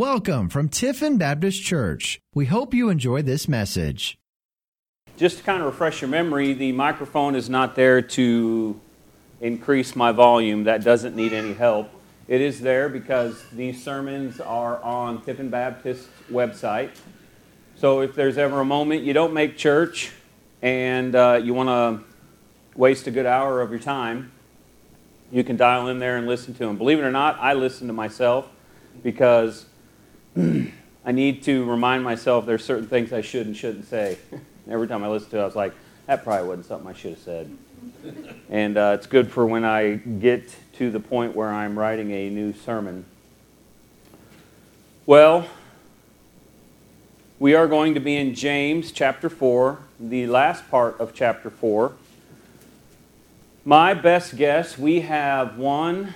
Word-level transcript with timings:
Welcome 0.00 0.48
from 0.48 0.70
Tiffin 0.70 1.18
Baptist 1.18 1.62
Church. 1.62 2.22
We 2.34 2.46
hope 2.46 2.72
you 2.72 2.88
enjoy 2.88 3.20
this 3.20 3.46
message. 3.46 4.16
Just 5.18 5.36
to 5.36 5.44
kind 5.44 5.60
of 5.60 5.66
refresh 5.66 6.00
your 6.00 6.08
memory, 6.08 6.54
the 6.54 6.72
microphone 6.72 7.34
is 7.34 7.50
not 7.50 7.74
there 7.74 8.00
to 8.00 8.80
increase 9.42 9.94
my 9.94 10.10
volume. 10.12 10.64
That 10.64 10.82
doesn't 10.82 11.14
need 11.14 11.34
any 11.34 11.52
help. 11.52 11.90
It 12.28 12.40
is 12.40 12.62
there 12.62 12.88
because 12.88 13.44
these 13.52 13.84
sermons 13.84 14.40
are 14.40 14.82
on 14.82 15.20
Tiffin 15.20 15.50
Baptist's 15.50 16.08
website. 16.32 16.92
So 17.76 18.00
if 18.00 18.14
there's 18.14 18.38
ever 18.38 18.62
a 18.62 18.64
moment 18.64 19.02
you 19.02 19.12
don't 19.12 19.34
make 19.34 19.58
church 19.58 20.12
and 20.62 21.14
uh, 21.14 21.42
you 21.44 21.52
want 21.52 21.68
to 21.68 22.02
waste 22.74 23.06
a 23.06 23.10
good 23.10 23.26
hour 23.26 23.60
of 23.60 23.68
your 23.68 23.80
time, 23.80 24.32
you 25.30 25.44
can 25.44 25.58
dial 25.58 25.88
in 25.88 25.98
there 25.98 26.16
and 26.16 26.26
listen 26.26 26.54
to 26.54 26.60
them. 26.60 26.78
Believe 26.78 26.98
it 26.98 27.02
or 27.02 27.12
not, 27.12 27.38
I 27.38 27.52
listen 27.52 27.86
to 27.88 27.92
myself 27.92 28.48
because 29.02 29.66
I 31.04 31.12
need 31.12 31.42
to 31.44 31.64
remind 31.64 32.04
myself 32.04 32.46
there's 32.46 32.64
certain 32.64 32.86
things 32.86 33.12
I 33.12 33.20
should 33.20 33.46
and 33.46 33.56
shouldn't 33.56 33.86
say. 33.86 34.18
Every 34.70 34.86
time 34.86 35.02
I 35.02 35.08
listen 35.08 35.30
to 35.30 35.38
it, 35.38 35.42
I 35.42 35.44
was 35.44 35.56
like, 35.56 35.74
that 36.06 36.22
probably 36.24 36.48
wasn't 36.48 36.66
something 36.66 36.88
I 36.88 36.92
should 36.92 37.12
have 37.12 37.20
said. 37.20 37.56
and 38.48 38.76
uh, 38.76 38.96
it's 38.98 39.06
good 39.06 39.30
for 39.30 39.46
when 39.46 39.64
I 39.64 39.94
get 39.94 40.54
to 40.74 40.90
the 40.90 41.00
point 41.00 41.34
where 41.34 41.48
I'm 41.48 41.78
writing 41.78 42.10
a 42.12 42.30
new 42.30 42.52
sermon. 42.52 43.04
Well, 45.06 45.46
we 47.38 47.54
are 47.54 47.66
going 47.66 47.94
to 47.94 48.00
be 48.00 48.16
in 48.16 48.34
James 48.34 48.92
chapter 48.92 49.30
4, 49.30 49.78
the 49.98 50.26
last 50.26 50.70
part 50.70 51.00
of 51.00 51.14
chapter 51.14 51.48
4. 51.48 51.92
My 53.64 53.94
best 53.94 54.36
guess, 54.36 54.76
we 54.76 55.00
have 55.00 55.56
one, 55.56 56.14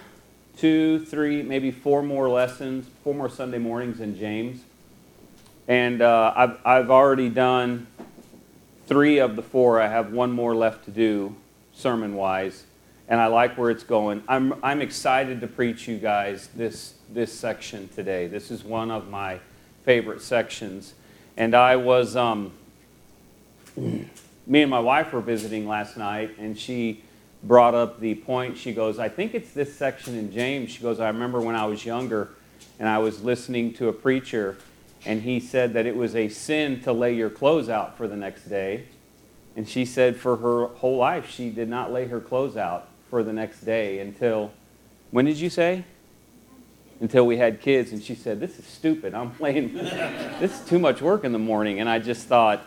two, 0.56 1.04
three, 1.04 1.42
maybe 1.42 1.70
four 1.70 2.02
more 2.02 2.28
lessons, 2.28 2.86
four 3.02 3.14
more 3.14 3.28
Sunday 3.28 3.58
mornings 3.58 4.00
in 4.00 4.16
James. 4.16 4.62
And 5.66 6.02
uh, 6.02 6.32
I've, 6.36 6.58
I've 6.64 6.90
already 6.90 7.28
done 7.28 7.86
three 8.86 9.18
of 9.18 9.36
the 9.36 9.42
four. 9.42 9.80
I 9.80 9.88
have 9.88 10.12
one 10.12 10.30
more 10.30 10.54
left 10.54 10.84
to 10.84 10.90
do, 10.90 11.34
sermon 11.72 12.14
wise. 12.14 12.64
And 13.08 13.20
I 13.20 13.26
like 13.26 13.58
where 13.58 13.70
it's 13.70 13.84
going. 13.84 14.22
I'm, 14.28 14.54
I'm 14.62 14.80
excited 14.80 15.40
to 15.42 15.46
preach 15.46 15.86
you 15.88 15.98
guys 15.98 16.48
this, 16.54 16.94
this 17.12 17.32
section 17.32 17.88
today. 17.88 18.28
This 18.28 18.50
is 18.50 18.64
one 18.64 18.90
of 18.90 19.08
my 19.08 19.40
favorite 19.84 20.22
sections. 20.22 20.94
And 21.36 21.54
I 21.54 21.76
was, 21.76 22.16
um, 22.16 22.52
me 23.76 24.62
and 24.62 24.70
my 24.70 24.80
wife 24.80 25.12
were 25.12 25.20
visiting 25.20 25.68
last 25.68 25.96
night, 25.96 26.36
and 26.38 26.58
she 26.58 27.02
brought 27.46 27.74
up 27.74 28.00
the 28.00 28.14
point. 28.14 28.56
She 28.56 28.72
goes, 28.72 28.98
I 28.98 29.08
think 29.08 29.34
it's 29.34 29.52
this 29.52 29.76
section 29.76 30.16
in 30.16 30.32
James. 30.32 30.70
She 30.70 30.82
goes, 30.82 30.98
I 30.98 31.08
remember 31.08 31.40
when 31.40 31.54
I 31.54 31.66
was 31.66 31.84
younger 31.84 32.30
and 32.78 32.88
I 32.88 32.98
was 32.98 33.22
listening 33.22 33.72
to 33.74 33.88
a 33.88 33.92
preacher, 33.92 34.56
and 35.06 35.22
he 35.22 35.38
said 35.38 35.74
that 35.74 35.86
it 35.86 35.94
was 35.94 36.16
a 36.16 36.28
sin 36.28 36.80
to 36.82 36.92
lay 36.92 37.14
your 37.14 37.30
clothes 37.30 37.68
out 37.68 37.96
for 37.96 38.08
the 38.08 38.16
next 38.16 38.44
day. 38.44 38.86
And 39.56 39.68
she 39.68 39.84
said 39.84 40.16
for 40.16 40.36
her 40.36 40.66
whole 40.78 40.96
life, 40.96 41.30
she 41.30 41.50
did 41.50 41.68
not 41.68 41.92
lay 41.92 42.06
her 42.08 42.20
clothes 42.20 42.56
out 42.56 42.88
for 43.10 43.22
the 43.22 43.32
next 43.32 43.60
day 43.60 44.00
until, 44.00 44.50
when 45.12 45.24
did 45.24 45.36
you 45.36 45.50
say? 45.50 45.84
Until 47.00 47.26
we 47.26 47.36
had 47.36 47.60
kids. 47.60 47.92
And 47.92 48.02
she 48.02 48.16
said, 48.16 48.40
This 48.40 48.58
is 48.58 48.64
stupid. 48.64 49.14
I'm 49.14 49.32
laying, 49.38 49.74
this 50.40 50.60
is 50.60 50.68
too 50.68 50.78
much 50.80 51.00
work 51.00 51.22
in 51.22 51.30
the 51.30 51.38
morning. 51.38 51.78
And 51.78 51.88
I 51.88 52.00
just 52.00 52.26
thought, 52.26 52.64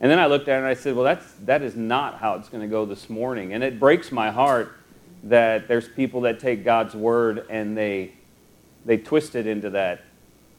and 0.00 0.10
then 0.10 0.18
I 0.20 0.26
looked 0.26 0.48
at 0.48 0.54
it 0.54 0.58
and 0.58 0.66
I 0.66 0.74
said, 0.74 0.94
well, 0.94 1.04
that's, 1.04 1.26
that 1.44 1.62
is 1.62 1.74
not 1.74 2.18
how 2.18 2.34
it's 2.34 2.48
going 2.48 2.62
to 2.62 2.68
go 2.68 2.84
this 2.84 3.10
morning. 3.10 3.52
And 3.52 3.64
it 3.64 3.80
breaks 3.80 4.12
my 4.12 4.30
heart 4.30 4.76
that 5.24 5.66
there's 5.66 5.88
people 5.88 6.20
that 6.20 6.38
take 6.38 6.64
God's 6.64 6.94
word 6.94 7.44
and 7.50 7.76
they, 7.76 8.12
they 8.84 8.96
twist 8.96 9.34
it 9.34 9.46
into 9.46 9.70
that, 9.70 10.04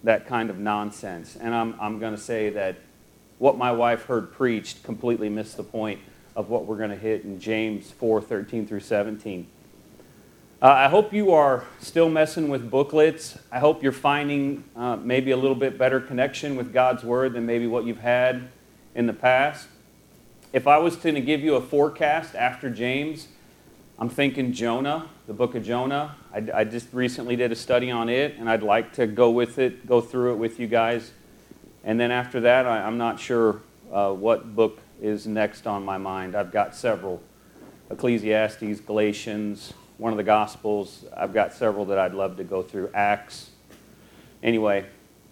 that 0.03 0.27
kind 0.27 0.49
of 0.49 0.59
nonsense. 0.59 1.37
And 1.39 1.55
I'm, 1.55 1.75
I'm 1.79 1.99
going 1.99 2.13
to 2.13 2.21
say 2.21 2.49
that 2.49 2.77
what 3.37 3.57
my 3.57 3.71
wife 3.71 4.05
heard 4.05 4.33
preached 4.33 4.83
completely 4.83 5.29
missed 5.29 5.55
the 5.55 5.63
point 5.63 6.01
of 6.35 6.49
what 6.49 6.65
we're 6.65 6.77
going 6.77 6.89
to 6.89 6.97
hit 6.97 7.23
in 7.23 7.39
James 7.39 7.91
4 7.91 8.21
13 8.21 8.67
through 8.67 8.81
17. 8.81 9.47
Uh, 10.61 10.65
I 10.65 10.89
hope 10.89 11.14
you 11.14 11.31
are 11.31 11.64
still 11.80 12.09
messing 12.09 12.49
with 12.49 12.69
booklets. 12.69 13.39
I 13.49 13.59
hope 13.59 13.81
you're 13.81 13.93
finding 13.93 14.65
uh, 14.75 14.97
maybe 14.97 15.31
a 15.31 15.37
little 15.37 15.55
bit 15.55 15.77
better 15.77 16.02
connection 16.02 16.58
with 16.58 16.73
God's 16.73 17.05
Word 17.05 17.31
than 17.31 17.45
maybe 17.45 17.65
what 17.65 17.85
you've 17.85 18.02
had 18.02 18.49
in 18.99 19.08
the 19.08 19.14
past. 19.14 19.70
If 20.52 20.67
I 20.67 20.77
was 20.77 20.98
to 20.98 21.21
give 21.21 21.39
you 21.39 21.55
a 21.55 21.61
forecast 21.61 22.36
after 22.36 22.70
James, 22.70 23.30
I'm 23.98 24.10
thinking 24.10 24.52
Jonah, 24.52 25.08
the 25.26 25.32
book 25.32 25.55
of 25.55 25.64
Jonah. 25.64 26.17
I, 26.33 26.45
I, 26.54 26.64
just 26.65 26.92
recently 26.92 27.38
did 27.38 27.54
a 27.54 27.55
study 27.55 27.92
on 27.92 28.09
it, 28.09 28.36
and 28.38 28.49
I'd 28.49 28.61
like 28.61 28.92
to 28.95 29.08
go 29.08 29.30
with 29.30 29.58
it, 29.58 29.88
go 29.88 30.02
through 30.02 30.33
it 30.33 30.36
with 30.36 30.59
you 30.59 30.67
guys. 30.67 31.14
And 31.86 31.98
then 31.98 32.11
after 32.11 32.42
that, 32.42 32.65
I, 32.65 32.86
am 32.86 32.98
not 32.98 33.21
sure 33.21 33.61
uh, 33.89 34.11
what 34.11 34.54
book 34.54 34.80
is 35.02 35.26
next 35.26 35.65
on 35.65 35.86
my 35.86 35.98
mind. 35.98 36.36
I've 36.36 36.52
got 36.52 36.76
several 36.76 37.23
Ecclesiastes, 37.89 38.82
Galatians, 38.82 39.73
one 39.98 40.11
of 40.11 40.17
the 40.17 40.23
Gospels. 40.23 41.05
I've 41.15 41.33
got 41.33 41.54
several 41.54 41.86
that 41.86 41.99
I'd 41.99 42.14
love 42.14 42.36
to 42.36 42.43
go 42.43 42.61
through, 42.64 42.89
Acts. 42.93 43.52
Anyway, 44.43 44.88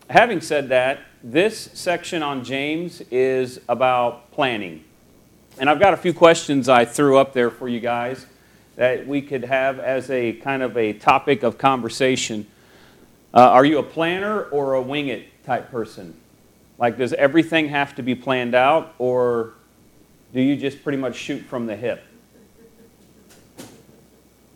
having 0.10 0.42
said 0.42 0.70
that, 0.70 1.00
this 1.24 1.70
section 1.74 2.24
on 2.24 2.44
James 2.44 3.02
is 3.12 3.60
about 3.68 4.32
planning. 4.32 4.84
And 5.60 5.70
I've 5.70 5.80
got 5.80 5.94
a 5.94 5.98
few 5.98 6.14
questions 6.14 6.70
I 6.70 6.86
threw 6.86 7.18
up 7.18 7.34
there 7.34 7.50
for 7.50 7.68
you 7.68 7.80
guys 7.80 8.26
that 8.76 9.08
we 9.08 9.22
could 9.22 9.44
have 9.44 9.80
as 9.80 10.10
a 10.12 10.34
kind 10.34 10.62
of 10.62 10.78
a 10.78 10.94
topic 10.94 11.42
of 11.42 11.58
conversation. 11.58 12.46
Uh, 13.34 13.40
are 13.40 13.66
you 13.66 13.80
a 13.80 13.84
planner 13.84 14.44
or 14.44 14.76
a 14.76 14.82
wing 14.82 15.08
it 15.08 15.44
type 15.44 15.72
person? 15.72 16.16
Like, 16.78 16.98
does 16.98 17.14
everything 17.14 17.70
have 17.70 17.96
to 17.96 18.04
be 18.04 18.14
planned 18.14 18.54
out, 18.54 18.94
or 19.00 19.54
do 20.32 20.40
you 20.42 20.56
just 20.56 20.84
pretty 20.84 20.98
much 21.00 21.16
shoot 21.16 21.42
from 21.42 21.66
the 21.66 21.76
hip? 21.76 22.04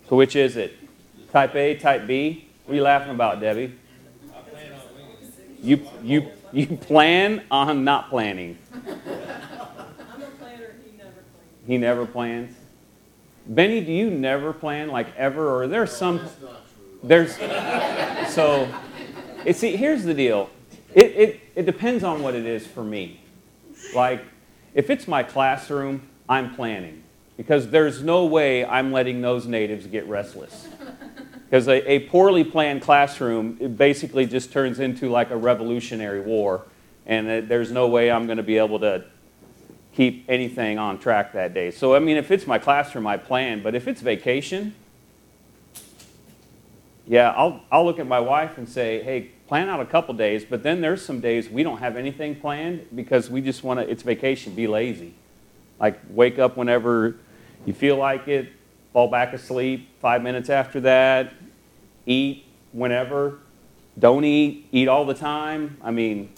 So, 0.08 0.16
which 0.16 0.36
is 0.36 0.56
it? 0.56 0.74
Type 1.32 1.56
A, 1.56 1.76
type 1.76 2.06
B? 2.06 2.48
What 2.66 2.74
are 2.74 2.76
you 2.76 2.84
laughing 2.84 3.12
about, 3.12 3.40
Debbie? 3.40 3.76
You, 5.62 5.88
you, 6.04 6.28
you 6.52 6.68
plan 6.78 7.44
on 7.52 7.84
not 7.84 8.10
planning. 8.10 8.58
I'm 8.74 8.84
a 8.84 10.26
planner, 10.40 10.76
he 10.84 10.98
never 10.98 11.12
plans. 11.12 11.68
He 11.68 11.78
never 11.78 12.06
plans. 12.06 12.56
Benny, 13.48 13.82
do 13.82 13.92
you 13.92 14.10
never 14.10 14.54
plan 14.54 14.90
like 14.90 15.16
ever, 15.16 15.62
or 15.62 15.68
there's 15.68 15.92
some? 15.92 16.20
True 16.20 16.50
there's 17.04 17.36
so. 18.34 18.68
It, 19.46 19.56
see, 19.56 19.76
here's 19.76 20.04
the 20.04 20.14
deal. 20.14 20.50
It, 20.94 21.06
it 21.06 21.40
it 21.56 21.66
depends 21.66 22.04
on 22.04 22.22
what 22.22 22.36
it 22.36 22.46
is 22.46 22.66
for 22.68 22.84
me. 22.84 23.22
Like, 23.96 24.24
if 24.74 24.90
it's 24.90 25.08
my 25.08 25.24
classroom, 25.24 26.08
I'm 26.30 26.54
planning 26.56 27.04
because 27.38 27.70
there's 27.70 28.04
no 28.04 28.26
way 28.26 28.64
I'm 28.64 28.92
letting 28.92 29.22
those 29.22 29.48
natives 29.48 29.88
get 29.88 30.08
restless. 30.08 30.68
Because 31.52 31.68
a, 31.68 31.92
a, 31.92 32.00
poorly 32.08 32.46
planned 32.46 32.82
classroom 32.82 33.76
basically 33.76 34.26
just 34.26 34.54
turns 34.54 34.80
into 34.80 35.10
like 35.10 35.32
a 35.32 35.36
revolutionary 35.36 36.22
war, 36.22 36.64
and 37.06 37.28
it, 37.28 37.50
there's 37.50 37.74
no 37.74 37.90
way 37.90 38.10
I'm 38.10 38.26
going 38.26 38.38
to 38.38 38.44
be 38.44 38.58
able 38.58 38.80
to 38.80 39.04
keep 39.94 40.24
anything 40.30 40.80
on 40.80 40.98
track 40.98 41.34
that 41.34 41.54
day. 41.54 41.70
So, 41.70 41.94
I 41.94 42.00
mean, 42.00 42.16
if 42.16 42.32
it's 42.32 42.48
my 42.48 42.58
classroom, 42.58 43.06
I 43.06 43.18
plan, 43.18 43.62
but 43.62 43.76
if 43.76 43.90
it's 43.90 44.00
vacation, 44.00 44.74
yeah, 47.06 47.32
I'll, 47.32 47.62
I'll 47.70 47.84
look 47.84 48.00
at 48.00 48.08
my 48.08 48.22
wife 48.22 48.58
and 48.58 48.70
say, 48.70 49.04
hey, 49.04 49.32
plan 49.50 49.68
out 49.68 49.82
a 49.82 49.86
couple 49.86 50.14
days, 50.14 50.46
but 50.46 50.64
then 50.64 50.80
there's 50.80 51.04
some 51.04 51.20
days 51.20 51.50
we 51.50 51.64
don't 51.64 51.80
have 51.80 51.98
anything 51.98 52.34
planned 52.34 52.88
because 52.96 53.30
we 53.30 53.42
just 53.42 53.62
want 53.62 53.78
to, 53.78 53.92
it's 53.92 54.04
vacation, 54.04 54.56
be 54.56 54.68
lazy. 54.68 55.16
Like, 55.82 56.00
wake 56.12 56.40
up 56.40 56.56
whenever 56.56 57.18
you 57.66 57.74
feel 57.74 57.98
like 57.98 58.30
it, 58.30 58.54
fall 58.94 59.10
back 59.10 59.34
asleep 59.34 59.90
five 60.00 60.22
minutes 60.22 60.50
after 60.50 60.80
that, 60.80 61.34
eat 62.12 62.46
whenever, 62.72 63.40
don't 63.98 64.24
eat, 64.24 64.68
eat 64.72 64.88
all 64.88 65.06
the 65.06 65.14
time. 65.14 65.78
I 65.82 65.92
mean, 65.92 66.30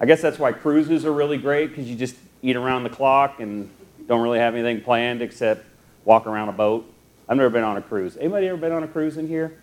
I 0.00 0.06
guess 0.06 0.22
that's 0.22 0.38
why 0.38 0.52
cruises 0.52 1.04
are 1.04 1.12
really 1.12 1.38
great 1.38 1.68
because 1.68 1.88
you 1.88 1.96
just 1.96 2.16
eat 2.42 2.56
around 2.56 2.84
the 2.84 2.90
clock 2.90 3.40
and 3.40 3.70
don't 4.06 4.22
really 4.22 4.38
have 4.38 4.54
anything 4.54 4.82
planned 4.82 5.22
except 5.22 5.64
walk 6.04 6.26
around 6.26 6.48
a 6.48 6.52
boat. 6.52 6.90
I've 7.28 7.36
never 7.36 7.50
been 7.50 7.64
on 7.64 7.76
a 7.76 7.82
cruise. 7.82 8.16
Anybody 8.16 8.48
ever 8.48 8.56
been 8.56 8.72
on 8.72 8.82
a 8.82 8.88
cruise 8.88 9.16
in 9.18 9.28
here? 9.28 9.58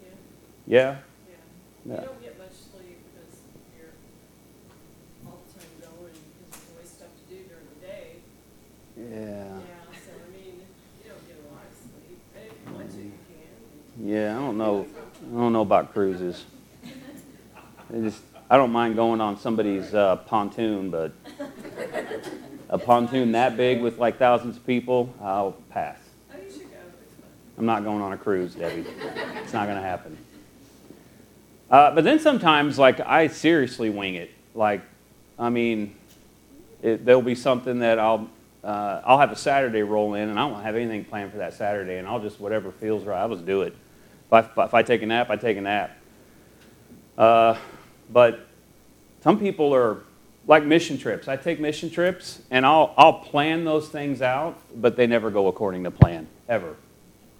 Yeah. 0.00 0.08
Yeah? 0.66 0.96
Yeah. 1.84 2.00
We 2.00 2.06
don't 2.06 2.22
get 2.22 2.38
much 2.38 2.52
sleep 2.52 2.98
because 3.12 3.38
You 8.96 9.41
Yeah, 14.04 14.36
I 14.36 14.40
don't 14.40 14.58
know. 14.58 14.84
I 15.32 15.38
don't 15.38 15.52
know 15.52 15.62
about 15.62 15.92
cruises. 15.92 16.44
I 16.84 17.98
just 18.00 18.20
I 18.50 18.56
don't 18.56 18.72
mind 18.72 18.96
going 18.96 19.20
on 19.20 19.38
somebody's 19.38 19.94
uh, 19.94 20.16
pontoon, 20.16 20.90
but 20.90 21.12
a 22.68 22.78
pontoon 22.78 23.30
that 23.32 23.56
big 23.56 23.80
with 23.80 23.98
like 23.98 24.18
thousands 24.18 24.56
of 24.56 24.66
people, 24.66 25.14
I'll 25.22 25.52
pass. 25.70 25.98
I'm 27.56 27.64
not 27.64 27.84
going 27.84 28.02
on 28.02 28.12
a 28.12 28.16
cruise, 28.16 28.56
Debbie. 28.56 28.84
It's 29.36 29.52
not 29.52 29.66
going 29.66 29.76
to 29.76 29.82
happen. 29.82 30.18
Uh, 31.70 31.94
but 31.94 32.02
then 32.02 32.18
sometimes, 32.18 32.78
like, 32.78 32.98
I 32.98 33.28
seriously 33.28 33.88
wing 33.88 34.16
it. 34.16 34.30
Like, 34.54 34.80
I 35.38 35.48
mean, 35.48 35.94
it, 36.82 37.04
there'll 37.04 37.22
be 37.22 37.34
something 37.34 37.78
that 37.78 37.98
I'll, 37.98 38.28
uh, 38.64 39.02
I'll 39.04 39.18
have 39.18 39.30
a 39.32 39.36
Saturday 39.36 39.82
roll 39.82 40.14
in, 40.14 40.28
and 40.28 40.40
I 40.40 40.48
don't 40.48 40.62
have 40.62 40.74
anything 40.74 41.04
planned 41.04 41.30
for 41.30 41.38
that 41.38 41.54
Saturday, 41.54 41.98
and 41.98 42.08
I'll 42.08 42.20
just, 42.20 42.40
whatever 42.40 42.72
feels 42.72 43.04
right, 43.04 43.20
I'll 43.20 43.28
just 43.28 43.46
do 43.46 43.62
it. 43.62 43.76
If 44.32 44.58
I, 44.58 44.64
if 44.64 44.74
I 44.74 44.82
take 44.82 45.02
a 45.02 45.06
nap, 45.06 45.28
I 45.28 45.36
take 45.36 45.58
a 45.58 45.60
nap. 45.60 45.94
Uh, 47.18 47.58
but 48.10 48.46
some 49.22 49.38
people 49.38 49.74
are 49.74 49.98
like 50.46 50.64
mission 50.64 50.96
trips. 50.96 51.28
I 51.28 51.36
take 51.36 51.60
mission 51.60 51.90
trips, 51.90 52.40
and 52.50 52.64
I'll, 52.64 52.94
I'll 52.96 53.20
plan 53.20 53.64
those 53.64 53.90
things 53.90 54.22
out, 54.22 54.58
but 54.80 54.96
they 54.96 55.06
never 55.06 55.30
go 55.30 55.48
according 55.48 55.84
to 55.84 55.90
plan, 55.90 56.26
ever. 56.48 56.76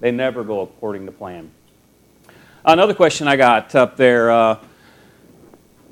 They 0.01 0.11
never 0.11 0.43
go 0.43 0.61
according 0.61 1.07
to 1.07 1.11
plan. 1.11 1.49
Another 2.63 2.93
question 2.93 3.27
I 3.27 3.37
got 3.37 3.73
up 3.73 3.97
there. 3.97 4.31
Uh, 4.31 4.59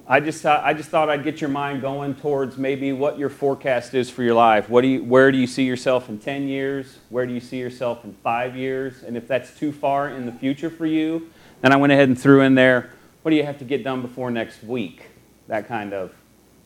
I 0.07 0.19
just, 0.19 0.45
I 0.45 0.73
just 0.73 0.89
thought 0.89 1.09
I'd 1.09 1.23
get 1.23 1.39
your 1.39 1.49
mind 1.49 1.81
going 1.81 2.15
towards 2.15 2.57
maybe 2.57 2.91
what 2.91 3.19
your 3.19 3.29
forecast 3.29 3.93
is 3.93 4.09
for 4.09 4.23
your 4.23 4.33
life. 4.33 4.69
What 4.69 4.81
do 4.81 4.87
you, 4.87 5.03
where 5.03 5.31
do 5.31 5.37
you 5.37 5.47
see 5.47 5.63
yourself 5.63 6.09
in 6.09 6.17
10 6.17 6.47
years? 6.47 6.97
Where 7.09 7.25
do 7.25 7.33
you 7.33 7.39
see 7.39 7.57
yourself 7.57 8.03
in 8.03 8.13
five 8.23 8.55
years? 8.55 9.03
And 9.03 9.15
if 9.15 9.27
that's 9.27 9.57
too 9.57 9.71
far 9.71 10.09
in 10.09 10.25
the 10.25 10.31
future 10.31 10.69
for 10.69 10.85
you, 10.85 11.29
then 11.61 11.71
I 11.71 11.75
went 11.77 11.93
ahead 11.93 12.09
and 12.09 12.19
threw 12.19 12.41
in 12.41 12.55
there, 12.55 12.89
what 13.21 13.31
do 13.31 13.37
you 13.37 13.45
have 13.45 13.59
to 13.59 13.65
get 13.65 13.83
done 13.83 14.01
before 14.01 14.31
next 14.31 14.63
week? 14.63 15.03
That 15.47 15.67
kind 15.67 15.93
of 15.93 16.13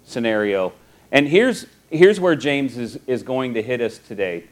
scenario. 0.06 0.74
And 1.12 1.28
here's, 1.28 1.68
here's 1.90 2.20
where 2.20 2.36
James 2.36 2.78
is, 2.78 2.98
is 3.06 3.22
going 3.22 3.54
to 3.56 3.62
hit 3.62 3.82
us 3.82 3.98
today. 3.98 4.46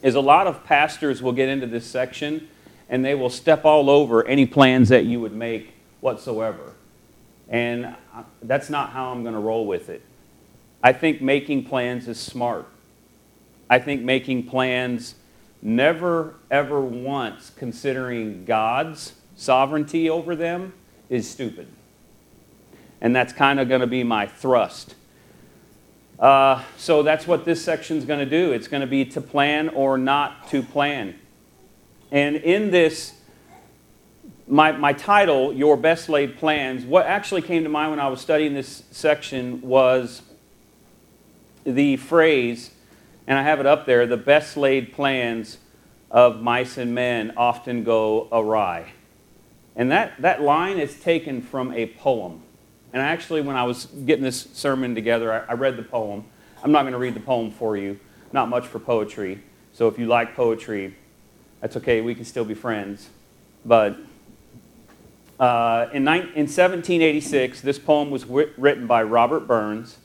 Is 0.00 0.14
a 0.14 0.20
lot 0.20 0.46
of 0.46 0.64
pastors 0.64 1.22
will 1.22 1.32
get 1.32 1.48
into 1.48 1.66
this 1.66 1.86
section 1.86 2.48
and 2.88 3.04
they 3.04 3.14
will 3.14 3.30
step 3.30 3.64
all 3.64 3.88
over 3.88 4.26
any 4.26 4.46
plans 4.46 4.88
that 4.88 5.04
you 5.04 5.20
would 5.20 5.32
make 5.32 5.74
whatsoever. 6.00 6.71
And 7.48 7.94
that's 8.42 8.70
not 8.70 8.90
how 8.90 9.10
I'm 9.10 9.22
going 9.22 9.34
to 9.34 9.40
roll 9.40 9.66
with 9.66 9.88
it. 9.88 10.02
I 10.82 10.92
think 10.92 11.20
making 11.20 11.64
plans 11.64 12.08
is 12.08 12.18
smart. 12.18 12.66
I 13.68 13.78
think 13.78 14.02
making 14.02 14.48
plans 14.48 15.14
never, 15.60 16.34
ever 16.50 16.80
once 16.80 17.50
considering 17.56 18.44
God's 18.44 19.14
sovereignty 19.36 20.10
over 20.10 20.34
them 20.34 20.74
is 21.08 21.28
stupid. 21.30 21.68
And 23.00 23.14
that's 23.14 23.32
kind 23.32 23.60
of 23.60 23.68
going 23.68 23.80
to 23.80 23.86
be 23.86 24.04
my 24.04 24.26
thrust. 24.26 24.94
Uh, 26.18 26.62
so 26.76 27.02
that's 27.02 27.26
what 27.26 27.44
this 27.44 27.64
section 27.64 27.96
is 27.96 28.04
going 28.04 28.20
to 28.20 28.26
do. 28.26 28.52
It's 28.52 28.68
going 28.68 28.80
to 28.80 28.86
be 28.86 29.04
to 29.06 29.20
plan 29.20 29.68
or 29.70 29.98
not 29.98 30.48
to 30.50 30.62
plan. 30.62 31.18
And 32.12 32.36
in 32.36 32.70
this 32.70 33.14
my, 34.52 34.70
my 34.72 34.92
title, 34.92 35.50
Your 35.54 35.78
Best 35.78 36.10
Laid 36.10 36.36
Plans, 36.36 36.84
what 36.84 37.06
actually 37.06 37.40
came 37.40 37.62
to 37.62 37.70
mind 37.70 37.90
when 37.90 38.00
I 38.00 38.08
was 38.08 38.20
studying 38.20 38.52
this 38.52 38.82
section 38.90 39.62
was 39.62 40.20
the 41.64 41.96
phrase, 41.96 42.70
and 43.26 43.38
I 43.38 43.44
have 43.44 43.60
it 43.60 43.66
up 43.66 43.86
there 43.86 44.06
the 44.06 44.18
best 44.18 44.58
laid 44.58 44.92
plans 44.92 45.56
of 46.10 46.42
mice 46.42 46.76
and 46.76 46.94
men 46.94 47.32
often 47.34 47.82
go 47.82 48.28
awry. 48.30 48.92
And 49.74 49.90
that, 49.90 50.20
that 50.20 50.42
line 50.42 50.78
is 50.78 51.00
taken 51.00 51.40
from 51.40 51.72
a 51.72 51.86
poem. 51.86 52.42
And 52.92 53.00
actually, 53.00 53.40
when 53.40 53.56
I 53.56 53.64
was 53.64 53.86
getting 53.86 54.22
this 54.22 54.48
sermon 54.52 54.94
together, 54.94 55.32
I, 55.32 55.52
I 55.52 55.54
read 55.54 55.78
the 55.78 55.82
poem. 55.82 56.26
I'm 56.62 56.72
not 56.72 56.82
going 56.82 56.92
to 56.92 56.98
read 56.98 57.14
the 57.14 57.20
poem 57.20 57.52
for 57.52 57.78
you, 57.78 57.98
not 58.34 58.50
much 58.50 58.66
for 58.66 58.78
poetry. 58.78 59.42
So 59.72 59.88
if 59.88 59.98
you 59.98 60.04
like 60.08 60.36
poetry, 60.36 60.94
that's 61.62 61.78
okay, 61.78 62.02
we 62.02 62.14
can 62.14 62.26
still 62.26 62.44
be 62.44 62.52
friends. 62.52 63.08
But 63.64 63.96
uh, 65.42 65.88
in, 65.92 66.06
in 66.06 66.46
1786, 66.46 67.62
this 67.62 67.76
poem 67.76 68.12
was 68.12 68.26
written 68.26 68.86
by 68.86 69.02
Robert 69.02 69.40
Burns. 69.40 69.98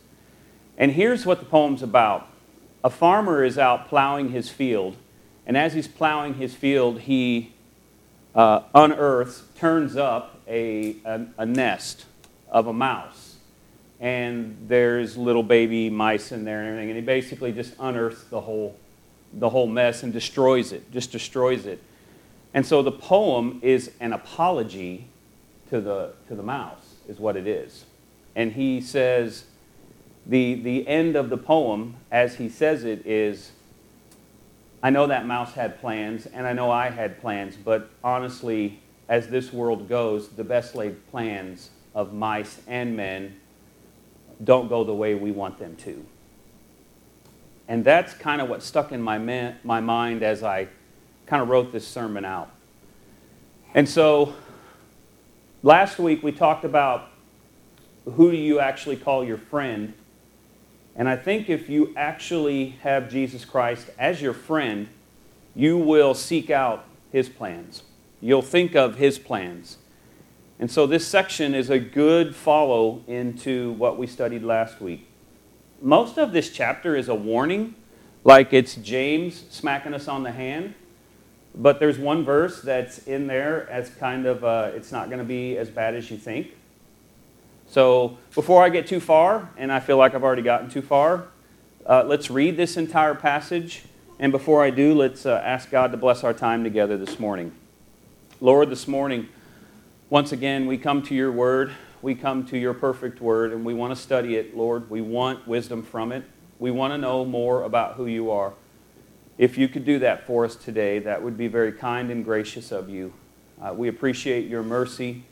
And 0.79 0.93
here's 0.93 1.27
what 1.27 1.37
the 1.37 1.45
poem's 1.45 1.83
about 1.83 2.27
A 2.83 2.89
farmer 2.89 3.43
is 3.43 3.59
out 3.59 3.87
plowing 3.87 4.31
his 4.31 4.49
field, 4.49 4.95
and 5.45 5.55
as 5.55 5.75
he's 5.75 5.87
plowing 5.87 6.33
his 6.33 6.55
field, 6.55 7.01
he 7.01 7.53
uh, 8.33 8.61
unearths, 8.73 9.43
turns 9.59 9.95
up 9.95 10.41
a, 10.47 10.95
a, 11.05 11.27
a 11.37 11.45
nest 11.45 12.05
of 12.49 12.65
a 12.65 12.73
mouse. 12.73 13.35
And 13.99 14.57
there's 14.67 15.17
little 15.17 15.43
baby 15.43 15.91
mice 15.91 16.31
in 16.31 16.45
there 16.45 16.61
and 16.61 16.69
everything. 16.69 16.89
And 16.89 16.97
he 16.97 17.05
basically 17.05 17.51
just 17.51 17.75
unearths 17.79 18.23
the 18.23 18.41
whole, 18.41 18.75
the 19.33 19.49
whole 19.49 19.67
mess 19.67 20.01
and 20.01 20.11
destroys 20.11 20.71
it, 20.71 20.91
just 20.91 21.11
destroys 21.11 21.67
it. 21.67 21.79
And 22.55 22.65
so 22.65 22.81
the 22.81 22.91
poem 22.91 23.59
is 23.61 23.91
an 23.99 24.13
apology 24.13 25.05
to 25.69 25.81
the, 25.81 26.13
to 26.27 26.35
the 26.35 26.43
mouse, 26.43 26.95
is 27.07 27.19
what 27.19 27.35
it 27.35 27.47
is. 27.47 27.85
And 28.35 28.53
he 28.53 28.81
says, 28.81 29.45
the, 30.25 30.55
the 30.55 30.87
end 30.87 31.15
of 31.15 31.29
the 31.29 31.37
poem, 31.37 31.95
as 32.11 32.35
he 32.35 32.49
says 32.49 32.83
it, 32.83 33.05
is 33.05 33.51
I 34.83 34.89
know 34.89 35.07
that 35.07 35.25
mouse 35.25 35.53
had 35.53 35.79
plans, 35.79 36.27
and 36.27 36.45
I 36.45 36.53
know 36.53 36.69
I 36.69 36.89
had 36.89 37.19
plans, 37.19 37.55
but 37.55 37.89
honestly, 38.03 38.79
as 39.09 39.27
this 39.27 39.51
world 39.51 39.89
goes, 39.89 40.29
the 40.29 40.43
best 40.43 40.75
laid 40.75 41.07
plans 41.09 41.71
of 41.95 42.13
mice 42.13 42.61
and 42.67 42.95
men 42.95 43.39
don't 44.43 44.67
go 44.67 44.83
the 44.83 44.93
way 44.93 45.15
we 45.15 45.31
want 45.31 45.57
them 45.57 45.75
to. 45.77 46.05
And 47.67 47.83
that's 47.83 48.13
kind 48.13 48.39
of 48.39 48.49
what 48.49 48.61
stuck 48.61 48.91
in 48.91 49.01
my, 49.01 49.17
man, 49.17 49.57
my 49.63 49.81
mind 49.81 50.23
as 50.23 50.43
I 50.43 50.67
kind 51.25 51.41
of 51.41 51.49
wrote 51.49 51.71
this 51.71 51.87
sermon 51.87 52.23
out. 52.23 52.51
And 53.73 53.89
so 53.89 54.35
Last 55.67 55.99
week 55.99 56.23
we 56.23 56.31
talked 56.31 56.63
about 56.63 57.09
who 58.05 58.31
do 58.31 58.37
you 58.37 58.61
actually 58.61 58.95
call 58.95 59.25
your 59.25 59.37
friend. 59.37 59.93
And 60.95 61.09
I 61.09 61.17
think 61.17 61.49
if 61.49 61.67
you 61.67 61.93
actually 61.97 62.77
have 62.83 63.09
Jesus 63.11 63.43
Christ 63.43 63.89
as 63.99 64.21
your 64.21 64.31
friend, 64.33 64.87
you 65.53 65.77
will 65.77 66.13
seek 66.13 66.49
out 66.49 66.85
his 67.11 67.27
plans. 67.27 67.83
You'll 68.21 68.41
think 68.41 68.77
of 68.77 68.95
his 68.95 69.19
plans. 69.19 69.75
And 70.57 70.71
so 70.71 70.87
this 70.87 71.05
section 71.05 71.53
is 71.53 71.69
a 71.69 71.79
good 71.79 72.33
follow 72.33 73.03
into 73.05 73.73
what 73.73 73.97
we 73.97 74.07
studied 74.07 74.43
last 74.43 74.79
week. 74.79 75.05
Most 75.81 76.17
of 76.17 76.31
this 76.31 76.49
chapter 76.49 76.95
is 76.95 77.09
a 77.09 77.15
warning, 77.15 77.75
like 78.23 78.53
it's 78.53 78.75
James 78.75 79.43
smacking 79.49 79.93
us 79.93 80.07
on 80.07 80.23
the 80.23 80.31
hand. 80.31 80.75
But 81.59 81.79
there's 81.79 81.97
one 81.97 82.23
verse 82.23 82.61
that's 82.61 82.99
in 83.07 83.25
there 83.25 83.67
as 83.69 83.89
kind 83.89 84.27
of, 84.27 84.43
uh, 84.43 84.71
it's 84.75 84.91
not 84.91 85.07
going 85.07 85.19
to 85.19 85.25
be 85.25 85.57
as 85.57 85.69
bad 85.71 85.95
as 85.95 86.11
you 86.11 86.17
think. 86.17 86.51
So 87.67 88.17
before 88.35 88.63
I 88.63 88.69
get 88.69 88.85
too 88.85 88.99
far, 88.99 89.49
and 89.57 89.71
I 89.71 89.79
feel 89.79 89.97
like 89.97 90.13
I've 90.13 90.23
already 90.23 90.43
gotten 90.43 90.69
too 90.69 90.83
far, 90.83 91.25
uh, 91.85 92.03
let's 92.05 92.29
read 92.29 92.57
this 92.57 92.77
entire 92.77 93.15
passage. 93.15 93.83
And 94.19 94.31
before 94.31 94.63
I 94.63 94.69
do, 94.69 94.93
let's 94.93 95.25
uh, 95.25 95.41
ask 95.43 95.71
God 95.71 95.91
to 95.91 95.97
bless 95.97 96.23
our 96.23 96.33
time 96.33 96.63
together 96.63 96.95
this 96.95 97.19
morning. 97.19 97.51
Lord, 98.39 98.69
this 98.69 98.87
morning, 98.87 99.27
once 100.11 100.31
again, 100.31 100.67
we 100.67 100.77
come 100.77 101.01
to 101.03 101.15
your 101.15 101.31
word. 101.31 101.73
We 102.03 102.13
come 102.13 102.45
to 102.47 102.57
your 102.57 102.75
perfect 102.75 103.19
word, 103.19 103.51
and 103.51 103.65
we 103.65 103.73
want 103.73 103.95
to 103.95 104.01
study 104.01 104.35
it, 104.35 104.55
Lord. 104.55 104.89
We 104.91 105.01
want 105.01 105.47
wisdom 105.47 105.81
from 105.81 106.11
it. 106.11 106.23
We 106.59 106.69
want 106.69 106.93
to 106.93 106.97
know 106.99 107.25
more 107.25 107.63
about 107.63 107.95
who 107.95 108.05
you 108.05 108.29
are. 108.29 108.53
If 109.37 109.57
you 109.57 109.67
could 109.67 109.85
do 109.85 109.99
that 109.99 110.25
for 110.25 110.45
us 110.45 110.55
today, 110.55 110.99
that 110.99 111.21
would 111.21 111.37
be 111.37 111.47
very 111.47 111.71
kind 111.71 112.09
and 112.09 112.25
gracious 112.25 112.71
of 112.71 112.89
you. 112.89 113.13
Uh, 113.61 113.73
we 113.73 113.87
appreciate 113.87 114.47
your 114.47 114.63
mercy 114.63 115.23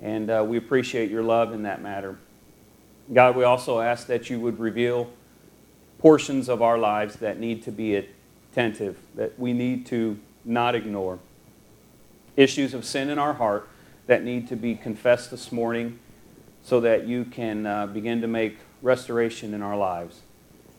and 0.00 0.30
uh, 0.30 0.44
we 0.46 0.56
appreciate 0.56 1.10
your 1.10 1.22
love 1.22 1.52
in 1.52 1.62
that 1.62 1.82
matter. 1.82 2.18
God, 3.12 3.36
we 3.36 3.44
also 3.44 3.80
ask 3.80 4.06
that 4.06 4.30
you 4.30 4.40
would 4.40 4.58
reveal 4.58 5.10
portions 5.98 6.48
of 6.48 6.62
our 6.62 6.78
lives 6.78 7.16
that 7.16 7.38
need 7.38 7.62
to 7.62 7.70
be 7.70 7.94
attentive, 8.50 8.98
that 9.14 9.38
we 9.38 9.52
need 9.52 9.86
to 9.86 10.18
not 10.44 10.74
ignore. 10.74 11.18
Issues 12.36 12.74
of 12.74 12.84
sin 12.84 13.10
in 13.10 13.18
our 13.18 13.34
heart 13.34 13.68
that 14.06 14.24
need 14.24 14.48
to 14.48 14.56
be 14.56 14.74
confessed 14.74 15.30
this 15.30 15.52
morning 15.52 15.98
so 16.62 16.80
that 16.80 17.06
you 17.06 17.24
can 17.24 17.66
uh, 17.66 17.86
begin 17.86 18.20
to 18.22 18.26
make 18.26 18.58
restoration 18.80 19.54
in 19.54 19.62
our 19.62 19.76
lives. 19.76 20.22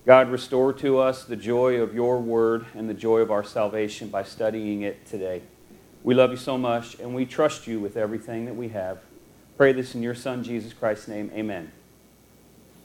God, 0.05 0.29
restore 0.29 0.73
to 0.73 0.99
us 0.99 1.23
the 1.23 1.37
joy 1.37 1.75
of 1.79 1.95
your 1.95 2.19
word 2.19 2.65
and 2.75 2.89
the 2.89 2.93
joy 2.93 3.19
of 3.19 3.31
our 3.31 3.43
salvation 3.43 4.09
by 4.09 4.23
studying 4.23 4.81
it 4.81 5.05
today. 5.05 5.41
We 6.03 6.13
love 6.13 6.31
you 6.31 6.37
so 6.37 6.57
much, 6.57 6.99
and 6.99 7.15
we 7.15 7.25
trust 7.25 7.67
you 7.67 7.79
with 7.79 7.95
everything 7.95 8.43
that 8.45 8.55
we 8.55 8.67
have. 8.69 8.99
Pray 9.55 9.71
this 9.71 9.95
in 9.95 10.03
your 10.03 10.13
Son, 10.13 10.43
Jesus 10.43 10.73
Christ's 10.73 11.07
name. 11.07 11.31
Amen. 11.33 11.71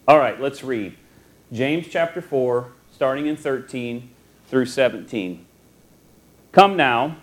All 0.06 0.18
right, 0.18 0.40
let's 0.40 0.62
read. 0.62 0.96
James 1.52 1.88
chapter 1.90 2.20
4, 2.20 2.70
starting 2.92 3.26
in 3.26 3.36
13 3.36 4.10
through 4.46 4.66
17. 4.66 5.44
Come 6.52 6.76
now, 6.76 7.16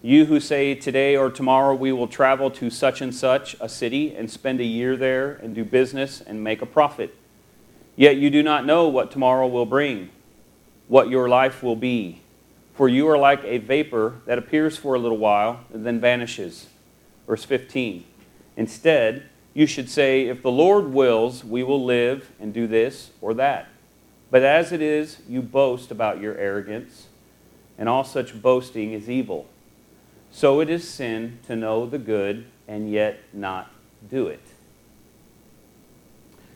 you 0.00 0.24
who 0.24 0.40
say, 0.40 0.74
Today 0.74 1.14
or 1.14 1.30
tomorrow 1.30 1.74
we 1.74 1.92
will 1.92 2.08
travel 2.08 2.50
to 2.52 2.70
such 2.70 3.02
and 3.02 3.14
such 3.14 3.54
a 3.60 3.68
city 3.68 4.14
and 4.16 4.30
spend 4.30 4.60
a 4.60 4.64
year 4.64 4.96
there 4.96 5.34
and 5.34 5.54
do 5.54 5.62
business 5.62 6.22
and 6.22 6.42
make 6.42 6.62
a 6.62 6.66
profit. 6.66 7.14
Yet 7.96 8.16
you 8.16 8.30
do 8.30 8.42
not 8.42 8.64
know 8.64 8.88
what 8.88 9.10
tomorrow 9.10 9.46
will 9.46 9.66
bring, 9.66 10.10
what 10.88 11.10
your 11.10 11.28
life 11.28 11.62
will 11.62 11.76
be. 11.76 12.20
For 12.74 12.88
you 12.88 13.08
are 13.08 13.18
like 13.18 13.44
a 13.44 13.58
vapor 13.58 14.20
that 14.24 14.38
appears 14.38 14.78
for 14.78 14.94
a 14.94 14.98
little 14.98 15.18
while 15.18 15.64
and 15.72 15.84
then 15.84 16.00
vanishes. 16.00 16.68
Verse 17.26 17.44
15. 17.44 18.04
Instead, 18.56 19.28
you 19.54 19.66
should 19.66 19.90
say, 19.90 20.26
If 20.26 20.42
the 20.42 20.50
Lord 20.50 20.92
wills, 20.92 21.44
we 21.44 21.62
will 21.62 21.84
live 21.84 22.30
and 22.40 22.54
do 22.54 22.66
this 22.66 23.10
or 23.20 23.34
that. 23.34 23.68
But 24.30 24.42
as 24.42 24.72
it 24.72 24.80
is, 24.80 25.18
you 25.28 25.42
boast 25.42 25.90
about 25.90 26.20
your 26.20 26.36
arrogance, 26.38 27.08
and 27.76 27.88
all 27.88 28.04
such 28.04 28.40
boasting 28.40 28.92
is 28.92 29.10
evil. 29.10 29.46
So 30.30 30.60
it 30.60 30.70
is 30.70 30.88
sin 30.88 31.38
to 31.46 31.54
know 31.54 31.84
the 31.84 31.98
good 31.98 32.46
and 32.66 32.90
yet 32.90 33.20
not 33.34 33.70
do 34.08 34.28
it. 34.28 34.51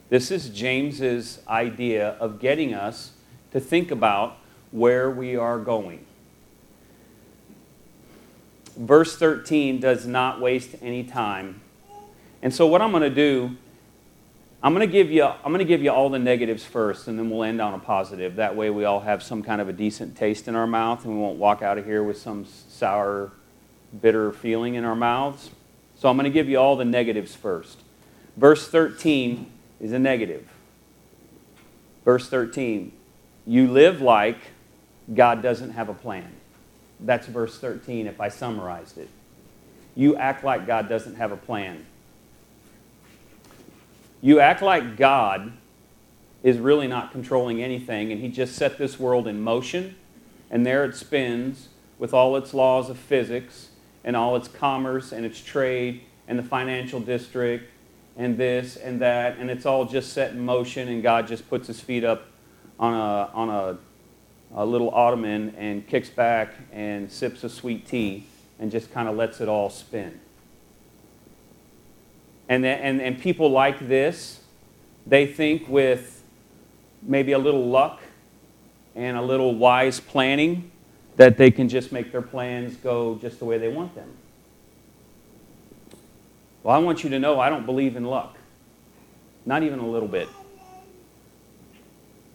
This 0.08 0.30
is 0.30 0.50
James's 0.50 1.40
idea 1.48 2.10
of 2.20 2.38
getting 2.38 2.74
us 2.74 3.12
to 3.52 3.58
think 3.58 3.90
about 3.90 4.36
where 4.70 5.10
we 5.10 5.36
are 5.36 5.58
going. 5.58 6.04
Verse 8.76 9.16
13 9.16 9.80
does 9.80 10.06
not 10.06 10.40
waste 10.40 10.76
any 10.80 11.02
time. 11.02 11.60
And 12.42 12.54
so 12.54 12.66
what 12.66 12.82
I'm 12.82 12.90
going 12.90 13.02
to 13.02 13.10
do 13.10 13.56
I'm 14.62 14.74
going 14.74 14.86
to 14.86 14.92
give 14.92 15.10
you 15.10 15.22
I'm 15.24 15.52
going 15.52 15.58
to 15.58 15.64
give 15.64 15.82
you 15.82 15.90
all 15.90 16.08
the 16.08 16.18
negatives 16.18 16.64
first 16.64 17.08
and 17.08 17.18
then 17.18 17.30
we'll 17.30 17.44
end 17.44 17.60
on 17.60 17.74
a 17.74 17.78
positive. 17.78 18.36
That 18.36 18.56
way 18.56 18.70
we 18.70 18.84
all 18.84 19.00
have 19.00 19.22
some 19.22 19.42
kind 19.42 19.60
of 19.60 19.68
a 19.68 19.72
decent 19.72 20.16
taste 20.16 20.48
in 20.48 20.56
our 20.56 20.66
mouth 20.66 21.04
and 21.04 21.14
we 21.14 21.20
won't 21.20 21.38
walk 21.38 21.62
out 21.62 21.78
of 21.78 21.84
here 21.84 22.02
with 22.02 22.18
some 22.18 22.46
sour 22.68 23.32
bitter 24.00 24.32
feeling 24.32 24.74
in 24.74 24.84
our 24.84 24.96
mouths. 24.96 25.50
So 25.96 26.08
I'm 26.08 26.16
going 26.16 26.24
to 26.24 26.30
give 26.30 26.48
you 26.48 26.58
all 26.58 26.74
the 26.74 26.84
negatives 26.84 27.34
first. 27.34 27.78
Verse 28.36 28.68
13 28.68 29.52
is 29.80 29.92
a 29.92 29.98
negative. 29.98 30.46
Verse 32.04 32.28
13, 32.28 32.92
you 33.46 33.68
live 33.68 34.00
like 34.00 34.38
God 35.12 35.42
doesn't 35.42 35.70
have 35.70 35.88
a 35.88 35.94
plan. 35.94 36.32
That's 37.00 37.26
verse 37.26 37.58
13 37.58 38.06
if 38.06 38.20
I 38.20 38.28
summarized 38.28 38.98
it. 38.98 39.08
You 39.94 40.16
act 40.16 40.44
like 40.44 40.66
God 40.66 40.88
doesn't 40.88 41.16
have 41.16 41.32
a 41.32 41.36
plan. 41.36 41.86
You 44.20 44.40
act 44.40 44.62
like 44.62 44.96
God 44.96 45.52
is 46.42 46.58
really 46.58 46.86
not 46.86 47.12
controlling 47.12 47.62
anything 47.62 48.12
and 48.12 48.20
He 48.20 48.28
just 48.28 48.54
set 48.56 48.78
this 48.78 48.98
world 48.98 49.26
in 49.26 49.40
motion 49.40 49.96
and 50.50 50.64
there 50.64 50.84
it 50.84 50.94
spins 50.94 51.68
with 51.98 52.14
all 52.14 52.36
its 52.36 52.54
laws 52.54 52.88
of 52.88 52.98
physics 52.98 53.70
and 54.04 54.16
all 54.16 54.36
its 54.36 54.48
commerce 54.48 55.12
and 55.12 55.26
its 55.26 55.42
trade 55.42 56.02
and 56.28 56.38
the 56.38 56.42
financial 56.42 57.00
district 57.00 57.70
and 58.16 58.36
this 58.36 58.76
and 58.76 59.00
that, 59.00 59.38
and 59.38 59.50
it's 59.50 59.66
all 59.66 59.84
just 59.84 60.12
set 60.12 60.32
in 60.32 60.44
motion, 60.44 60.88
and 60.88 61.02
God 61.02 61.26
just 61.26 61.48
puts 61.48 61.66
his 61.66 61.80
feet 61.80 62.04
up 62.04 62.24
on 62.78 62.94
a, 62.94 63.30
on 63.34 63.48
a, 63.48 63.78
a 64.54 64.64
little 64.64 64.90
ottoman 64.90 65.54
and 65.56 65.86
kicks 65.86 66.08
back 66.08 66.54
and 66.72 67.10
sips 67.10 67.44
a 67.44 67.48
sweet 67.48 67.86
tea 67.86 68.26
and 68.58 68.70
just 68.70 68.92
kind 68.92 69.08
of 69.08 69.16
lets 69.16 69.40
it 69.40 69.48
all 69.48 69.68
spin. 69.68 70.18
And, 72.48 72.64
and, 72.64 73.00
and 73.00 73.20
people 73.20 73.50
like 73.50 73.86
this, 73.88 74.40
they 75.06 75.26
think 75.26 75.68
with 75.68 76.22
maybe 77.02 77.32
a 77.32 77.38
little 77.38 77.66
luck 77.66 78.00
and 78.94 79.16
a 79.16 79.22
little 79.22 79.54
wise 79.54 80.00
planning 80.00 80.70
that 81.16 81.36
they 81.36 81.50
can 81.50 81.68
just 81.68 81.92
make 81.92 82.12
their 82.12 82.22
plans 82.22 82.76
go 82.76 83.16
just 83.16 83.38
the 83.38 83.44
way 83.44 83.58
they 83.58 83.68
want 83.68 83.94
them. 83.94 84.08
Well, 86.66 86.74
I 86.74 86.78
want 86.78 87.04
you 87.04 87.10
to 87.10 87.20
know 87.20 87.38
I 87.38 87.48
don't 87.48 87.64
believe 87.64 87.94
in 87.94 88.04
luck. 88.04 88.36
Not 89.44 89.62
even 89.62 89.78
a 89.78 89.86
little 89.86 90.08
bit. 90.08 90.28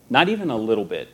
Not 0.09 0.29
even 0.29 0.50
a 0.50 0.55
little 0.55 0.85
bit. 0.85 1.09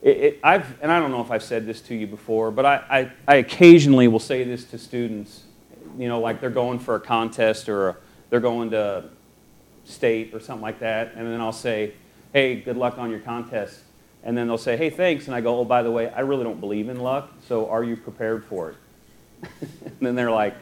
It, 0.00 0.16
it, 0.16 0.40
I've, 0.42 0.80
and 0.80 0.90
I 0.90 0.98
don't 0.98 1.10
know 1.10 1.20
if 1.20 1.30
I've 1.30 1.42
said 1.42 1.66
this 1.66 1.82
to 1.82 1.94
you 1.94 2.06
before, 2.06 2.50
but 2.50 2.64
I, 2.64 2.76
I, 2.88 3.12
I, 3.28 3.34
occasionally 3.36 4.08
will 4.08 4.18
say 4.18 4.42
this 4.42 4.64
to 4.70 4.78
students, 4.78 5.42
you 5.98 6.08
know, 6.08 6.18
like 6.18 6.40
they're 6.40 6.48
going 6.48 6.78
for 6.78 6.94
a 6.94 7.00
contest 7.00 7.68
or 7.68 7.90
a, 7.90 7.96
they're 8.30 8.40
going 8.40 8.70
to 8.70 9.10
state 9.84 10.32
or 10.32 10.40
something 10.40 10.62
like 10.62 10.78
that, 10.78 11.12
and 11.14 11.26
then 11.26 11.42
I'll 11.42 11.52
say, 11.52 11.92
hey, 12.32 12.58
good 12.58 12.78
luck 12.78 12.96
on 12.96 13.10
your 13.10 13.20
contest. 13.20 13.80
And 14.22 14.34
then 14.34 14.46
they'll 14.46 14.56
say, 14.56 14.78
hey, 14.78 14.88
thanks. 14.88 15.26
And 15.26 15.34
I 15.34 15.42
go, 15.42 15.58
oh, 15.58 15.66
by 15.66 15.82
the 15.82 15.90
way, 15.90 16.08
I 16.08 16.20
really 16.20 16.44
don't 16.44 16.60
believe 16.60 16.88
in 16.88 17.00
luck, 17.00 17.30
so 17.46 17.68
are 17.68 17.84
you 17.84 17.98
prepared 17.98 18.46
for 18.46 18.70
it? 18.70 18.76
and 19.82 20.00
then 20.00 20.14
they're 20.14 20.30
like, 20.30 20.54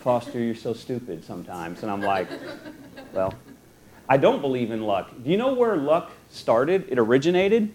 Foster, 0.00 0.38
you're 0.40 0.54
so 0.54 0.72
stupid 0.72 1.24
sometimes. 1.24 1.82
And 1.82 1.92
I'm 1.92 2.00
like, 2.00 2.28
well, 3.12 3.34
I 4.08 4.16
don't 4.16 4.40
believe 4.40 4.70
in 4.70 4.82
luck. 4.82 5.10
Do 5.22 5.30
you 5.30 5.36
know 5.36 5.52
where 5.52 5.76
luck 5.76 6.10
started? 6.30 6.86
It 6.88 6.98
originated? 6.98 7.72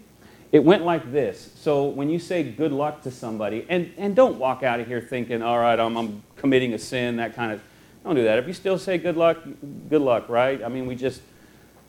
It 0.50 0.64
went 0.64 0.84
like 0.84 1.12
this. 1.12 1.52
So 1.56 1.84
when 1.84 2.10
you 2.10 2.18
say 2.18 2.42
good 2.42 2.72
luck 2.72 3.02
to 3.02 3.10
somebody, 3.10 3.64
and, 3.68 3.92
and 3.96 4.16
don't 4.16 4.38
walk 4.38 4.64
out 4.64 4.80
of 4.80 4.88
here 4.88 5.00
thinking, 5.00 5.40
all 5.40 5.58
right, 5.58 5.78
I'm, 5.78 5.96
I'm 5.96 6.22
committing 6.36 6.72
a 6.72 6.78
sin, 6.78 7.16
that 7.16 7.34
kind 7.36 7.52
of, 7.52 7.62
don't 8.02 8.16
do 8.16 8.24
that. 8.24 8.38
If 8.38 8.46
you 8.48 8.52
still 8.52 8.78
say 8.78 8.98
good 8.98 9.16
luck, 9.16 9.38
good 9.88 10.02
luck, 10.02 10.28
right? 10.28 10.62
I 10.62 10.68
mean, 10.68 10.86
we 10.86 10.96
just 10.96 11.22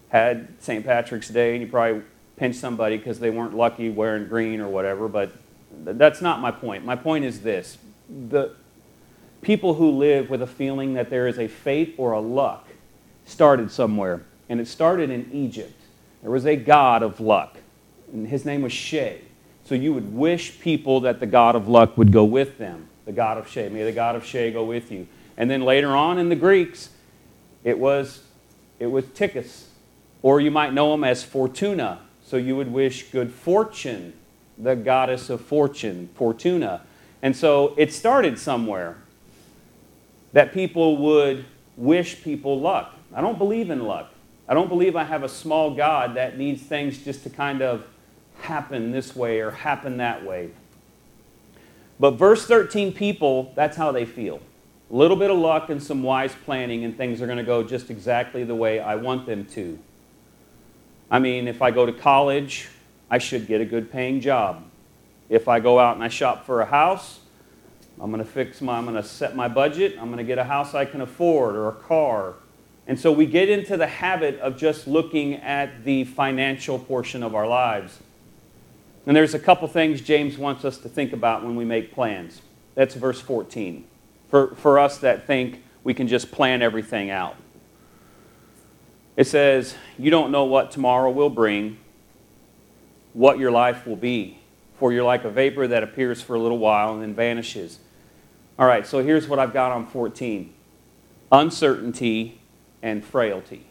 had 0.10 0.48
St. 0.60 0.86
Patrick's 0.86 1.30
Day, 1.30 1.54
and 1.54 1.62
you 1.62 1.68
probably 1.68 2.04
pinched 2.36 2.60
somebody 2.60 2.98
because 2.98 3.20
they 3.20 3.32
weren't 3.32 3.56
lucky 3.56 3.90
wearing 3.90 4.28
green 4.28 4.62
or 4.62 4.70
whatever, 4.70 5.08
but 5.08 5.32
that's 5.84 6.22
not 6.22 6.40
my 6.42 6.52
point. 6.52 6.86
My 6.86 6.96
point 6.96 7.26
is 7.26 7.42
this. 7.42 7.78
The, 8.30 8.56
people 9.42 9.76
who 9.76 9.92
live 9.92 10.30
with 10.30 10.42
a 10.42 10.48
feeling 10.48 10.94
that 10.94 11.10
there 11.10 11.28
is 11.28 11.38
a 11.40 11.48
fate 11.48 11.96
or 11.98 12.12
a 12.12 12.20
luck 12.20 12.68
started 13.26 13.72
somewhere. 13.72 14.24
And 14.50 14.60
it 14.60 14.68
started 14.68 15.10
in 15.10 15.30
Egypt. 15.32 15.80
There 16.22 16.32
was 16.32 16.46
a 16.46 16.56
god 16.56 17.04
of 17.04 17.20
luck, 17.20 17.58
and 18.12 18.28
his 18.28 18.46
name 18.46 18.62
was 18.62 18.74
Shay. 18.74 19.22
So 19.66 19.76
you 19.76 19.94
would 19.94 20.14
wish 20.14 20.60
people 20.62 21.02
that 21.02 21.20
the 21.20 21.26
god 21.26 21.56
of 21.56 21.68
luck 21.68 21.98
would 21.98 22.12
go 22.12 22.24
with 22.24 22.58
them. 22.58 22.88
The 23.06 23.12
god 23.12 23.38
of 23.38 23.48
Shay. 23.48 23.68
May 23.70 23.84
the 23.84 23.92
god 23.92 24.16
of 24.16 24.26
Shay 24.26 24.52
go 24.52 24.64
with 24.64 24.92
you. 24.92 25.08
And 25.36 25.52
then 25.52 25.62
later 25.62 25.96
on 25.96 26.18
in 26.18 26.30
the 26.30 26.36
Greeks, 26.36 26.90
it 27.64 27.78
was, 27.78 28.24
it 28.80 28.88
was 28.88 29.06
Tychus. 29.06 29.66
Or 30.22 30.40
you 30.40 30.52
might 30.52 30.74
know 30.74 30.94
him 30.94 31.04
as 31.04 31.24
Fortuna. 31.24 32.00
So 32.24 32.38
you 32.38 32.56
would 32.56 32.72
wish 32.72 33.12
good 33.12 33.32
fortune, 33.32 34.14
the 34.58 34.76
goddess 34.76 35.30
of 35.30 35.42
fortune, 35.42 36.10
Fortuna. 36.16 36.82
And 37.22 37.36
so 37.36 37.74
it 37.78 37.94
started 37.94 38.40
somewhere 38.40 38.98
that 40.38 40.54
people 40.54 40.98
would 40.98 41.44
wish 41.78 42.22
people 42.22 42.62
luck. 42.62 42.94
I 43.12 43.22
don't 43.22 43.40
believe 43.40 43.72
in 43.72 43.80
luck. 43.80 44.12
I 44.48 44.54
don't 44.54 44.70
believe 44.70 44.96
I 44.96 45.04
have 45.04 45.24
a 45.24 45.30
small 45.30 45.74
God 45.74 46.14
that 46.14 46.38
needs 46.38 46.62
things 46.62 47.04
just 47.04 47.24
to 47.24 47.32
kind 47.32 47.64
of 47.64 47.88
happen 48.42 48.92
this 48.92 49.16
way 49.16 49.40
or 49.40 49.50
happen 49.50 49.98
that 49.98 50.24
way. 50.24 50.52
But 52.00 52.12
verse 52.12 52.46
13 52.46 52.94
people, 52.94 53.52
that's 53.56 53.76
how 53.76 53.92
they 53.92 54.06
feel. 54.06 54.40
A 54.92 54.96
little 54.96 55.18
bit 55.18 55.32
of 55.32 55.40
luck 55.40 55.72
and 55.72 55.82
some 55.82 56.04
wise 56.04 56.36
planning, 56.46 56.86
and 56.86 56.96
things 56.96 57.20
are 57.20 57.26
going 57.26 57.40
to 57.40 57.44
go 57.44 57.64
just 57.64 57.90
exactly 57.90 58.44
the 58.44 58.54
way 58.54 58.80
I 58.80 58.94
want 58.94 59.26
them 59.26 59.44
to. 59.56 59.80
I 61.10 61.18
mean, 61.18 61.48
if 61.48 61.64
I 61.64 61.72
go 61.72 61.88
to 61.88 61.94
college, 61.94 62.70
I 63.10 63.18
should 63.18 63.48
get 63.48 63.60
a 63.60 63.66
good 63.66 63.92
paying 63.92 64.22
job. 64.22 64.64
If 65.30 65.48
I 65.48 65.60
go 65.60 65.80
out 65.80 65.96
and 65.96 66.04
I 66.04 66.10
shop 66.10 66.46
for 66.46 66.62
a 66.62 66.68
house, 66.68 67.22
I'm 68.00 68.12
going 68.12 68.24
to 68.24 68.30
fix 68.30 68.62
my, 68.62 68.78
I'm 68.78 68.86
going 68.86 68.96
to 68.96 69.08
set 69.08 69.36
my 69.36 69.48
budget. 69.48 69.98
I'm 70.00 70.08
going 70.08 70.18
to 70.18 70.24
get 70.24 70.38
a 70.38 70.44
house 70.44 70.74
I 70.74 70.86
can 70.86 71.02
afford 71.02 71.56
or 71.56 71.70
a 71.70 71.74
car. 71.74 72.36
And 72.86 73.00
so 73.00 73.12
we 73.12 73.26
get 73.26 73.50
into 73.50 73.76
the 73.76 73.88
habit 73.88 74.40
of 74.40 74.56
just 74.56 74.88
looking 74.88 75.36
at 75.36 75.84
the 75.84 76.06
financial 76.06 76.80
portion 76.80 77.24
of 77.24 77.36
our 77.36 77.48
lives. 77.48 78.00
And 79.06 79.16
there's 79.16 79.34
a 79.34 79.40
couple 79.40 79.68
things 79.68 80.02
James 80.02 80.38
wants 80.38 80.64
us 80.64 80.78
to 80.80 80.90
think 80.90 81.12
about 81.12 81.44
when 81.44 81.56
we 81.56 81.66
make 81.66 81.94
plans. 81.94 82.42
That's 82.76 82.94
verse 82.94 83.20
14. 83.20 83.86
For, 84.30 84.56
for 84.56 84.80
us 84.80 85.00
that 85.00 85.26
think 85.26 85.64
we 85.84 85.94
can 85.94 86.08
just 86.08 86.32
plan 86.32 86.62
everything 86.62 87.10
out. 87.10 87.36
It 89.16 89.26
says, 89.26 89.76
You 89.98 90.12
don't 90.12 90.32
know 90.32 90.46
what 90.46 90.72
tomorrow 90.72 91.10
will 91.10 91.30
bring, 91.30 91.78
what 93.14 93.40
your 93.40 93.52
life 93.52 93.88
will 93.88 93.96
be. 93.96 94.40
For 94.78 94.94
you're 94.94 95.04
like 95.04 95.24
a 95.24 95.32
vapor 95.32 95.68
that 95.68 95.82
appears 95.82 96.22
for 96.22 96.36
a 96.36 96.40
little 96.40 96.60
while 96.60 96.94
and 96.94 97.02
then 97.02 97.16
vanishes. 97.16 97.80
All 98.60 98.66
right, 98.68 98.88
so 98.88 99.04
here's 99.04 99.28
what 99.28 99.40
I've 99.40 99.54
got 99.54 99.72
on 99.72 99.86
14 99.88 100.54
uncertainty 101.32 102.40
and 102.82 103.04
frailty. 103.04 103.66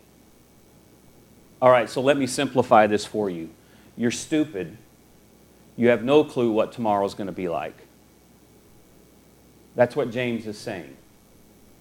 All 1.61 1.71
right, 1.71 1.88
so 1.88 2.02
let 2.02 2.19
me 2.19 2.26
simplify 2.26 2.87
this 2.87 3.07
for 3.07 3.31
you. 3.31 3.49
You're 3.97 4.11
stupid. 4.11 4.76
You 5.76 5.88
have 5.88 6.05
no 6.05 6.23
clue 6.23 6.52
what 6.52 6.73
tomorrow's 6.73 7.14
going 7.14 7.28
to 7.28 7.33
be 7.33 7.49
like. 7.49 7.76
That's 9.75 9.97
what 9.97 10.11
James 10.11 10.47
is 10.47 10.59
saying. 10.59 10.97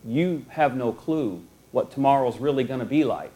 You 0.06 0.46
have 0.50 0.76
no 0.76 0.92
clue 0.92 1.44
what 1.72 1.92
tomorrow's 1.92 2.38
really 2.38 2.64
going 2.64 2.80
to 2.80 2.86
be 2.86 3.04
like. 3.04 3.34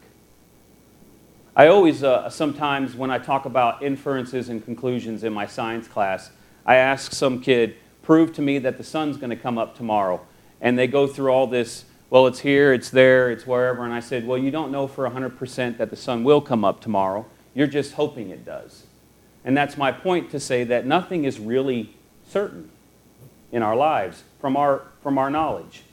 I 1.55 1.67
always, 1.67 2.03
uh, 2.03 2.29
sometimes 2.29 2.95
when 2.95 3.11
I 3.11 3.17
talk 3.17 3.45
about 3.45 3.83
inferences 3.83 4.47
and 4.47 4.63
conclusions 4.63 5.23
in 5.23 5.33
my 5.33 5.45
science 5.45 5.87
class, 5.87 6.31
I 6.65 6.75
ask 6.75 7.11
some 7.11 7.41
kid, 7.41 7.75
prove 8.09 8.33
to 8.33 8.41
me 8.41 8.57
that 8.57 8.79
the 8.79 8.83
sun's 8.83 9.17
going 9.17 9.29
to 9.29 9.35
come 9.35 9.59
up 9.59 9.77
tomorrow. 9.77 10.19
And 10.61 10.79
they 10.79 10.87
go 10.87 11.05
through 11.05 11.29
all 11.29 11.45
this, 11.45 11.85
well, 12.09 12.25
it's 12.25 12.39
here, 12.39 12.73
it's 12.73 12.89
there, 12.89 13.29
it's 13.29 13.45
wherever. 13.45 13.85
And 13.85 13.93
I 13.93 13.99
said, 13.99 14.25
well, 14.25 14.39
you 14.39 14.49
don't 14.49 14.71
know 14.71 14.87
for 14.87 15.07
100% 15.07 15.77
that 15.77 15.91
the 15.91 15.95
sun 15.95 16.23
will 16.23 16.41
come 16.41 16.65
up 16.65 16.81
tomorrow. 16.81 17.27
You're 17.53 17.67
just 17.67 17.93
hoping 17.93 18.31
it 18.31 18.43
does. 18.43 18.87
And 19.45 19.55
that's 19.55 19.77
my 19.77 19.91
point 19.91 20.31
to 20.31 20.39
say 20.39 20.63
that 20.63 20.87
nothing 20.87 21.25
is 21.25 21.39
really 21.39 21.93
certain 22.27 22.71
in 23.51 23.61
our 23.61 23.75
lives 23.75 24.23
from 24.41 24.57
our, 24.57 24.87
from 25.03 25.19
our 25.19 25.29
knowledge. 25.29 25.83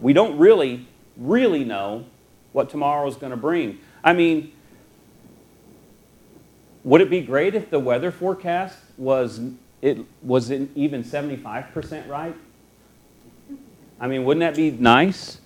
We 0.00 0.12
don't 0.12 0.38
really, 0.38 0.86
really 1.16 1.64
know 1.64 2.04
what 2.52 2.70
tomorrow 2.70 3.08
is 3.08 3.16
going 3.16 3.32
to 3.32 3.36
bring. 3.36 3.80
I 4.04 4.12
mean, 4.12 4.52
would 6.84 7.00
it 7.00 7.10
be 7.10 7.22
great 7.22 7.56
if 7.56 7.70
the 7.70 7.80
weather 7.80 8.12
forecast 8.12 8.78
was 8.96 9.40
it 9.82 9.98
was 10.22 10.50
even 10.52 11.02
75% 11.04 12.08
right? 12.08 12.34
I 13.98 14.06
mean, 14.06 14.24
wouldn't 14.24 14.40
that 14.40 14.56
be 14.56 14.70
nice? 14.70 15.40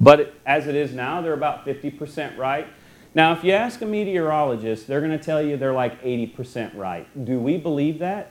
But 0.00 0.34
as 0.46 0.66
it 0.66 0.74
is 0.74 0.92
now, 0.92 1.20
they're 1.20 1.32
about 1.32 1.64
50% 1.64 2.36
right. 2.36 2.66
Now, 3.14 3.32
if 3.32 3.44
you 3.44 3.52
ask 3.52 3.80
a 3.82 3.86
meteorologist, 3.86 4.86
they're 4.86 5.00
going 5.00 5.16
to 5.16 5.22
tell 5.22 5.42
you 5.42 5.56
they're 5.56 5.72
like 5.72 6.02
80% 6.02 6.76
right. 6.76 7.24
Do 7.24 7.38
we 7.38 7.56
believe 7.56 7.98
that? 7.98 8.30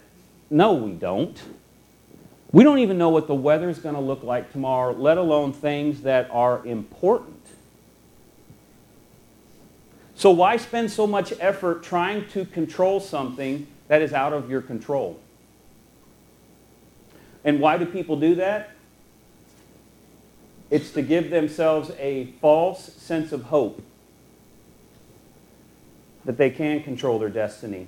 No, 0.50 0.74
we 0.74 0.92
don't. 0.92 1.40
We 2.52 2.64
don't 2.64 2.80
even 2.80 2.98
know 2.98 3.10
what 3.10 3.28
the 3.28 3.36
weather 3.36 3.70
is 3.70 3.78
going 3.78 3.96
to 3.96 4.02
look 4.02 4.24
like 4.24 4.52
tomorrow, 4.52 4.94
let 4.94 5.18
alone 5.18 5.54
things 5.54 6.02
that 6.02 6.30
are 6.32 6.66
important. 6.66 7.36
So, 10.16 10.32
why 10.32 10.58
spend 10.58 10.92
so 10.92 11.06
much 11.06 11.32
effort 11.40 11.84
trying 11.84 12.28
to 12.30 12.46
control 12.46 13.00
something 13.00 13.68
that 13.88 14.02
is 14.02 14.12
out 14.12 14.34
of 14.34 14.50
your 14.50 14.62
control? 14.62 15.20
And 17.44 17.60
why 17.60 17.78
do 17.78 17.86
people 17.86 18.20
do 18.20 18.36
that? 18.36 18.72
It's 20.70 20.92
to 20.92 21.02
give 21.02 21.30
themselves 21.30 21.92
a 21.98 22.34
false 22.42 22.94
sense 22.94 23.32
of 23.32 23.44
hope 23.44 23.82
that 26.26 26.38
they 26.38 26.50
can 26.50 26.84
control 26.84 27.18
their 27.18 27.30
destiny. 27.30 27.88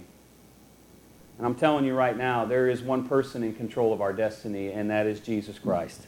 And 1.38 1.46
I'm 1.46 1.55
telling 1.55 1.86
you 1.86 1.93
right 1.93 2.17
now, 2.17 2.46
there 2.46 2.70
is 2.70 2.81
one 2.81 3.08
person 3.08 3.43
in 3.43 3.53
control 3.53 3.93
of 3.93 4.01
our 4.01 4.13
destiny, 4.13 4.72
and 4.72 4.89
that 4.89 5.05
is 5.05 5.20
Jesus 5.20 5.60
Christ. 5.60 6.08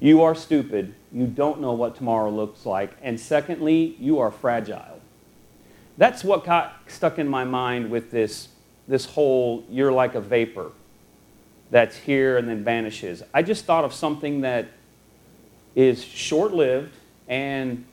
You 0.00 0.22
are 0.22 0.34
stupid. 0.34 0.94
You 1.12 1.26
don't 1.26 1.60
know 1.60 1.72
what 1.72 1.96
tomorrow 1.96 2.30
looks 2.30 2.66
like. 2.66 2.96
And 3.00 3.18
secondly, 3.18 3.96
you 3.98 4.18
are 4.18 4.30
fragile. 4.30 5.00
That's 5.96 6.22
what 6.22 6.44
got 6.44 6.74
stuck 6.88 7.18
in 7.18 7.26
my 7.26 7.44
mind 7.44 7.90
with 7.90 8.10
this, 8.10 8.48
this 8.86 9.06
whole 9.06 9.64
you're 9.70 9.92
like 9.92 10.14
a 10.14 10.20
vapor 10.20 10.72
that's 11.70 11.96
here 11.96 12.38
and 12.38 12.48
then 12.48 12.64
vanishes. 12.64 13.22
I 13.34 13.42
just 13.42 13.64
thought 13.64 13.84
of 13.84 13.92
something 13.92 14.42
that 14.42 14.68
is 15.74 16.02
short 16.02 16.52
lived 16.52 16.94
and 17.28 17.84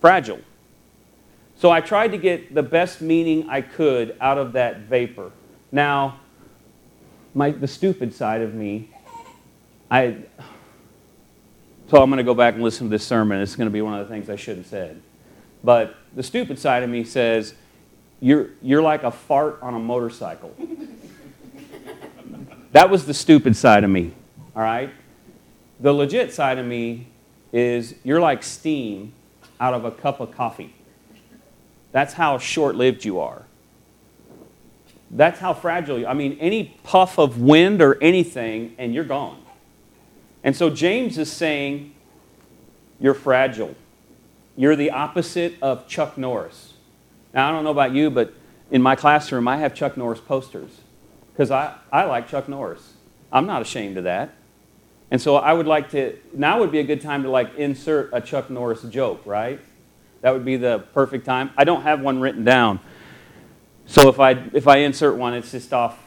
fragile. 0.00 0.40
So 1.56 1.70
I 1.70 1.80
tried 1.80 2.12
to 2.12 2.18
get 2.18 2.54
the 2.54 2.62
best 2.62 3.02
meaning 3.02 3.48
I 3.48 3.60
could 3.60 4.16
out 4.20 4.38
of 4.38 4.54
that 4.54 4.80
vapor. 4.80 5.30
Now, 5.70 6.20
my, 7.34 7.50
the 7.50 7.68
stupid 7.68 8.14
side 8.14 8.40
of 8.40 8.54
me, 8.54 8.88
I, 9.90 10.16
so 11.88 12.02
I'm 12.02 12.08
going 12.08 12.18
to 12.18 12.24
go 12.24 12.34
back 12.34 12.54
and 12.54 12.62
listen 12.62 12.86
to 12.86 12.90
this 12.90 13.06
sermon. 13.06 13.40
It's 13.40 13.56
going 13.56 13.66
to 13.66 13.72
be 13.72 13.82
one 13.82 13.94
of 13.94 14.08
the 14.08 14.12
things 14.12 14.30
I 14.30 14.36
shouldn't 14.36 14.64
have 14.64 14.70
said. 14.70 15.02
But 15.62 15.96
the 16.14 16.22
stupid 16.22 16.58
side 16.58 16.82
of 16.82 16.88
me 16.88 17.04
says, 17.04 17.54
you're, 18.20 18.50
you're 18.62 18.82
like 18.82 19.02
a 19.02 19.10
fart 19.10 19.58
on 19.60 19.74
a 19.74 19.78
motorcycle. 19.78 20.54
that 22.72 22.90
was 22.90 23.06
the 23.06 23.14
stupid 23.14 23.56
side 23.56 23.84
of 23.84 23.90
me, 23.90 24.12
all 24.54 24.62
right? 24.62 24.90
The 25.80 25.92
legit 25.92 26.32
side 26.32 26.58
of 26.58 26.66
me 26.66 27.08
is 27.52 27.94
you're 28.04 28.20
like 28.20 28.42
steam 28.42 29.12
out 29.58 29.74
of 29.74 29.84
a 29.84 29.90
cup 29.90 30.20
of 30.20 30.30
coffee. 30.30 30.74
That's 31.92 32.14
how 32.14 32.38
short 32.38 32.76
lived 32.76 33.04
you 33.04 33.18
are. 33.18 33.42
That's 35.10 35.40
how 35.40 35.54
fragile 35.54 35.98
you 35.98 36.06
I 36.06 36.14
mean, 36.14 36.38
any 36.40 36.78
puff 36.84 37.18
of 37.18 37.40
wind 37.40 37.82
or 37.82 38.00
anything, 38.00 38.74
and 38.78 38.94
you're 38.94 39.04
gone. 39.04 39.42
And 40.44 40.54
so 40.54 40.70
James 40.70 41.18
is 41.18 41.30
saying, 41.30 41.92
You're 43.00 43.14
fragile. 43.14 43.74
You're 44.56 44.76
the 44.76 44.90
opposite 44.90 45.54
of 45.60 45.88
Chuck 45.88 46.16
Norris. 46.16 46.74
Now, 47.34 47.48
I 47.48 47.52
don't 47.52 47.64
know 47.64 47.70
about 47.70 47.92
you, 47.92 48.10
but 48.10 48.32
in 48.70 48.82
my 48.82 48.94
classroom, 48.94 49.48
I 49.48 49.56
have 49.56 49.74
Chuck 49.74 49.96
Norris 49.96 50.20
posters 50.20 50.70
because 51.32 51.50
I, 51.50 51.74
I 51.92 52.04
like 52.04 52.28
Chuck 52.28 52.48
Norris. 52.48 52.94
I'm 53.32 53.46
not 53.46 53.62
ashamed 53.62 53.96
of 53.96 54.04
that. 54.04 54.34
And 55.10 55.20
so 55.20 55.36
I 55.36 55.52
would 55.52 55.66
like 55.66 55.90
to, 55.90 56.16
now 56.32 56.60
would 56.60 56.70
be 56.70 56.78
a 56.78 56.84
good 56.84 57.00
time 57.00 57.24
to 57.24 57.30
like 57.30 57.56
insert 57.56 58.10
a 58.12 58.20
Chuck 58.20 58.48
Norris 58.48 58.82
joke, 58.82 59.22
right? 59.24 59.60
That 60.20 60.32
would 60.32 60.44
be 60.44 60.56
the 60.56 60.84
perfect 60.92 61.24
time. 61.24 61.50
I 61.56 61.64
don't 61.64 61.82
have 61.82 62.00
one 62.00 62.20
written 62.20 62.44
down. 62.44 62.80
So 63.86 64.08
if 64.08 64.20
I, 64.20 64.32
if 64.52 64.68
I 64.68 64.78
insert 64.78 65.16
one, 65.16 65.34
it's 65.34 65.50
just 65.50 65.72
off. 65.72 65.98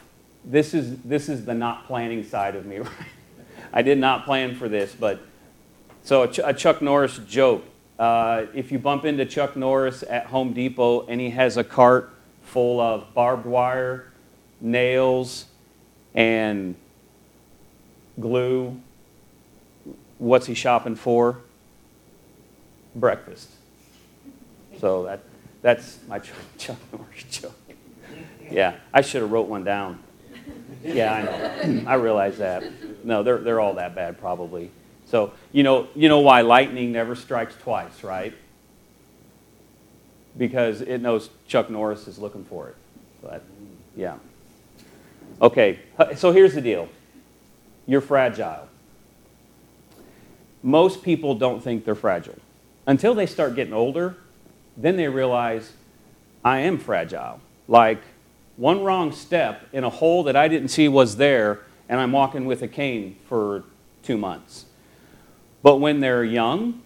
This 0.46 0.74
is, 0.74 1.00
this 1.02 1.30
is 1.30 1.46
the 1.46 1.54
not 1.54 1.86
planning 1.86 2.24
side 2.24 2.56
of 2.56 2.66
me, 2.66 2.78
right? 2.80 2.92
I 3.74 3.82
did 3.82 3.98
not 3.98 4.26
plan 4.26 4.56
for 4.56 4.70
this, 4.70 4.94
but 4.98 5.20
so 6.04 6.24
a, 6.24 6.32
Ch- 6.32 6.40
a 6.44 6.54
Chuck 6.54 6.82
Norris 6.82 7.18
joke. 7.28 7.66
Uh, 7.98 8.46
if 8.54 8.72
you 8.72 8.80
bump 8.80 9.06
into 9.06 9.26
Chuck 9.26 9.56
Norris 9.56 10.04
at 10.10 10.28
Home 10.28 10.54
Depot 10.54 11.06
and 11.08 11.20
he 11.20 11.32
has 11.32 11.58
a 11.58 11.64
cart 11.64 12.14
full 12.42 12.80
of 12.80 13.14
barbed 13.14 13.46
wire, 13.46 14.13
nails, 14.64 15.46
and 16.16 16.76
glue, 18.20 18.80
what's 20.18 20.48
he 20.48 20.54
shopping 20.54 20.96
for? 20.96 21.38
Breakfast. 22.96 23.50
So 24.80 25.04
that, 25.04 25.20
that's 25.62 26.00
my 26.08 26.20
Chuck 26.58 26.78
Norris 26.92 27.24
joke. 27.30 27.54
Yeah, 28.50 28.76
I 28.94 29.02
should 29.02 29.22
have 29.22 29.32
wrote 29.32 29.48
one 29.48 29.64
down. 29.64 30.00
Yeah, 30.84 31.14
I 31.14 31.22
know. 31.24 31.84
I 31.88 31.96
realize 31.96 32.38
that. 32.38 32.64
No, 33.04 33.24
they're, 33.24 33.40
they're 33.40 33.60
all 33.60 33.76
that 33.76 33.96
bad 33.96 34.20
probably. 34.20 34.72
So 35.06 35.34
you 35.52 35.64
know, 35.64 35.88
you 35.96 36.10
know 36.10 36.20
why 36.20 36.42
lightning 36.42 36.92
never 36.92 37.16
strikes 37.16 37.56
twice, 37.62 38.04
right? 38.04 38.34
Because 40.38 40.82
it 40.82 41.00
knows 41.00 41.30
Chuck 41.48 41.70
Norris 41.70 42.08
is 42.08 42.18
looking 42.18 42.44
for 42.46 42.70
it. 42.70 42.76
But 43.22 43.44
yeah. 43.96 44.18
Okay, 45.42 45.80
so 46.16 46.32
here's 46.32 46.54
the 46.54 46.62
deal. 46.62 46.88
You're 47.86 48.02
fragile. 48.02 48.68
Most 50.62 51.04
people 51.04 51.36
don't 51.36 51.62
think 51.62 51.84
they're 51.84 51.96
fragile. 51.96 52.38
Until 52.88 53.14
they 53.14 53.26
start 53.26 53.56
getting 53.56 53.74
older, 53.74 54.16
then 54.78 54.96
they 54.96 55.08
realize 55.08 55.74
I 56.44 56.60
am 56.60 56.78
fragile. 56.78 57.42
Like 57.68 58.02
one 58.56 58.84
wrong 58.84 59.12
step 59.12 59.68
in 59.74 59.84
a 59.84 59.90
hole 59.90 60.24
that 60.24 60.36
I 60.36 60.48
didn't 60.48 60.70
see 60.70 60.88
was 60.88 61.18
there, 61.18 61.60
and 61.90 62.00
I'm 62.00 62.12
walking 62.12 62.46
with 62.46 62.62
a 62.62 62.68
cane 62.68 63.18
for 63.28 63.64
two 64.04 64.18
months. 64.18 64.66
But 65.62 65.78
when 65.78 66.00
they're 66.00 66.24
young, 66.24 66.82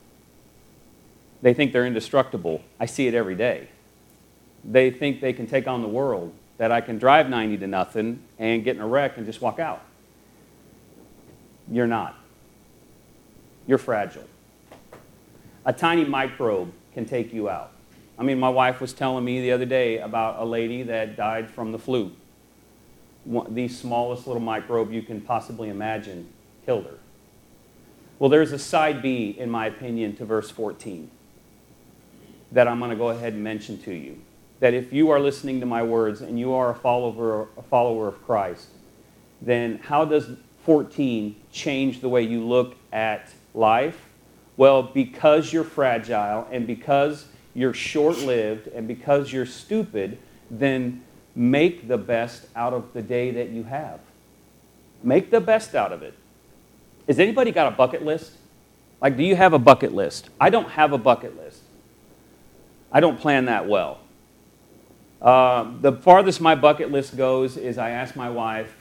they 1.41 1.53
think 1.53 1.73
they're 1.73 1.85
indestructible. 1.85 2.63
I 2.79 2.85
see 2.85 3.07
it 3.07 3.13
every 3.13 3.35
day. 3.35 3.69
They 4.63 4.89
think 4.91 5.21
they 5.21 5.33
can 5.33 5.47
take 5.47 5.67
on 5.67 5.81
the 5.81 5.87
world, 5.87 6.33
that 6.57 6.71
I 6.71 6.81
can 6.81 6.97
drive 6.97 7.29
90 7.29 7.57
to 7.57 7.67
nothing 7.67 8.23
and 8.39 8.63
get 8.63 8.75
in 8.75 8.81
a 8.81 8.87
wreck 8.87 9.17
and 9.17 9.25
just 9.25 9.41
walk 9.41 9.59
out. 9.59 9.81
You're 11.71 11.87
not. 11.87 12.15
You're 13.67 13.77
fragile. 13.77 14.25
A 15.65 15.73
tiny 15.73 16.05
microbe 16.05 16.71
can 16.93 17.05
take 17.05 17.33
you 17.33 17.49
out. 17.49 17.71
I 18.17 18.23
mean, 18.23 18.39
my 18.39 18.49
wife 18.49 18.81
was 18.81 18.93
telling 18.93 19.23
me 19.23 19.41
the 19.41 19.51
other 19.51 19.65
day 19.65 19.99
about 19.99 20.39
a 20.39 20.45
lady 20.45 20.83
that 20.83 21.15
died 21.15 21.49
from 21.49 21.71
the 21.71 21.77
flu. 21.77 22.11
The 23.49 23.67
smallest 23.67 24.25
little 24.25 24.41
microbe 24.41 24.91
you 24.91 25.01
can 25.01 25.21
possibly 25.21 25.69
imagine 25.69 26.31
killed 26.65 26.85
her. 26.85 26.97
Well, 28.17 28.29
there's 28.29 28.51
a 28.51 28.57
side 28.57 29.01
B, 29.01 29.35
in 29.37 29.49
my 29.51 29.67
opinion, 29.67 30.15
to 30.15 30.25
verse 30.25 30.49
14 30.49 31.11
that 32.53 32.67
I'm 32.67 32.79
going 32.79 32.91
to 32.91 32.97
go 32.97 33.09
ahead 33.09 33.33
and 33.33 33.43
mention 33.43 33.77
to 33.83 33.93
you. 33.93 34.21
That 34.59 34.73
if 34.73 34.91
you 34.91 35.11
are 35.11 35.19
listening 35.19 35.59
to 35.59 35.65
my 35.65 35.83
words 35.83 36.21
and 36.21 36.39
you 36.39 36.53
are 36.53 36.71
a 36.71 36.75
follower, 36.75 37.47
a 37.57 37.61
follower 37.61 38.07
of 38.07 38.23
Christ, 38.25 38.67
then 39.41 39.79
how 39.83 40.05
does 40.05 40.29
14 40.65 41.35
change 41.51 42.01
the 42.01 42.09
way 42.09 42.23
you 42.23 42.43
look 42.43 42.75
at 42.91 43.29
life? 43.53 44.07
Well, 44.55 44.81
because 44.83 45.53
you're 45.53 45.63
fragile 45.63 46.47
and 46.51 46.65
because 46.65 47.27
you're 47.57 47.73
short 47.73 48.19
lived, 48.19 48.67
and 48.67 48.87
because 48.87 49.33
you're 49.33 49.47
stupid, 49.47 50.19
then 50.51 51.03
make 51.35 51.87
the 51.87 51.97
best 51.97 52.45
out 52.55 52.71
of 52.71 52.93
the 52.93 53.01
day 53.01 53.31
that 53.31 53.49
you 53.49 53.63
have. 53.63 53.99
Make 55.01 55.31
the 55.31 55.41
best 55.41 55.73
out 55.73 55.91
of 55.91 56.03
it. 56.03 56.13
Has 57.07 57.17
anybody 57.17 57.51
got 57.51 57.73
a 57.73 57.75
bucket 57.75 58.05
list? 58.05 58.33
Like, 59.01 59.17
do 59.17 59.23
you 59.23 59.35
have 59.35 59.53
a 59.53 59.59
bucket 59.59 59.91
list? 59.91 60.29
I 60.39 60.51
don't 60.51 60.69
have 60.69 60.93
a 60.93 60.99
bucket 60.99 61.35
list. 61.35 61.63
I 62.91 62.99
don't 62.99 63.19
plan 63.19 63.45
that 63.45 63.67
well. 63.67 64.01
Uh, 65.21 65.71
the 65.81 65.93
farthest 65.93 66.41
my 66.41 66.55
bucket 66.55 66.91
list 66.91 67.17
goes 67.17 67.57
is 67.57 67.77
I 67.77 67.91
ask 67.91 68.15
my 68.15 68.29
wife, 68.29 68.73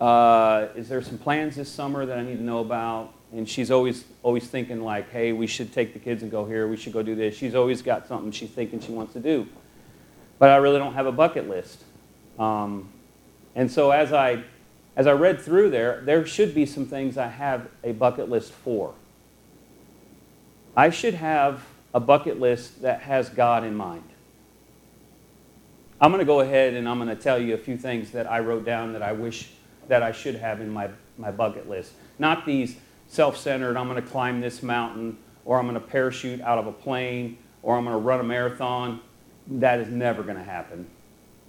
uh, 0.00 0.68
is 0.76 0.88
there 0.88 1.02
some 1.02 1.18
plans 1.18 1.56
this 1.56 1.68
summer 1.68 2.06
that 2.06 2.18
I 2.18 2.22
need 2.22 2.36
to 2.36 2.44
know 2.44 2.60
about? 2.60 3.12
and 3.32 3.48
she's 3.48 3.70
always 3.70 4.04
always 4.22 4.46
thinking 4.46 4.82
like, 4.82 5.10
hey, 5.10 5.32
we 5.32 5.46
should 5.46 5.72
take 5.72 5.92
the 5.92 5.98
kids 5.98 6.22
and 6.22 6.30
go 6.30 6.44
here. 6.44 6.66
We 6.66 6.76
should 6.76 6.92
go 6.92 7.02
do 7.02 7.14
this. 7.14 7.36
She's 7.36 7.54
always 7.54 7.82
got 7.82 8.06
something 8.06 8.32
she's 8.32 8.50
thinking 8.50 8.80
she 8.80 8.92
wants 8.92 9.12
to 9.12 9.20
do, 9.20 9.46
but 10.38 10.50
I 10.50 10.56
really 10.56 10.78
don't 10.78 10.94
have 10.94 11.06
a 11.06 11.12
bucket 11.12 11.48
list. 11.48 11.82
Um, 12.38 12.88
and 13.54 13.70
so 13.70 13.90
as 13.90 14.12
I 14.12 14.42
as 14.96 15.06
I 15.06 15.12
read 15.12 15.40
through 15.40 15.70
there, 15.70 16.02
there 16.04 16.26
should 16.26 16.54
be 16.54 16.66
some 16.66 16.86
things 16.86 17.16
I 17.16 17.28
have 17.28 17.68
a 17.84 17.92
bucket 17.92 18.28
list 18.28 18.52
for. 18.52 18.94
I 20.76 20.90
should 20.90 21.14
have 21.14 21.64
a 21.94 22.00
bucket 22.00 22.40
list 22.40 22.82
that 22.82 23.02
has 23.02 23.28
God 23.28 23.64
in 23.64 23.74
mind. 23.74 24.09
I'm 26.00 26.10
going 26.10 26.20
to 26.20 26.26
go 26.26 26.40
ahead 26.40 26.74
and 26.74 26.88
I'm 26.88 26.98
going 26.98 27.14
to 27.14 27.22
tell 27.22 27.38
you 27.38 27.54
a 27.54 27.58
few 27.58 27.76
things 27.76 28.10
that 28.12 28.30
I 28.30 28.40
wrote 28.40 28.64
down 28.64 28.94
that 28.94 29.02
I 29.02 29.12
wish 29.12 29.50
that 29.88 30.02
I 30.02 30.12
should 30.12 30.36
have 30.36 30.60
in 30.60 30.70
my, 30.70 30.88
my 31.18 31.30
bucket 31.30 31.68
list. 31.68 31.92
Not 32.18 32.46
these 32.46 32.76
self 33.06 33.36
centered, 33.36 33.76
I'm 33.76 33.88
going 33.88 34.02
to 34.02 34.08
climb 34.08 34.40
this 34.40 34.62
mountain, 34.62 35.18
or 35.44 35.58
I'm 35.58 35.66
going 35.66 35.74
to 35.74 35.86
parachute 35.86 36.40
out 36.40 36.58
of 36.58 36.66
a 36.66 36.72
plane, 36.72 37.36
or 37.62 37.76
I'm 37.76 37.84
going 37.84 37.96
to 37.96 38.00
run 38.02 38.20
a 38.20 38.24
marathon. 38.24 39.00
That 39.46 39.80
is 39.80 39.88
never 39.88 40.22
going 40.22 40.36
to 40.36 40.44
happen. 40.44 40.86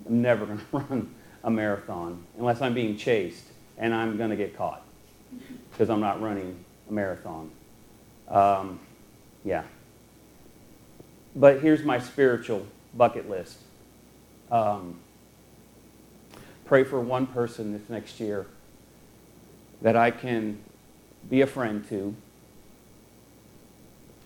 I'm 0.06 0.22
never 0.22 0.46
going 0.46 0.58
to 0.72 0.78
run 0.78 1.16
a 1.44 1.52
marathon 1.52 2.26
unless 2.38 2.62
I'm 2.62 2.74
being 2.74 2.98
chased 2.98 3.46
and 3.78 3.94
I'm 3.94 4.18
going 4.18 4.30
to 4.30 4.36
get 4.36 4.56
caught 4.56 4.84
because 5.72 5.90
I'm 5.90 6.02
not 6.02 6.22
running 6.22 6.64
a 6.90 6.94
marathon. 6.94 7.52
Um, 8.28 8.80
yeah. 9.44 9.64
But 11.36 11.62
here's 11.62 11.84
my 11.84 12.00
spiritual 12.00 12.68
bucket 12.96 13.30
list. 13.30 13.58
Um, 14.52 15.00
pray 16.66 16.84
for 16.84 17.00
one 17.00 17.26
person 17.26 17.72
this 17.72 17.90
next 17.90 18.20
year 18.20 18.46
that 19.82 19.96
I 19.96 20.12
can 20.12 20.60
be 21.30 21.42
a 21.42 21.48
friend 21.48 21.88
to, 21.90 22.14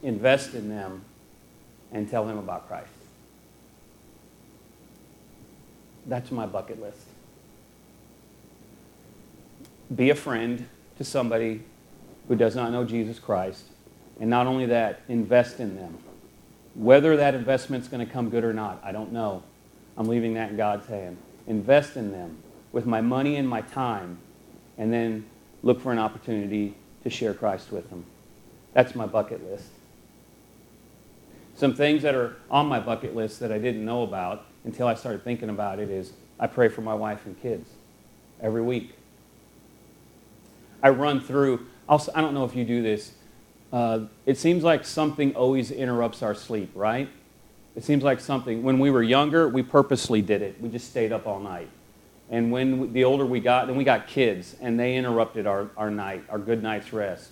invest 0.04 0.54
in 0.54 0.70
them, 0.70 1.04
and 1.92 2.10
tell 2.10 2.26
them 2.26 2.38
about 2.38 2.68
Christ. 2.68 2.90
That's 6.08 6.32
my 6.32 6.46
bucket 6.46 6.82
list. 6.82 7.00
Be 9.96 10.10
a 10.10 10.16
friend 10.16 10.68
to 10.98 11.04
somebody 11.04 11.62
who 12.28 12.36
does 12.36 12.56
not 12.56 12.72
know 12.72 12.84
Jesus 12.84 13.20
Christ. 13.20 13.64
And 14.20 14.30
not 14.30 14.48
only 14.48 14.66
that, 14.68 15.02
invest 15.08 15.60
in 15.60 15.76
them. 15.76 15.98
Whether 16.74 17.18
that 17.18 17.36
investment's 17.36 17.88
going 17.88 18.06
to 18.06 18.12
come 18.12 18.30
good 18.30 18.44
or 18.44 18.54
not, 18.54 18.82
I 18.84 18.92
don't 18.92 19.12
know. 19.12 19.44
I'm 19.98 20.08
leaving 20.08 20.34
that 20.34 20.52
in 20.52 20.58
God's 20.58 20.88
hand. 20.88 21.18
Invest 21.48 21.96
in 21.96 22.12
them 22.12 22.38
with 22.72 22.86
my 22.86 23.02
money 23.02 23.36
and 23.38 23.48
my 23.48 23.62
time, 23.62 24.18
and 24.78 24.92
then 24.92 25.26
look 25.64 25.82
for 25.82 25.92
an 25.92 26.00
opportunity 26.00 26.76
to 27.04 27.10
share 27.10 27.34
Christ 27.34 27.72
with 27.72 27.90
them. 27.90 28.06
That's 28.74 28.96
my 28.96 29.06
bucket 29.06 29.44
list. 29.50 29.70
Some 31.56 31.74
things 31.74 32.04
that 32.04 32.16
are 32.16 32.36
on 32.52 32.68
my 32.68 32.82
bucket 32.82 33.16
list 33.16 33.40
that 33.40 33.52
I 33.52 33.58
didn't 33.58 33.86
know 33.86 34.04
about 34.04 34.46
until 34.66 34.88
I 34.88 34.96
started 34.96 35.24
thinking 35.24 35.50
about 35.50 35.80
it 35.80 35.90
is 35.90 36.12
I 36.38 36.48
pray 36.48 36.68
for 36.68 36.82
my 36.82 36.94
wife 36.94 37.26
and 37.26 37.42
kids 37.42 37.70
every 38.42 38.62
week. 38.62 38.96
I 40.84 40.90
run 40.90 41.22
through, 41.22 41.66
I'll, 41.88 42.06
I 42.14 42.20
do 42.20 42.28
not 42.28 42.34
know 42.34 42.44
if 42.44 42.56
you 42.56 42.66
do 42.66 42.82
this. 42.82 43.14
Uh, 43.72 44.02
it 44.26 44.38
seems 44.38 44.64
like 44.64 44.86
something 44.86 45.34
always 45.36 45.72
interrupts 45.72 46.22
our 46.22 46.36
sleep, 46.36 46.72
right? 46.76 47.10
It 47.76 47.84
seems 47.84 48.04
like 48.04 48.20
something. 48.20 48.64
When 48.64 48.80
we 48.80 48.90
were 48.90 49.04
younger, 49.04 49.48
we 49.48 49.62
purposely 49.62 50.22
did 50.22 50.42
it. 50.42 50.60
We 50.62 50.70
just 50.70 50.90
stayed 50.90 51.12
up 51.12 51.28
all 51.28 51.40
night. 51.40 51.70
And 52.30 52.52
when 52.52 52.94
the 52.94 53.04
older 53.04 53.26
we 53.26 53.40
got, 53.40 53.68
then 53.68 53.76
we 53.76 53.84
got 53.84 54.08
kids, 54.08 54.56
and 54.60 54.80
they 54.80 54.96
interrupted 54.96 55.46
our, 55.46 55.70
our 55.78 55.92
night, 55.92 56.24
our 56.30 56.40
good 56.40 56.64
night's 56.64 56.92
rest. 56.92 57.32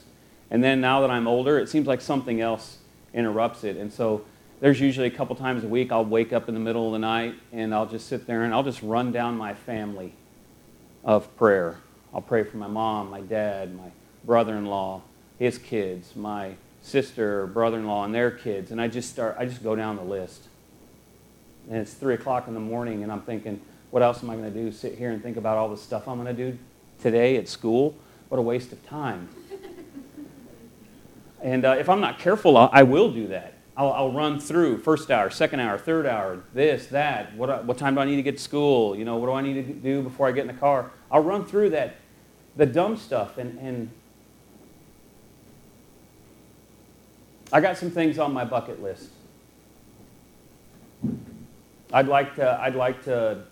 And 0.52 0.64
then 0.64 0.82
now 0.82 1.02
that 1.02 1.10
I'm 1.10 1.28
older, 1.28 1.58
it 1.58 1.70
seems 1.70 1.88
like 1.88 2.00
something 2.02 2.42
else 2.42 2.78
interrupts 3.14 3.64
it. 3.64 3.78
And 3.78 3.92
so 3.92 4.24
there's 4.60 4.80
usually 4.80 5.08
a 5.08 5.12
couple 5.12 5.36
times 5.36 5.64
a 5.64 5.68
week 5.68 5.92
I'll 5.92 6.06
wake 6.06 6.32
up 6.32 6.48
in 6.48 6.54
the 6.54 6.60
middle 6.60 6.86
of 6.88 6.94
the 6.94 7.00
night 7.00 7.36
and 7.52 7.74
I'll 7.74 7.86
just 7.86 8.08
sit 8.08 8.28
there 8.28 8.44
and 8.44 8.54
I'll 8.54 8.64
just 8.64 8.82
run 8.82 9.12
down 9.12 9.38
my 9.38 9.54
family 9.54 10.14
of 11.04 11.36
prayer. 11.36 11.80
I'll 12.14 12.22
pray 12.22 12.44
for 12.44 12.58
my 12.58 12.68
mom, 12.68 13.10
my 13.10 13.22
dad, 13.22 13.76
my 13.76 13.92
brother 14.24 14.56
in 14.56 14.66
law, 14.66 15.02
his 15.40 15.58
kids, 15.58 16.16
my 16.16 16.56
sister, 16.84 17.42
or 17.42 17.48
brother 17.48 17.78
in 17.78 17.88
law, 17.88 18.06
and 18.06 18.14
their 18.14 18.30
kids. 18.30 18.70
And 18.70 18.80
I 18.80 18.88
just 18.88 19.10
start, 19.10 19.36
I 19.40 19.46
just 19.46 19.64
go 19.64 19.76
down 19.76 19.96
the 19.96 20.04
list. 20.04 20.44
And 21.70 21.78
it's 21.78 21.94
3 21.94 22.14
o'clock 22.14 22.48
in 22.48 22.54
the 22.54 22.60
morning 22.60 23.04
and 23.04 23.12
I'm 23.12 23.22
thinking, 23.22 23.60
what 23.90 24.04
else 24.04 24.22
am 24.22 24.30
I 24.30 24.36
going 24.36 24.52
to 24.52 24.64
do? 24.64 24.72
Sit 24.72 24.98
here 24.98 25.12
and 25.12 25.24
think 25.24 25.38
about 25.38 25.58
all 25.58 25.70
the 25.70 25.78
stuff 25.78 26.08
I'm 26.08 26.22
going 26.22 26.36
to 26.36 26.52
do 26.52 26.58
today 27.02 27.38
at 27.38 27.48
school? 27.48 27.96
What 28.30 28.38
a 28.38 28.42
waste 28.42 28.72
of 28.74 28.86
time. 28.86 29.30
and 31.42 31.64
uh, 31.64 31.76
if 31.80 31.88
I'm 31.88 32.02
not 32.02 32.20
careful, 32.20 32.58
I 32.58 32.84
will 32.84 33.12
do 33.12 33.28
that. 33.28 33.54
I'll, 33.78 33.92
I'll, 33.94 34.12
run 34.12 34.40
through 34.40 34.80
first 34.80 35.10
hour, 35.10 35.32
second 35.32 35.60
hour, 35.60 35.80
third 35.80 36.06
hour, 36.06 36.44
this, 36.54 36.88
that. 36.88 37.36
What, 37.36 37.66
what 37.66 37.78
time 37.78 37.96
do 37.96 38.02
I 38.02 38.06
need 38.06 38.18
to 38.18 38.22
get 38.22 38.38
to 38.38 38.44
school? 38.44 38.96
You 38.96 39.04
know, 39.04 39.18
what 39.18 39.28
do 39.28 39.34
I 39.34 39.42
need 39.42 39.54
to 39.54 39.74
do 39.74 40.04
before 40.04 40.28
I 40.28 40.32
get 40.32 40.42
in 40.42 40.48
the 40.48 40.60
car? 40.60 40.92
I'll 41.10 41.24
run 41.24 41.46
through 41.46 41.72
that, 41.72 41.96
the 42.56 42.68
dumb 42.68 42.98
stuff. 42.98 43.40
And, 43.40 43.58
and 43.60 43.90
I 47.54 47.62
got 47.62 47.78
some 47.78 47.92
things 47.92 48.18
on 48.18 48.34
my 48.34 48.44
bucket 48.44 48.82
list. 48.82 49.10
I'd 51.94 52.08
like 52.08 52.36
to, 52.36 52.60
I'd 52.60 52.76
like 52.76 53.04
to 53.06 53.44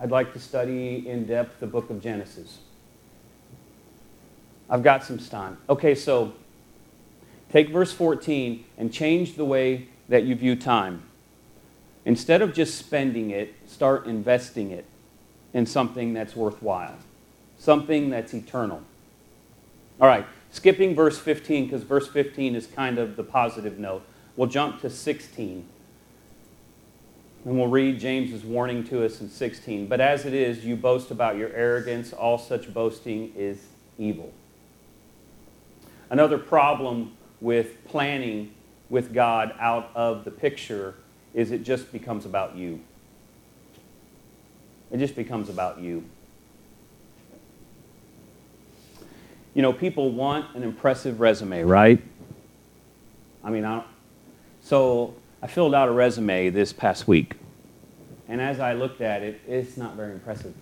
I'd 0.00 0.10
like 0.10 0.32
to 0.32 0.38
study 0.38 1.08
in 1.08 1.26
depth 1.26 1.60
the 1.60 1.66
book 1.66 1.90
of 1.90 2.00
Genesis. 2.00 2.58
I've 4.70 4.82
got 4.82 5.04
some 5.04 5.18
time. 5.18 5.58
Okay, 5.68 5.94
so 5.94 6.32
take 7.50 7.70
verse 7.70 7.92
14 7.92 8.64
and 8.78 8.92
change 8.92 9.34
the 9.34 9.44
way 9.44 9.88
that 10.08 10.22
you 10.22 10.36
view 10.36 10.54
time. 10.54 11.02
Instead 12.04 12.42
of 12.42 12.54
just 12.54 12.78
spending 12.78 13.30
it, 13.30 13.54
start 13.66 14.06
investing 14.06 14.70
it 14.70 14.84
in 15.52 15.66
something 15.66 16.14
that's 16.14 16.36
worthwhile, 16.36 16.96
something 17.58 18.08
that's 18.08 18.32
eternal. 18.32 18.82
All 20.00 20.06
right, 20.06 20.26
skipping 20.50 20.94
verse 20.94 21.18
15 21.18 21.64
because 21.64 21.82
verse 21.82 22.08
15 22.08 22.54
is 22.54 22.66
kind 22.66 22.98
of 22.98 23.16
the 23.16 23.24
positive 23.24 23.78
note. 23.78 24.02
We'll 24.36 24.48
jump 24.48 24.80
to 24.82 24.90
16. 24.90 25.66
And 27.44 27.56
we'll 27.56 27.68
read 27.68 27.98
James's 27.98 28.44
warning 28.44 28.84
to 28.84 29.04
us 29.04 29.20
in 29.20 29.28
16. 29.28 29.86
But 29.86 30.00
as 30.00 30.26
it 30.26 30.34
is, 30.34 30.64
you 30.64 30.76
boast 30.76 31.10
about 31.10 31.36
your 31.36 31.50
arrogance. 31.50 32.12
All 32.12 32.38
such 32.38 32.72
boasting 32.72 33.32
is 33.36 33.66
evil. 33.98 34.32
Another 36.10 36.38
problem 36.38 37.16
with 37.40 37.84
planning 37.86 38.54
with 38.90 39.12
God 39.12 39.54
out 39.60 39.90
of 39.94 40.24
the 40.24 40.30
picture 40.30 40.94
is 41.34 41.50
it 41.50 41.62
just 41.62 41.92
becomes 41.92 42.24
about 42.24 42.56
you. 42.56 42.80
It 44.90 44.98
just 44.98 45.14
becomes 45.14 45.48
about 45.48 45.80
you. 45.80 46.04
You 49.58 49.62
know, 49.62 49.72
people 49.72 50.12
want 50.12 50.54
an 50.54 50.62
impressive 50.62 51.18
resume, 51.18 51.64
right? 51.64 52.00
I 53.42 53.50
mean, 53.50 53.64
I 53.64 53.82
so 54.62 55.16
I 55.42 55.48
filled 55.48 55.74
out 55.74 55.88
a 55.88 55.90
resume 55.90 56.50
this 56.50 56.72
past 56.72 57.08
week. 57.08 57.34
And 58.28 58.40
as 58.40 58.60
I 58.60 58.74
looked 58.74 59.00
at 59.00 59.24
it, 59.24 59.40
it's 59.48 59.76
not 59.76 59.96
very 59.96 60.12
impressive. 60.12 60.54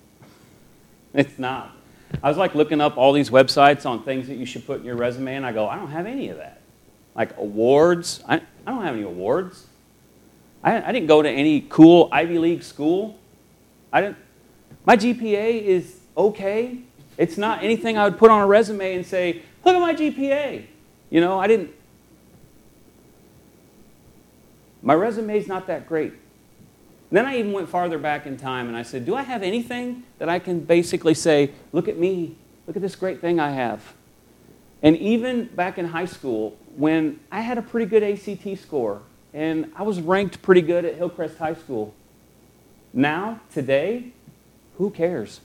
It's 1.12 1.38
not. 1.38 1.76
I 2.22 2.28
was 2.30 2.38
like 2.38 2.54
looking 2.54 2.80
up 2.80 2.96
all 2.96 3.12
these 3.12 3.28
websites 3.28 3.84
on 3.84 4.02
things 4.02 4.28
that 4.28 4.36
you 4.36 4.46
should 4.46 4.66
put 4.66 4.80
in 4.80 4.86
your 4.86 4.96
resume, 4.96 5.34
and 5.34 5.44
I 5.44 5.52
go, 5.52 5.68
I 5.68 5.76
don't 5.76 5.90
have 5.90 6.06
any 6.06 6.30
of 6.30 6.38
that. 6.38 6.62
Like 7.14 7.36
awards, 7.36 8.24
I, 8.26 8.36
I 8.66 8.70
don't 8.70 8.82
have 8.82 8.94
any 8.94 9.04
awards. 9.04 9.66
I, 10.64 10.82
I 10.82 10.92
didn't 10.92 11.08
go 11.08 11.20
to 11.20 11.28
any 11.28 11.66
cool 11.68 12.08
Ivy 12.12 12.38
League 12.38 12.62
school. 12.62 13.18
I 13.92 14.00
didn't, 14.00 14.16
my 14.86 14.96
GPA 14.96 15.60
is 15.60 16.00
okay. 16.16 16.78
It's 17.18 17.38
not 17.38 17.62
anything 17.62 17.96
I 17.96 18.04
would 18.04 18.18
put 18.18 18.30
on 18.30 18.42
a 18.42 18.46
resume 18.46 18.94
and 18.94 19.06
say, 19.06 19.42
look 19.64 19.74
at 19.74 19.80
my 19.80 19.94
GPA. 19.94 20.66
You 21.10 21.20
know, 21.20 21.38
I 21.38 21.46
didn't, 21.46 21.70
my 24.82 24.94
resume 24.94 25.36
is 25.36 25.48
not 25.48 25.66
that 25.68 25.88
great. 25.88 26.12
then 27.10 27.24
I 27.24 27.38
even 27.38 27.52
went 27.52 27.68
farther 27.68 27.98
back 27.98 28.26
in 28.26 28.36
time 28.36 28.68
and 28.68 28.76
I 28.76 28.82
said, 28.82 29.06
Do 29.06 29.14
I 29.14 29.22
have 29.22 29.42
anything 29.42 30.02
that 30.18 30.28
I 30.28 30.38
can 30.38 30.60
basically 30.60 31.14
say, 31.14 31.52
look 31.72 31.88
at 31.88 31.98
me, 31.98 32.36
look 32.66 32.76
at 32.76 32.82
this 32.82 32.96
great 32.96 33.20
thing 33.20 33.40
I 33.40 33.50
have? 33.50 33.94
And 34.82 34.96
even 34.98 35.46
back 35.46 35.78
in 35.78 35.86
high 35.86 36.04
school, 36.04 36.56
when 36.76 37.18
I 37.32 37.40
had 37.40 37.56
a 37.58 37.62
pretty 37.62 37.86
good 37.86 38.02
ACT 38.02 38.58
score 38.62 39.02
and 39.32 39.72
I 39.74 39.82
was 39.82 40.00
ranked 40.00 40.42
pretty 40.42 40.62
good 40.62 40.84
at 40.84 40.96
Hillcrest 40.96 41.38
High 41.38 41.54
School, 41.54 41.94
now, 42.92 43.40
today, 43.52 44.12
who 44.78 44.90
cares? 44.90 45.40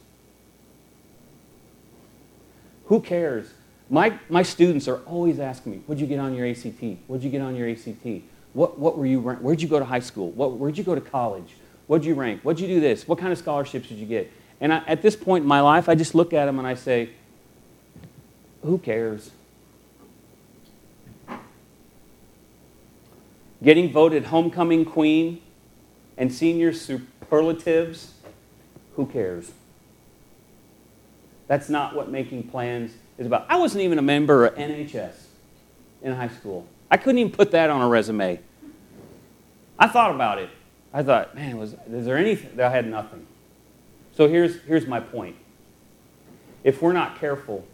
Who 2.91 2.99
cares? 2.99 3.53
My, 3.89 4.19
my 4.27 4.43
students 4.43 4.89
are 4.89 4.97
always 5.05 5.39
asking 5.39 5.71
me, 5.71 5.77
What'd 5.85 6.01
you 6.01 6.07
get 6.07 6.19
on 6.19 6.35
your 6.35 6.45
ACT? 6.45 6.83
What'd 7.07 7.23
you 7.23 7.29
get 7.29 7.41
on 7.41 7.55
your 7.55 7.69
ACT? 7.69 8.25
What, 8.51 8.77
what 8.77 8.97
were 8.97 9.05
you, 9.05 9.21
where'd 9.21 9.61
you 9.61 9.69
go 9.69 9.79
to 9.79 9.85
high 9.85 10.01
school? 10.01 10.31
What, 10.31 10.57
where'd 10.57 10.77
you 10.77 10.83
go 10.83 10.93
to 10.93 10.99
college? 10.99 11.55
What'd 11.87 12.03
you 12.05 12.15
rank? 12.15 12.41
What'd 12.41 12.59
you 12.59 12.67
do 12.67 12.81
this? 12.81 13.07
What 13.07 13.17
kind 13.17 13.31
of 13.31 13.37
scholarships 13.37 13.87
did 13.87 13.97
you 13.97 14.05
get? 14.05 14.29
And 14.59 14.73
I, 14.73 14.83
at 14.87 15.01
this 15.01 15.15
point 15.15 15.43
in 15.43 15.47
my 15.47 15.61
life, 15.61 15.87
I 15.87 15.95
just 15.95 16.13
look 16.13 16.33
at 16.33 16.47
them 16.47 16.59
and 16.59 16.67
I 16.67 16.73
say, 16.73 17.11
who 18.61 18.77
cares? 18.77 19.31
Getting 23.63 23.89
voted 23.89 24.25
homecoming 24.25 24.83
queen 24.83 25.41
and 26.17 26.33
senior 26.33 26.73
superlatives, 26.73 28.15
who 28.97 29.05
cares? 29.05 29.53
That's 31.51 31.67
not 31.67 31.93
what 31.93 32.09
making 32.09 32.43
plans 32.43 32.93
is 33.17 33.27
about. 33.27 33.45
I 33.49 33.57
wasn't 33.57 33.83
even 33.83 33.99
a 33.99 34.01
member 34.01 34.45
of 34.45 34.55
NHS 34.55 35.11
in 36.01 36.13
high 36.13 36.29
school. 36.29 36.65
I 36.89 36.95
couldn't 36.95 37.17
even 37.17 37.33
put 37.33 37.51
that 37.51 37.69
on 37.69 37.81
a 37.81 37.89
resume. 37.89 38.39
I 39.77 39.87
thought 39.89 40.15
about 40.15 40.37
it. 40.39 40.49
I 40.93 41.03
thought, 41.03 41.35
man, 41.35 41.57
was, 41.57 41.75
is 41.91 42.05
there 42.05 42.15
anything? 42.15 42.57
I 42.61 42.69
had 42.69 42.87
nothing. 42.87 43.27
So 44.15 44.29
here's, 44.29 44.61
here's 44.61 44.87
my 44.87 45.01
point. 45.01 45.35
If 46.63 46.81
we're 46.81 46.93
not 46.93 47.19
careful, 47.19 47.65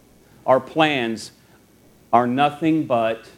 our 0.48 0.60
plans 0.60 1.30
are 2.12 2.26
nothing 2.26 2.88
but 2.88 3.30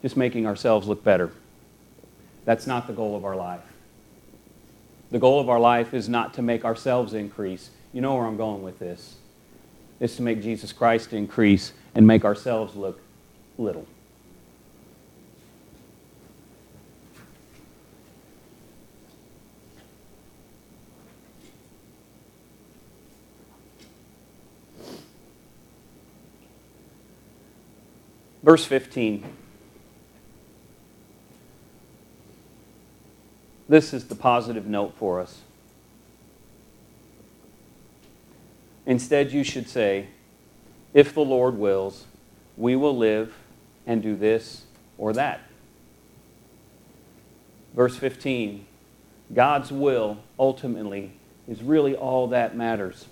just 0.00 0.16
making 0.16 0.46
ourselves 0.46 0.88
look 0.88 1.04
better. 1.04 1.30
That's 2.46 2.66
not 2.66 2.86
the 2.86 2.94
goal 2.94 3.14
of 3.14 3.26
our 3.26 3.36
life. 3.36 3.60
The 5.10 5.18
goal 5.18 5.38
of 5.38 5.50
our 5.50 5.60
life 5.60 5.92
is 5.92 6.08
not 6.08 6.32
to 6.32 6.40
make 6.40 6.64
ourselves 6.64 7.12
increase. 7.12 7.68
You 7.92 8.00
know 8.00 8.14
where 8.14 8.24
I'm 8.24 8.36
going 8.36 8.62
with 8.62 8.78
this. 8.78 9.16
It's 10.00 10.16
to 10.16 10.22
make 10.22 10.42
Jesus 10.42 10.72
Christ 10.72 11.12
increase 11.12 11.72
and 11.94 12.06
make 12.06 12.24
ourselves 12.24 12.74
look 12.74 13.00
little. 13.58 13.86
Verse 28.42 28.64
15. 28.64 29.24
This 33.68 33.94
is 33.94 34.08
the 34.08 34.14
positive 34.14 34.66
note 34.66 34.94
for 34.98 35.20
us. 35.20 35.42
Instead, 38.92 39.32
you 39.32 39.42
should 39.42 39.70
say, 39.70 40.06
If 40.92 41.14
the 41.14 41.24
Lord 41.24 41.56
wills, 41.56 42.04
we 42.58 42.76
will 42.76 42.94
live 42.94 43.32
and 43.86 44.02
do 44.02 44.14
this 44.14 44.64
or 44.98 45.14
that. 45.14 45.40
Verse 47.74 47.96
15 47.96 48.66
God's 49.32 49.72
will 49.72 50.18
ultimately 50.38 51.12
is 51.48 51.62
really 51.62 51.96
all 51.96 52.26
that 52.28 52.54
matters. 52.54 53.06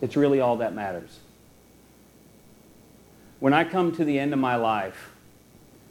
It's 0.00 0.16
really 0.16 0.40
all 0.40 0.56
that 0.56 0.74
matters. 0.74 1.20
When 3.38 3.52
I 3.52 3.62
come 3.62 3.92
to 3.92 4.04
the 4.04 4.18
end 4.18 4.32
of 4.32 4.40
my 4.40 4.56
life 4.56 5.12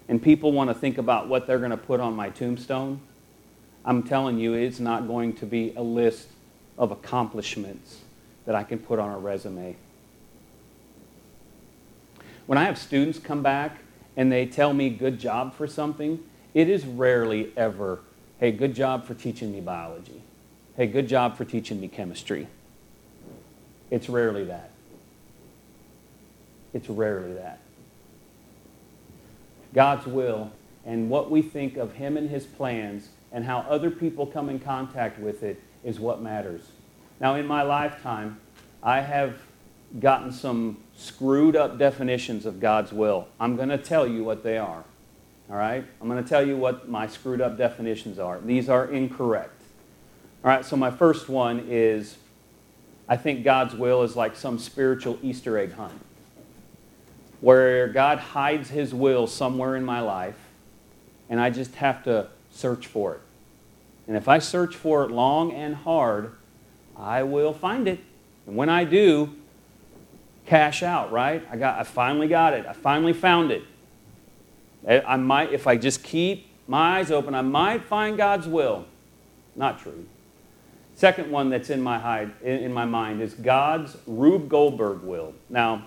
and 0.10 0.22
people 0.22 0.52
want 0.52 0.70
to 0.70 0.74
think 0.74 0.98
about 0.98 1.30
what 1.30 1.48
they're 1.48 1.60
going 1.60 1.72
to 1.72 1.78
put 1.78 2.02
on 2.02 2.14
my 2.14 2.30
tombstone, 2.30 3.00
I'm 3.86 4.04
telling 4.04 4.38
you, 4.38 4.54
it's 4.54 4.82
not 4.82 5.08
going 5.08 5.32
to 5.36 5.46
be 5.46 5.74
a 5.78 5.82
list 5.82 6.28
of 6.78 6.92
accomplishments 6.92 8.00
that 8.50 8.56
I 8.56 8.64
can 8.64 8.80
put 8.80 8.98
on 8.98 9.12
a 9.12 9.20
resume. 9.20 9.76
When 12.48 12.58
I 12.58 12.64
have 12.64 12.80
students 12.80 13.20
come 13.20 13.44
back 13.44 13.78
and 14.18 14.32
they 14.32 14.48
tell 14.48 14.74
me 14.74 14.90
good 14.90 15.20
job 15.20 15.54
for 15.54 15.68
something, 15.68 16.18
it 16.56 16.68
is 16.68 16.84
rarely 16.84 17.54
ever, 17.56 18.00
hey, 18.40 18.52
good 18.52 18.74
job 18.74 19.06
for 19.06 19.14
teaching 19.14 19.52
me 19.52 19.62
biology. 19.62 20.24
Hey, 20.76 20.88
good 20.88 21.08
job 21.08 21.38
for 21.38 21.46
teaching 21.46 21.80
me 21.80 21.90
chemistry. 21.90 22.48
It's 23.92 24.10
rarely 24.10 24.46
that. 24.46 24.72
It's 26.74 26.90
rarely 26.90 27.34
that. 27.34 27.60
God's 29.76 30.08
will 30.08 30.52
and 30.88 31.08
what 31.12 31.30
we 31.30 31.44
think 31.44 31.78
of 31.78 31.94
Him 31.94 32.18
and 32.18 32.32
His 32.32 32.48
plans 32.48 33.10
and 33.32 33.46
how 33.46 33.60
other 33.60 33.92
people 33.92 34.26
come 34.26 34.50
in 34.50 34.58
contact 34.58 35.20
with 35.20 35.44
it 35.44 35.62
is 35.84 36.00
what 36.00 36.20
matters. 36.20 36.64
Now, 37.20 37.36
in 37.36 37.46
my 37.46 37.64
lifetime, 37.64 38.40
I 38.82 39.02
have 39.02 39.36
gotten 40.00 40.32
some 40.32 40.78
screwed 40.96 41.56
up 41.56 41.78
definitions 41.78 42.46
of 42.46 42.60
God's 42.60 42.94
will. 42.94 43.28
I'm 43.40 43.56
going 43.56 43.70
to 43.70 43.78
tell 43.78 44.08
you 44.08 44.24
what 44.24 44.44
they 44.44 44.58
are. 44.58 44.84
All 45.50 45.56
right? 45.56 45.84
I'm 46.00 46.08
going 46.08 46.24
to 46.24 46.30
tell 46.30 46.46
you 46.46 46.56
what 46.56 46.88
my 46.88 47.08
screwed 47.08 47.42
up 47.42 47.58
definitions 47.58 48.20
are. 48.20 48.40
These 48.40 48.70
are 48.70 48.86
incorrect. 48.86 49.62
All 50.44 50.50
right, 50.50 50.64
so 50.64 50.78
my 50.78 50.92
first 50.92 51.28
one 51.28 51.66
is 51.68 52.18
I 53.10 53.18
think 53.18 53.44
God's 53.44 53.76
will 53.76 54.04
is 54.04 54.16
like 54.16 54.36
some 54.36 54.58
spiritual 54.60 55.20
Easter 55.22 55.58
egg 55.58 55.74
hunt 55.74 56.00
where 57.42 57.88
God 57.88 58.20
hides 58.20 58.70
his 58.70 58.94
will 58.94 59.28
somewhere 59.28 59.76
in 59.76 59.84
my 59.84 60.00
life 60.00 60.38
and 61.30 61.42
I 61.42 61.50
just 61.50 61.76
have 61.76 62.04
to 62.04 62.28
search 62.52 62.88
for 62.88 63.16
it. 63.16 63.22
And 64.08 64.16
if 64.16 64.28
I 64.28 64.40
search 64.40 64.76
for 64.76 65.04
it 65.04 65.12
long 65.12 65.52
and 65.52 65.76
hard, 65.76 66.36
I 67.00 67.24
will 67.24 67.54
find 67.54 67.88
it. 67.88 68.00
And 68.46 68.56
when 68.56 68.70
I 68.70 68.84
do, 68.84 69.36
cash 70.46 70.84
out, 70.84 71.12
right? 71.12 71.46
I 71.52 71.56
got 71.56 71.80
I 71.80 71.84
finally 71.84 72.28
got 72.28 72.54
it. 72.54 72.66
I 72.66 72.74
finally 72.74 73.14
found 73.14 73.52
it. 73.52 73.64
I 74.88 75.16
might 75.16 75.54
if 75.54 75.68
I 75.68 75.78
just 75.78 76.04
keep 76.04 76.48
my 76.68 77.00
eyes 77.00 77.12
open, 77.12 77.36
I 77.36 77.42
might 77.42 77.84
find 77.84 78.18
God's 78.18 78.48
will. 78.48 78.86
Not 79.56 79.80
true. 79.80 80.06
Second 80.96 81.32
one 81.32 81.50
that's 81.50 81.70
in 81.70 81.82
my 81.82 81.98
hide, 81.98 82.32
in 82.44 82.74
my 82.74 82.86
mind 82.86 83.22
is 83.22 83.34
God's 83.34 83.96
Rube 84.06 84.50
Goldberg 84.50 85.02
will. 85.02 85.34
Now, 85.50 85.86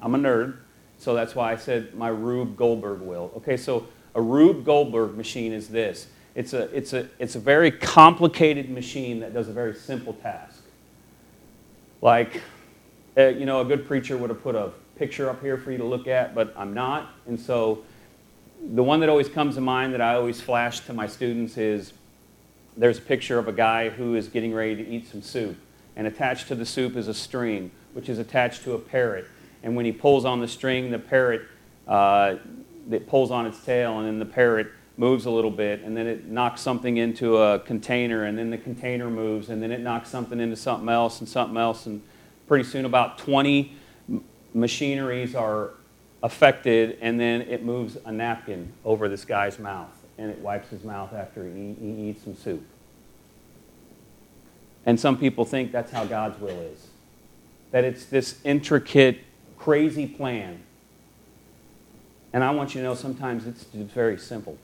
I'm 0.00 0.14
a 0.14 0.18
nerd, 0.18 0.58
so 0.98 1.14
that's 1.14 1.34
why 1.34 1.52
I 1.52 1.56
said 1.56 1.94
my 1.94 2.08
Rube 2.08 2.56
Goldberg 2.56 3.00
will. 3.00 3.32
Okay, 3.38 3.56
so 3.56 3.88
a 4.14 4.22
Rube 4.22 4.64
Goldberg 4.64 5.16
machine 5.16 5.52
is 5.52 5.68
this. 5.68 6.06
It's 6.38 6.52
a, 6.52 6.72
it's, 6.72 6.92
a, 6.92 7.08
it's 7.18 7.34
a 7.34 7.40
very 7.40 7.72
complicated 7.72 8.70
machine 8.70 9.18
that 9.20 9.34
does 9.34 9.48
a 9.48 9.52
very 9.52 9.74
simple 9.74 10.12
task. 10.12 10.62
Like, 12.00 12.42
uh, 13.16 13.26
you 13.26 13.44
know, 13.44 13.60
a 13.60 13.64
good 13.64 13.88
preacher 13.88 14.16
would 14.16 14.30
have 14.30 14.40
put 14.40 14.54
a 14.54 14.70
picture 14.94 15.28
up 15.28 15.42
here 15.42 15.58
for 15.58 15.72
you 15.72 15.78
to 15.78 15.84
look 15.84 16.06
at, 16.06 16.36
but 16.36 16.54
I'm 16.56 16.72
not. 16.72 17.10
And 17.26 17.40
so 17.40 17.82
the 18.72 18.84
one 18.84 19.00
that 19.00 19.08
always 19.08 19.28
comes 19.28 19.56
to 19.56 19.60
mind 19.60 19.92
that 19.94 20.00
I 20.00 20.14
always 20.14 20.40
flash 20.40 20.78
to 20.86 20.92
my 20.92 21.08
students 21.08 21.58
is 21.58 21.92
there's 22.76 22.98
a 22.98 23.02
picture 23.02 23.40
of 23.40 23.48
a 23.48 23.52
guy 23.52 23.88
who 23.88 24.14
is 24.14 24.28
getting 24.28 24.54
ready 24.54 24.76
to 24.76 24.88
eat 24.88 25.08
some 25.08 25.22
soup. 25.22 25.56
And 25.96 26.06
attached 26.06 26.46
to 26.46 26.54
the 26.54 26.64
soup 26.64 26.94
is 26.94 27.08
a 27.08 27.14
string, 27.14 27.72
which 27.94 28.08
is 28.08 28.20
attached 28.20 28.62
to 28.62 28.74
a 28.74 28.78
parrot. 28.78 29.26
And 29.64 29.74
when 29.74 29.84
he 29.84 29.90
pulls 29.90 30.24
on 30.24 30.38
the 30.38 30.46
string, 30.46 30.92
the 30.92 31.00
parrot 31.00 31.42
uh, 31.88 32.36
it 32.92 33.08
pulls 33.08 33.32
on 33.32 33.44
its 33.44 33.58
tail, 33.64 33.98
and 33.98 34.06
then 34.06 34.20
the 34.20 34.24
parrot 34.24 34.68
moves 34.98 35.26
a 35.26 35.30
little 35.30 35.50
bit, 35.50 35.82
and 35.82 35.96
then 35.96 36.06
it 36.06 36.26
knocks 36.26 36.60
something 36.60 36.96
into 36.96 37.36
a 37.36 37.60
container, 37.60 38.24
and 38.24 38.36
then 38.36 38.50
the 38.50 38.58
container 38.58 39.08
moves, 39.08 39.48
and 39.48 39.62
then 39.62 39.70
it 39.70 39.80
knocks 39.80 40.08
something 40.08 40.40
into 40.40 40.56
something 40.56 40.88
else 40.88 41.20
and 41.20 41.28
something 41.28 41.56
else, 41.56 41.86
and 41.86 42.02
pretty 42.46 42.64
soon 42.64 42.84
about 42.84 43.18
20 43.18 43.76
machineries 44.54 45.34
are 45.34 45.70
affected, 46.22 46.98
and 47.00 47.18
then 47.18 47.42
it 47.42 47.64
moves 47.64 47.96
a 48.04 48.12
napkin 48.12 48.72
over 48.84 49.08
this 49.08 49.24
guy's 49.24 49.58
mouth, 49.58 49.92
and 50.18 50.30
it 50.30 50.38
wipes 50.40 50.68
his 50.70 50.82
mouth 50.82 51.12
after 51.12 51.44
he, 51.44 51.74
he 51.80 52.10
eats 52.10 52.24
some 52.24 52.36
soup. 52.36 52.64
And 54.84 54.98
some 54.98 55.16
people 55.16 55.44
think 55.44 55.70
that's 55.70 55.92
how 55.92 56.04
God's 56.04 56.40
will 56.40 56.60
is. 56.60 56.88
That 57.70 57.84
it's 57.84 58.06
this 58.06 58.40
intricate, 58.44 59.20
crazy 59.58 60.06
plan 60.06 60.62
and 62.32 62.44
I 62.44 62.50
want 62.50 62.74
you 62.74 62.80
to 62.80 62.86
know 62.86 62.94
sometimes 62.94 63.46
it's 63.46 63.64
very 63.64 64.18
simple. 64.18 64.58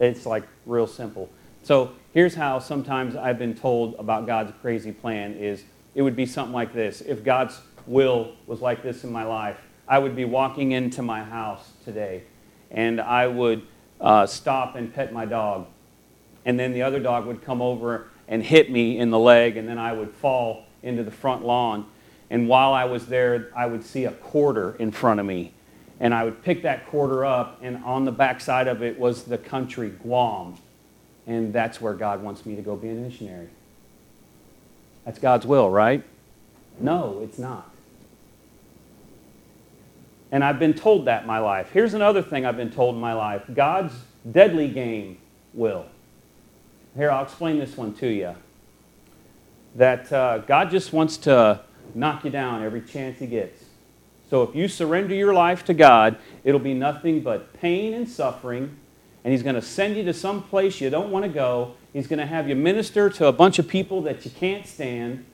It's 0.00 0.26
like 0.26 0.44
real 0.66 0.86
simple. 0.86 1.30
So 1.62 1.92
here's 2.12 2.34
how 2.34 2.58
sometimes 2.58 3.16
I've 3.16 3.38
been 3.38 3.54
told 3.54 3.94
about 3.94 4.26
God's 4.26 4.52
crazy 4.62 4.92
plan 4.92 5.34
is 5.34 5.64
it 5.94 6.02
would 6.02 6.16
be 6.16 6.26
something 6.26 6.54
like 6.54 6.72
this. 6.72 7.00
If 7.00 7.24
God's 7.24 7.60
will 7.86 8.32
was 8.46 8.60
like 8.60 8.82
this 8.82 9.04
in 9.04 9.12
my 9.12 9.24
life, 9.24 9.58
I 9.88 9.98
would 9.98 10.14
be 10.14 10.24
walking 10.24 10.72
into 10.72 11.02
my 11.02 11.22
house 11.22 11.72
today 11.84 12.22
and 12.70 13.00
I 13.00 13.26
would 13.26 13.62
uh, 14.00 14.26
stop 14.26 14.76
and 14.76 14.92
pet 14.92 15.12
my 15.12 15.24
dog. 15.24 15.66
And 16.44 16.58
then 16.58 16.72
the 16.72 16.82
other 16.82 17.00
dog 17.00 17.26
would 17.26 17.42
come 17.42 17.60
over 17.60 18.08
and 18.28 18.42
hit 18.42 18.70
me 18.70 18.98
in 18.98 19.10
the 19.10 19.18
leg, 19.18 19.56
and 19.56 19.68
then 19.68 19.78
I 19.78 19.92
would 19.92 20.12
fall 20.12 20.64
into 20.82 21.02
the 21.02 21.10
front 21.10 21.44
lawn. 21.44 21.86
And 22.30 22.48
while 22.48 22.72
I 22.72 22.84
was 22.84 23.06
there, 23.06 23.50
I 23.54 23.66
would 23.66 23.84
see 23.84 24.04
a 24.04 24.10
quarter 24.10 24.74
in 24.78 24.90
front 24.90 25.20
of 25.20 25.26
me 25.26 25.52
and 26.00 26.12
I 26.12 26.24
would 26.24 26.42
pick 26.42 26.62
that 26.62 26.86
quarter 26.88 27.24
up, 27.24 27.58
and 27.62 27.82
on 27.84 28.04
the 28.04 28.12
backside 28.12 28.68
of 28.68 28.82
it 28.82 28.98
was 28.98 29.24
the 29.24 29.38
country, 29.38 29.90
Guam. 29.90 30.56
And 31.26 31.52
that's 31.52 31.80
where 31.80 31.94
God 31.94 32.22
wants 32.22 32.46
me 32.46 32.54
to 32.54 32.62
go 32.62 32.76
be 32.76 32.88
a 32.88 32.92
missionary. 32.92 33.48
That's 35.04 35.18
God's 35.18 35.46
will, 35.46 35.70
right? 35.70 36.04
No, 36.78 37.20
it's 37.22 37.38
not. 37.38 37.70
And 40.30 40.44
I've 40.44 40.58
been 40.58 40.74
told 40.74 41.06
that 41.06 41.22
in 41.22 41.26
my 41.26 41.38
life. 41.38 41.70
Here's 41.72 41.94
another 41.94 42.20
thing 42.20 42.44
I've 42.44 42.56
been 42.56 42.70
told 42.70 42.94
in 42.94 43.00
my 43.00 43.14
life 43.14 43.42
God's 43.52 43.94
deadly 44.30 44.68
game 44.68 45.18
will. 45.54 45.86
Here, 46.96 47.10
I'll 47.10 47.24
explain 47.24 47.58
this 47.58 47.76
one 47.76 47.94
to 47.94 48.08
you. 48.08 48.34
That 49.76 50.12
uh, 50.12 50.38
God 50.38 50.70
just 50.70 50.92
wants 50.92 51.16
to 51.18 51.60
knock 51.94 52.24
you 52.24 52.30
down 52.30 52.62
every 52.62 52.80
chance 52.80 53.18
He 53.18 53.26
gets. 53.26 53.65
So 54.28 54.42
if 54.42 54.54
you 54.54 54.68
surrender 54.68 55.14
your 55.14 55.32
life 55.32 55.64
to 55.66 55.74
God, 55.74 56.16
it'll 56.42 56.60
be 56.60 56.74
nothing 56.74 57.20
but 57.20 57.52
pain 57.60 57.94
and 57.94 58.08
suffering. 58.08 58.76
And 59.24 59.32
He's 59.32 59.42
going 59.42 59.54
to 59.54 59.62
send 59.62 59.96
you 59.96 60.04
to 60.04 60.12
some 60.12 60.42
place 60.42 60.80
you 60.80 60.90
don't 60.90 61.10
want 61.10 61.24
to 61.24 61.30
go. 61.30 61.74
He's 61.92 62.06
going 62.06 62.18
to 62.18 62.26
have 62.26 62.48
you 62.48 62.54
minister 62.54 63.08
to 63.10 63.26
a 63.26 63.32
bunch 63.32 63.58
of 63.58 63.68
people 63.68 64.02
that 64.02 64.24
you 64.24 64.30
can't 64.30 64.66
stand. 64.66 65.24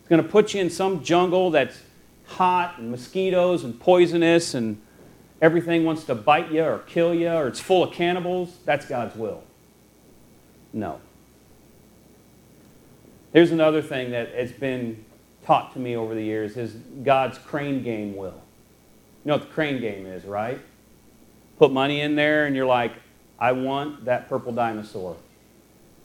He's 0.00 0.08
going 0.08 0.22
to 0.22 0.28
put 0.28 0.54
you 0.54 0.60
in 0.60 0.70
some 0.70 1.02
jungle 1.02 1.50
that's 1.50 1.80
hot 2.26 2.78
and 2.78 2.90
mosquitoes 2.90 3.64
and 3.64 3.78
poisonous 3.78 4.54
and 4.54 4.80
everything 5.42 5.84
wants 5.84 6.04
to 6.04 6.14
bite 6.14 6.50
you 6.50 6.62
or 6.62 6.78
kill 6.80 7.14
you 7.14 7.28
or 7.28 7.48
it's 7.48 7.60
full 7.60 7.82
of 7.82 7.92
cannibals, 7.92 8.56
that's 8.64 8.86
God's 8.86 9.16
will. 9.16 9.42
No. 10.72 11.00
Here's 13.32 13.50
another 13.50 13.82
thing 13.82 14.10
that 14.10 14.34
has 14.34 14.52
been 14.52 15.04
taught 15.44 15.72
to 15.74 15.78
me 15.78 15.96
over 15.96 16.14
the 16.14 16.22
years 16.22 16.56
is 16.56 16.72
God's 17.02 17.38
crane 17.38 17.82
game 17.82 18.16
will. 18.16 18.42
You 19.24 19.28
know 19.28 19.34
what 19.34 19.48
the 19.48 19.52
crane 19.52 19.80
game 19.80 20.06
is, 20.06 20.24
right? 20.24 20.60
Put 21.58 21.72
money 21.72 22.00
in 22.00 22.16
there 22.16 22.46
and 22.46 22.56
you're 22.56 22.66
like, 22.66 22.92
I 23.38 23.52
want 23.52 24.04
that 24.04 24.28
purple 24.28 24.52
dinosaur. 24.52 25.16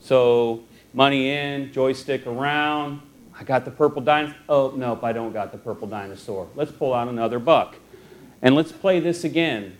So 0.00 0.64
money 0.92 1.30
in, 1.30 1.72
joystick 1.72 2.26
around. 2.26 3.00
I 3.38 3.44
got 3.44 3.64
the 3.64 3.70
purple 3.70 4.02
dinosaur. 4.02 4.38
Oh, 4.48 4.72
nope, 4.74 5.04
I 5.04 5.12
don't 5.12 5.32
got 5.32 5.52
the 5.52 5.58
purple 5.58 5.88
dinosaur. 5.88 6.48
Let's 6.54 6.72
pull 6.72 6.94
out 6.94 7.08
another 7.08 7.38
buck. 7.38 7.76
And 8.42 8.54
let's 8.54 8.72
play 8.72 9.00
this 9.00 9.24
again. 9.24 9.76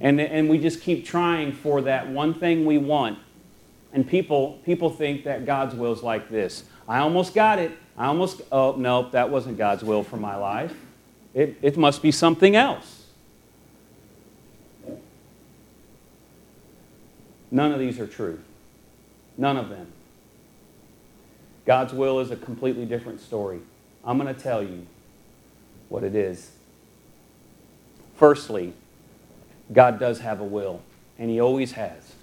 And, 0.00 0.20
and 0.20 0.48
we 0.48 0.58
just 0.58 0.80
keep 0.80 1.04
trying 1.04 1.52
for 1.52 1.80
that 1.82 2.08
one 2.08 2.34
thing 2.34 2.64
we 2.66 2.78
want. 2.78 3.18
And 3.92 4.06
people, 4.06 4.60
people 4.64 4.90
think 4.90 5.24
that 5.24 5.46
God's 5.46 5.74
will 5.74 5.92
is 5.92 6.02
like 6.02 6.28
this. 6.28 6.64
I 6.86 6.98
almost 6.98 7.34
got 7.34 7.58
it. 7.58 7.72
I 7.98 8.06
almost, 8.06 8.42
oh, 8.52 8.76
nope, 8.78 9.10
that 9.10 9.28
wasn't 9.28 9.58
God's 9.58 9.82
will 9.82 10.04
for 10.04 10.16
my 10.16 10.36
life. 10.36 10.72
It, 11.34 11.56
it 11.60 11.76
must 11.76 12.00
be 12.00 12.12
something 12.12 12.54
else. 12.54 13.06
None 17.50 17.72
of 17.72 17.80
these 17.80 17.98
are 17.98 18.06
true. 18.06 18.38
None 19.36 19.56
of 19.56 19.68
them. 19.68 19.88
God's 21.66 21.92
will 21.92 22.20
is 22.20 22.30
a 22.30 22.36
completely 22.36 22.84
different 22.84 23.20
story. 23.20 23.60
I'm 24.04 24.16
going 24.16 24.32
to 24.32 24.40
tell 24.40 24.62
you 24.62 24.86
what 25.88 26.04
it 26.04 26.14
is. 26.14 26.52
Firstly, 28.16 28.74
God 29.72 29.98
does 29.98 30.20
have 30.20 30.40
a 30.40 30.44
will, 30.44 30.82
and 31.18 31.30
He 31.30 31.40
always 31.40 31.72
has. 31.72 32.14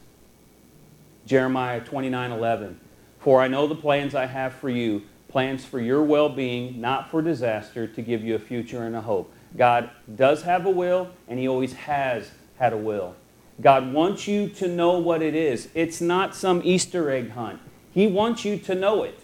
Jeremiah 1.25 1.81
29 1.81 2.31
11. 2.31 2.79
For 3.19 3.41
I 3.41 3.47
know 3.47 3.67
the 3.67 3.75
plans 3.75 4.13
I 4.13 4.25
have 4.25 4.53
for 4.53 4.69
you, 4.69 5.03
plans 5.35 5.65
for 5.65 5.81
your 5.81 6.01
well 6.01 6.29
being, 6.29 6.79
not 6.79 7.11
for 7.11 7.21
disaster, 7.21 7.85
to 7.85 8.01
give 8.01 8.23
you 8.23 8.35
a 8.35 8.39
future 8.39 8.83
and 8.85 8.95
a 8.95 9.01
hope. 9.01 9.29
God 9.57 9.89
does 10.15 10.43
have 10.43 10.65
a 10.65 10.69
will, 10.69 11.09
and 11.27 11.37
He 11.37 11.45
always 11.45 11.73
has 11.73 12.31
had 12.57 12.71
a 12.71 12.77
will. 12.77 13.17
God 13.59 13.91
wants 13.91 14.29
you 14.29 14.47
to 14.47 14.69
know 14.69 14.97
what 14.97 15.21
it 15.21 15.35
is. 15.35 15.67
It's 15.73 15.99
not 15.99 16.37
some 16.37 16.61
Easter 16.63 17.11
egg 17.11 17.31
hunt. 17.31 17.59
He 17.91 18.07
wants 18.07 18.45
you 18.45 18.57
to 18.59 18.75
know 18.75 19.03
it. 19.03 19.19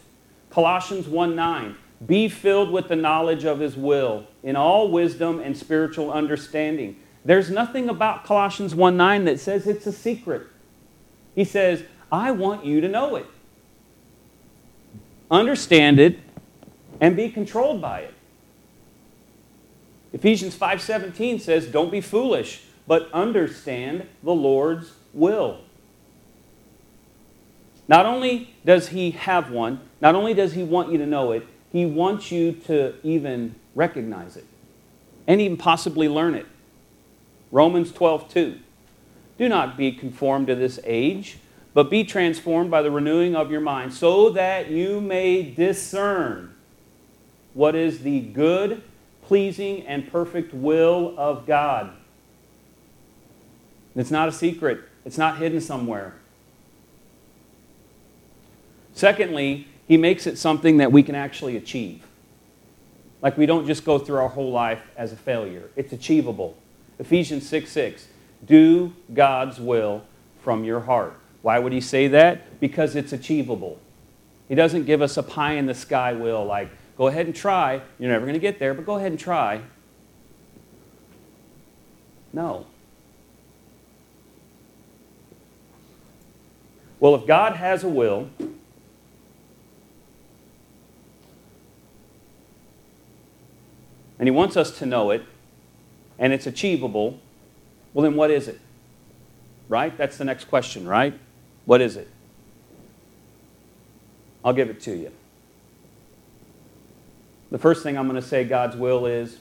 Colossians 0.50 1.08
1 1.08 1.34
9. 1.34 1.78
Be 2.06 2.28
filled 2.28 2.72
with 2.72 2.90
the 2.90 2.98
knowledge 2.98 3.46
of 3.46 3.62
His 3.62 3.78
will 3.78 4.28
in 4.44 4.58
all 4.58 4.92
wisdom 4.92 5.40
and 5.40 5.56
spiritual 5.56 6.12
understanding. 6.12 6.98
There's 7.24 7.50
nothing 7.50 7.88
about 7.88 8.26
Colossians 8.26 8.76
1 8.76 8.98
9 8.98 9.24
that 9.24 9.40
says 9.40 9.66
it's 9.66 9.88
a 9.88 9.94
secret. 9.94 10.46
He 11.36 11.46
says, 11.46 11.84
I 12.12 12.32
want 12.32 12.66
you 12.66 12.82
to 12.82 12.90
know 12.90 13.16
it, 13.16 13.28
understand 15.32 16.00
it, 16.00 16.20
and 17.00 17.16
be 17.16 17.30
controlled 17.30 17.82
by 17.82 18.02
it. 18.02 18.14
Ephesians 20.14 20.56
5:17 20.56 21.40
says, 21.40 21.68
"Don't 21.68 21.90
be 21.90 22.02
foolish, 22.02 22.64
but 22.86 23.10
understand 23.14 24.06
the 24.22 24.36
Lord's 24.36 24.94
will." 25.14 25.60
Not 27.88 28.06
only 28.06 28.54
does 28.66 28.90
he 28.90 29.12
have 29.12 29.52
one, 29.52 29.80
not 30.02 30.16
only 30.16 30.34
does 30.34 30.54
he 30.54 30.64
want 30.64 30.92
you 30.92 30.98
to 30.98 31.06
know 31.06 31.32
it, 31.32 31.48
he 31.72 31.86
wants 31.86 32.32
you 32.32 32.52
to 32.68 32.94
even 33.04 33.56
recognize 33.74 34.36
it 34.38 34.46
and 35.28 35.40
even 35.42 35.58
possibly 35.58 36.08
learn 36.08 36.36
it. 36.36 36.46
Romans 37.52 37.92
12:2. 37.92 38.60
Do 39.38 39.50
not 39.50 39.78
be 39.78 39.92
conformed 39.92 40.48
to 40.48 40.56
this 40.56 40.80
age, 40.86 41.38
but 41.74 41.90
be 41.90 42.04
transformed 42.04 42.70
by 42.70 42.82
the 42.82 42.92
renewing 42.92 43.36
of 43.36 43.52
your 43.52 43.62
mind, 43.62 43.94
so 43.94 44.30
that 44.32 44.70
you 44.70 45.00
may 45.00 45.42
discern 45.42 46.54
what 47.54 47.76
is 47.76 48.00
the 48.00 48.20
good, 48.20 48.84
pleasing, 49.24 49.86
and 49.88 50.12
perfect 50.12 50.54
will 50.54 51.14
of 51.18 51.46
God. 51.46 51.92
It's 53.96 54.12
not 54.12 54.30
a 54.30 54.32
secret, 54.32 54.82
it's 55.06 55.18
not 55.18 55.38
hidden 55.38 55.62
somewhere. 55.62 56.14
Secondly, 58.94 59.68
he 59.88 59.98
makes 59.98 60.28
it 60.28 60.38
something 60.38 60.78
that 60.78 60.92
we 60.92 61.04
can 61.04 61.16
actually 61.16 61.58
achieve. 61.58 62.06
Like 63.22 63.38
we 63.38 63.46
don't 63.46 63.68
just 63.68 63.86
go 63.86 64.00
through 64.00 64.18
our 64.18 64.30
whole 64.30 64.52
life 64.52 64.82
as 64.98 65.12
a 65.12 65.18
failure, 65.18 65.70
it's 65.76 65.94
achievable. 65.94 66.58
Ephesians 67.00 67.48
6 67.48 67.72
6. 67.72 68.08
Do 68.46 68.94
God's 69.14 69.60
will 69.60 70.04
from 70.44 70.64
your 70.64 70.82
heart. 70.82 71.21
Why 71.42 71.58
would 71.60 71.74
he 71.74 71.82
say 71.82 72.08
that? 72.10 72.60
Because 72.60 72.96
it's 72.96 73.14
achievable. 73.14 73.80
He 74.48 74.56
doesn't 74.56 74.86
give 74.86 75.02
us 75.02 75.18
a 75.18 75.24
pie 75.24 75.54
in 75.54 75.66
the 75.66 75.74
sky 75.74 76.14
will 76.14 76.46
like, 76.46 76.70
go 76.98 77.08
ahead 77.08 77.26
and 77.26 77.36
try. 77.36 77.82
You're 77.98 78.12
never 78.12 78.26
going 78.26 78.34
to 78.34 78.40
get 78.40 78.60
there, 78.60 78.74
but 78.74 78.86
go 78.86 78.98
ahead 78.98 79.12
and 79.12 79.20
try. 79.20 79.62
No. 82.34 82.66
Well, 87.00 87.16
if 87.16 87.26
God 87.26 87.56
has 87.56 87.84
a 87.84 87.90
will, 87.90 88.30
and 94.20 94.28
He 94.28 94.32
wants 94.32 94.56
us 94.56 94.78
to 94.78 94.86
know 94.86 95.10
it, 95.10 95.24
and 96.20 96.32
it's 96.32 96.46
achievable, 96.46 97.20
well, 97.94 98.04
then 98.04 98.16
what 98.16 98.30
is 98.30 98.48
it? 98.48 98.60
Right? 99.68 99.98
That's 99.98 100.18
the 100.18 100.26
next 100.26 100.46
question, 100.46 100.88
right? 100.88 101.18
What 101.72 101.80
is 101.80 101.96
it? 101.96 102.10
I'll 104.44 104.52
give 104.52 104.70
it 104.70 104.82
to 104.82 104.94
you. 104.94 105.10
The 107.50 107.58
first 107.58 107.82
thing 107.82 107.98
I'm 107.98 108.10
going 108.10 108.22
to 108.22 108.28
say 108.28 108.44
God's 108.44 108.76
will 108.76 109.06
is 109.06 109.38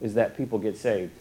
is 0.00 0.14
that 0.14 0.34
people 0.34 0.58
get 0.58 0.78
saved. 0.78 1.12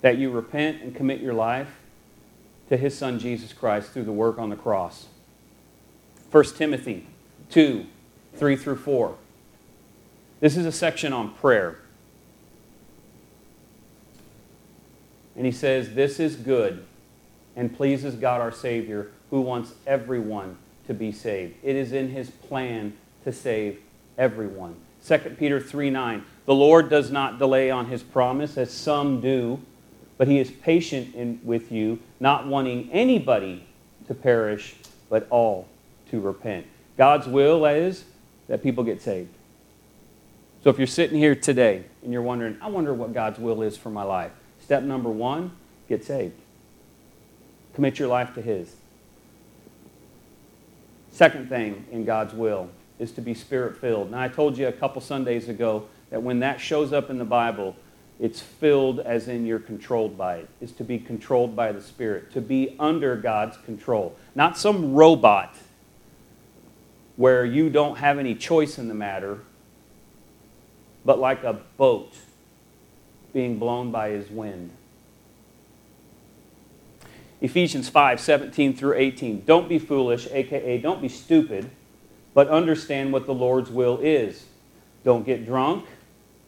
That 0.00 0.16
you 0.16 0.30
repent 0.30 0.80
and 0.80 0.96
commit 0.96 1.20
your 1.20 1.34
life 1.34 1.68
to 2.70 2.78
his 2.78 2.96
son 2.96 3.18
Jesus 3.18 3.52
Christ 3.52 3.90
through 3.90 4.04
the 4.04 4.10
work 4.10 4.38
on 4.38 4.48
the 4.48 4.56
cross. 4.56 5.08
1 6.30 6.44
Timothy 6.56 7.06
2 7.50 7.84
3 8.36 8.56
through 8.56 8.76
4. 8.76 9.16
This 10.40 10.56
is 10.56 10.64
a 10.64 10.72
section 10.72 11.12
on 11.12 11.34
prayer. 11.34 11.76
And 15.36 15.44
he 15.44 15.52
says, 15.52 15.92
This 15.92 16.18
is 16.18 16.36
good 16.36 16.86
and 17.56 17.74
pleases 17.74 18.14
God 18.14 18.40
our 18.40 18.52
Savior, 18.52 19.10
who 19.30 19.40
wants 19.40 19.72
everyone 19.86 20.56
to 20.86 20.94
be 20.94 21.12
saved. 21.12 21.54
It 21.62 21.76
is 21.76 21.92
in 21.92 22.10
his 22.10 22.30
plan 22.30 22.94
to 23.24 23.32
save 23.32 23.80
everyone. 24.18 24.76
2 25.06 25.18
Peter 25.38 25.60
3 25.60 25.90
9. 25.90 26.24
The 26.46 26.54
Lord 26.54 26.90
does 26.90 27.10
not 27.10 27.38
delay 27.38 27.70
on 27.70 27.86
his 27.86 28.02
promise, 28.02 28.56
as 28.56 28.70
some 28.70 29.20
do, 29.20 29.60
but 30.18 30.28
he 30.28 30.38
is 30.38 30.50
patient 30.50 31.14
in, 31.14 31.40
with 31.44 31.70
you, 31.72 31.98
not 32.20 32.46
wanting 32.46 32.90
anybody 32.92 33.64
to 34.06 34.14
perish, 34.14 34.74
but 35.08 35.26
all 35.30 35.68
to 36.10 36.20
repent. 36.20 36.66
God's 36.96 37.26
will 37.26 37.64
is 37.66 38.04
that 38.48 38.62
people 38.62 38.84
get 38.84 39.00
saved. 39.00 39.32
So 40.62 40.70
if 40.70 40.78
you're 40.78 40.86
sitting 40.86 41.18
here 41.18 41.34
today 41.34 41.84
and 42.02 42.12
you're 42.12 42.22
wondering, 42.22 42.56
I 42.60 42.68
wonder 42.68 42.94
what 42.94 43.12
God's 43.12 43.38
will 43.38 43.62
is 43.62 43.76
for 43.76 43.90
my 43.90 44.04
life, 44.04 44.30
step 44.60 44.82
number 44.82 45.10
one, 45.10 45.52
get 45.88 46.04
saved. 46.04 46.34
Commit 47.74 47.98
your 47.98 48.08
life 48.08 48.34
to 48.34 48.42
His. 48.42 48.74
Second 51.10 51.48
thing 51.48 51.84
in 51.90 52.04
God's 52.04 52.34
will 52.34 52.70
is 52.98 53.12
to 53.12 53.20
be 53.20 53.34
spirit 53.34 53.76
filled. 53.76 54.10
Now, 54.10 54.20
I 54.20 54.28
told 54.28 54.56
you 54.56 54.68
a 54.68 54.72
couple 54.72 55.00
Sundays 55.00 55.48
ago 55.48 55.86
that 56.10 56.22
when 56.22 56.40
that 56.40 56.60
shows 56.60 56.92
up 56.92 57.10
in 57.10 57.18
the 57.18 57.24
Bible, 57.24 57.76
it's 58.20 58.40
filled 58.40 59.00
as 59.00 59.28
in 59.28 59.44
you're 59.44 59.58
controlled 59.58 60.16
by 60.16 60.36
it, 60.36 60.48
is 60.60 60.72
to 60.72 60.84
be 60.84 60.98
controlled 60.98 61.56
by 61.56 61.72
the 61.72 61.82
Spirit, 61.82 62.32
to 62.32 62.40
be 62.40 62.76
under 62.78 63.16
God's 63.16 63.56
control. 63.58 64.16
Not 64.34 64.56
some 64.56 64.94
robot 64.94 65.56
where 67.16 67.44
you 67.44 67.68
don't 67.68 67.96
have 67.96 68.18
any 68.18 68.34
choice 68.34 68.78
in 68.78 68.88
the 68.88 68.94
matter, 68.94 69.40
but 71.04 71.18
like 71.18 71.44
a 71.44 71.60
boat 71.76 72.14
being 73.32 73.58
blown 73.58 73.90
by 73.90 74.10
his 74.10 74.30
wind. 74.30 74.70
Ephesians 77.42 77.88
5 77.88 78.20
17 78.20 78.74
through 78.74 78.94
18. 78.94 79.44
Don't 79.44 79.68
be 79.68 79.78
foolish, 79.78 80.28
aka 80.30 80.78
don't 80.78 81.02
be 81.02 81.08
stupid, 81.08 81.68
but 82.34 82.48
understand 82.48 83.12
what 83.12 83.26
the 83.26 83.34
Lord's 83.34 83.68
will 83.68 83.98
is. 83.98 84.46
Don't 85.04 85.26
get 85.26 85.44
drunk. 85.44 85.84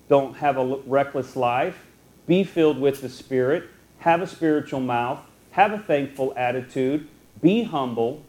Don't 0.08 0.36
have 0.36 0.56
a 0.56 0.76
reckless 0.86 1.34
life. 1.34 1.86
Be 2.26 2.44
filled 2.44 2.78
with 2.78 3.02
the 3.02 3.08
Spirit. 3.08 3.64
Have 3.98 4.22
a 4.22 4.26
spiritual 4.26 4.80
mouth. 4.80 5.18
Have 5.50 5.72
a 5.72 5.78
thankful 5.78 6.32
attitude. 6.36 7.08
Be 7.42 7.64
humble. 7.64 8.22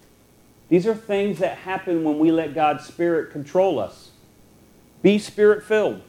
These 0.67 0.87
are 0.87 0.95
things 0.95 1.37
that 1.39 1.59
happen 1.59 2.03
when 2.03 2.17
we 2.17 2.31
let 2.31 2.55
God's 2.55 2.85
Spirit 2.85 3.31
control 3.31 3.77
us. 3.77 4.09
Be 5.03 5.19
spirit 5.19 5.63
filled. 5.63 6.01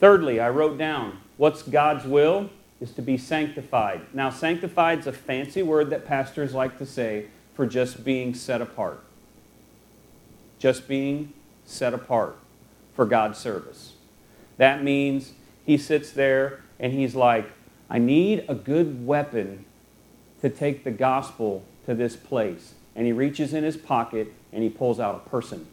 Thirdly, 0.00 0.40
I 0.40 0.50
wrote 0.50 0.76
down 0.76 1.20
what's 1.36 1.62
God's 1.62 2.04
will 2.04 2.50
is 2.80 2.92
to 2.92 3.02
be 3.02 3.16
sanctified. 3.16 4.02
Now, 4.12 4.30
sanctified 4.30 5.00
is 5.00 5.06
a 5.06 5.12
fancy 5.12 5.62
word 5.62 5.90
that 5.90 6.06
pastors 6.06 6.52
like 6.52 6.78
to 6.78 6.86
say 6.86 7.26
for 7.54 7.66
just 7.66 8.04
being 8.04 8.34
set 8.34 8.60
apart. 8.60 9.02
Just 10.58 10.86
being 10.86 11.32
set 11.64 11.94
apart 11.94 12.36
for 12.94 13.06
God's 13.06 13.38
service. 13.38 13.94
That 14.58 14.82
means 14.82 15.32
he 15.64 15.76
sits 15.76 16.10
there 16.10 16.60
and 16.78 16.92
he's 16.92 17.14
like, 17.14 17.50
I 17.88 17.98
need 17.98 18.44
a 18.48 18.54
good 18.54 19.06
weapon 19.06 19.64
to 20.40 20.50
take 20.50 20.84
the 20.84 20.90
gospel 20.90 21.64
to 21.86 21.94
this 21.94 22.16
place. 22.16 22.74
And 22.94 23.06
he 23.06 23.12
reaches 23.12 23.54
in 23.54 23.64
his 23.64 23.76
pocket 23.76 24.32
and 24.52 24.62
he 24.62 24.68
pulls 24.68 25.00
out 25.00 25.22
a 25.26 25.28
person 25.28 25.66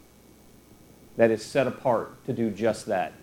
that 1.18 1.32
is 1.32 1.44
set 1.44 1.68
apart 1.68 2.24
to 2.26 2.34
do 2.34 2.50
just 2.50 2.86
that. 2.88 3.14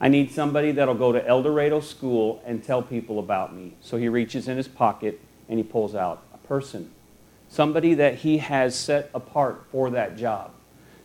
I 0.00 0.08
need 0.08 0.30
somebody 0.30 0.72
that'll 0.72 0.94
go 0.94 1.12
to 1.12 1.26
El 1.26 1.42
Dorado 1.42 1.80
School 1.80 2.42
and 2.44 2.62
tell 2.62 2.82
people 2.82 3.18
about 3.18 3.54
me. 3.54 3.74
So 3.80 3.96
he 3.96 4.08
reaches 4.08 4.48
in 4.48 4.56
his 4.56 4.68
pocket 4.68 5.20
and 5.48 5.58
he 5.58 5.62
pulls 5.62 5.94
out 5.94 6.22
a 6.34 6.38
person. 6.38 6.90
Somebody 7.48 7.94
that 7.94 8.16
he 8.16 8.38
has 8.38 8.74
set 8.74 9.10
apart 9.14 9.64
for 9.70 9.90
that 9.90 10.16
job. 10.16 10.50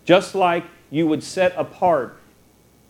Just 0.03 0.35
like 0.35 0.65
you 0.89 1.07
would 1.07 1.23
set 1.23 1.53
apart 1.55 2.17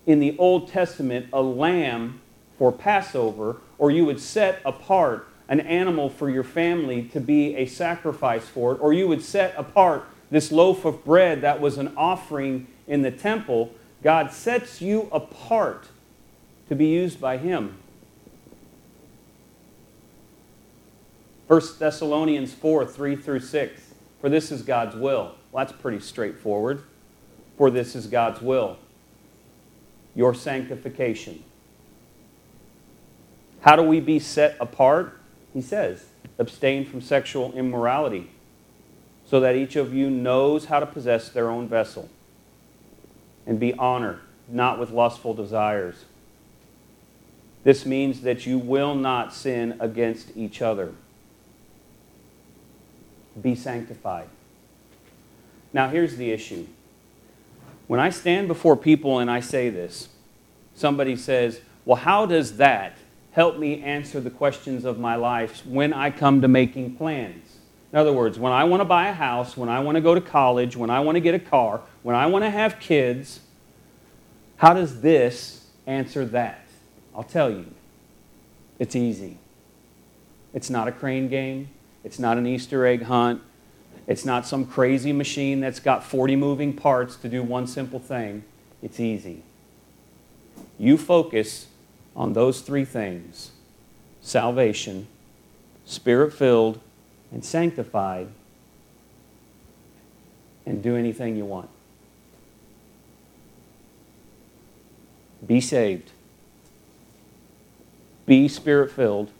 in 0.06 0.20
the 0.20 0.36
Old 0.38 0.70
Testament 0.70 1.28
a 1.32 1.41
lamb 1.41 2.22
for 2.58 2.72
Passover, 2.72 3.58
or 3.78 3.91
you 3.91 4.06
would 4.06 4.20
set 4.20 4.60
apart 4.66 5.28
an 5.47 5.60
animal 5.60 6.10
for 6.10 6.30
your 6.30 6.43
family 6.43 7.04
to 7.04 7.20
be 7.20 7.56
a 7.58 7.66
sacrifice 7.66 8.47
for 8.47 8.74
it, 8.74 8.82
or 8.82 8.93
you 8.93 9.08
would 9.08 9.22
set 9.24 9.54
apart 9.58 10.06
this 10.32 10.52
loaf 10.52 10.86
of 10.86 11.04
bread 11.04 11.41
that 11.41 11.60
was 11.60 11.78
an 11.78 11.91
offering 11.97 12.68
in 12.88 13.02
the 13.02 13.12
temple. 13.12 13.72
God 14.04 14.32
sets 14.32 14.82
you 14.82 15.08
apart 15.12 15.88
to 16.70 16.76
be 16.76 16.88
used 16.88 17.22
by 17.22 17.38
Him. 17.38 17.78
1 21.47 21.62
Thessalonians 21.80 22.54
4 22.54 22.86
3 22.86 23.16
through 23.16 23.41
6. 23.41 23.82
For 24.22 24.30
this 24.30 24.52
is 24.52 24.62
God's 24.62 24.95
will. 24.95 25.36
Well, 25.52 25.66
that's 25.66 25.74
pretty 25.74 25.99
straightforward. 25.99 26.84
For 27.58 27.70
this 27.70 27.95
is 27.95 28.08
God's 28.08 28.41
will. 28.41 28.78
Your 30.16 30.34
sanctification. 30.34 31.43
How 33.62 33.76
do 33.76 33.84
we 33.84 33.99
be 33.99 34.20
set 34.20 34.56
apart? 34.60 35.20
He 35.54 35.62
says, 35.62 36.06
abstain 36.39 36.86
from 36.86 37.02
sexual 37.02 37.52
immorality, 37.54 38.32
so 39.26 39.39
that 39.39 39.56
each 39.56 39.76
of 39.76 39.93
you 39.93 40.10
knows 40.10 40.66
how 40.66 40.80
to 40.80 40.86
possess 40.86 41.30
their 41.30 41.49
own 41.49 41.68
vessel 41.68 42.10
and 43.46 43.60
be 43.60 43.74
honored, 43.74 44.20
not 44.48 44.80
with 44.80 44.92
lustful 44.92 45.34
desires. 45.34 46.06
This 47.64 47.86
means 47.86 48.22
that 48.22 48.46
you 48.46 48.58
will 48.58 48.96
not 48.96 49.34
sin 49.34 49.78
against 49.80 50.36
each 50.36 50.62
other. 50.62 50.94
Be 53.39 53.56
sanctified. 53.56 54.28
Now, 55.74 55.89
here's 55.89 56.18
the 56.18 56.32
issue. 56.32 56.68
When 57.88 58.00
I 58.00 58.10
stand 58.10 58.48
before 58.48 58.76
people 58.76 59.20
and 59.20 59.30
I 59.30 59.39
say 59.39 59.70
this, 59.70 60.10
somebody 60.76 61.16
says, 61.16 61.62
Well, 61.86 61.98
how 61.98 62.26
does 62.26 62.58
that 62.58 62.98
help 63.32 63.58
me 63.58 63.82
answer 63.82 64.20
the 64.20 64.30
questions 64.30 64.86
of 64.86 65.00
my 65.00 65.16
life 65.16 65.66
when 65.66 65.94
I 65.94 66.10
come 66.10 66.42
to 66.42 66.48
making 66.48 66.96
plans? 66.96 67.51
In 67.92 68.00
other 68.00 68.14
words, 68.14 68.39
when 68.39 68.54
I 68.54 68.64
want 68.64 68.82
to 68.82 68.86
buy 68.86 69.10
a 69.10 69.14
house, 69.14 69.58
when 69.58 69.68
I 69.68 69.80
want 69.80 69.96
to 69.96 70.02
go 70.02 70.16
to 70.16 70.22
college, 70.22 70.78
when 70.78 70.89
I 70.89 71.02
want 71.02 71.18
to 71.18 71.20
get 71.20 71.36
a 71.36 71.39
car, 71.39 71.82
when 72.04 72.16
I 72.16 72.28
want 72.28 72.46
to 72.46 72.50
have 72.50 72.80
kids, 72.80 73.42
how 74.58 74.74
does 74.74 75.02
this 75.02 75.68
answer 75.86 76.26
that? 76.26 76.66
I'll 77.14 77.24
tell 77.24 77.50
you. 77.50 77.66
It's 78.80 78.96
easy. 78.96 79.38
It's 80.54 80.70
not 80.70 80.88
a 80.88 80.92
crane 80.92 81.28
game. 81.28 81.70
It's 82.04 82.18
not 82.18 82.38
an 82.38 82.48
Easter 82.48 82.86
egg 82.86 83.04
hunt. 83.04 83.42
It's 84.08 84.26
not 84.26 84.46
some 84.46 84.66
crazy 84.66 85.12
machine 85.12 85.60
that's 85.60 85.80
got 85.80 86.04
40 86.04 86.36
moving 86.36 86.74
parts 86.74 87.16
to 87.18 87.30
do 87.30 87.44
one 87.44 87.68
simple 87.68 88.00
thing. 88.00 88.44
It's 88.82 89.00
easy. 89.00 89.44
You 90.80 90.98
focus 90.98 91.68
on 92.16 92.34
those 92.34 92.62
three 92.62 92.86
things 92.86 93.52
salvation, 94.22 95.08
spirit 95.86 96.34
filled, 96.34 96.80
and 97.32 97.44
sanctified, 97.44 98.28
and 100.66 100.84
do 100.84 100.96
anything 100.96 101.36
you 101.36 101.46
want. 101.46 101.70
Be 105.46 105.60
saved, 105.60 106.12
be 108.26 108.48
spirit 108.48 108.92
filled, 108.92 109.32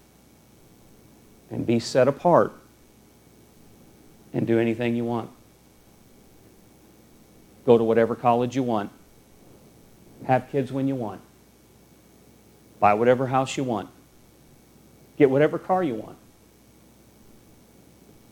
and 1.50 1.66
be 1.66 1.80
set 1.80 2.08
apart, 2.08 2.54
and 4.34 4.48
do 4.48 4.58
anything 4.58 4.96
you 4.96 5.06
want. 5.06 5.30
Go 7.66 7.78
to 7.78 7.84
whatever 7.84 8.16
college 8.16 8.56
you 8.56 8.64
want, 8.64 8.89
have 10.26 10.50
kids 10.50 10.72
when 10.72 10.88
you 10.88 10.96
want 10.96 11.22
Buy 12.82 12.96
whatever 12.96 13.28
house 13.28 13.56
you 13.58 13.64
want. 13.64 13.89
Get 15.16 15.30
whatever 15.30 15.60
car 15.60 15.84
you 15.84 15.94
want. 15.94 16.18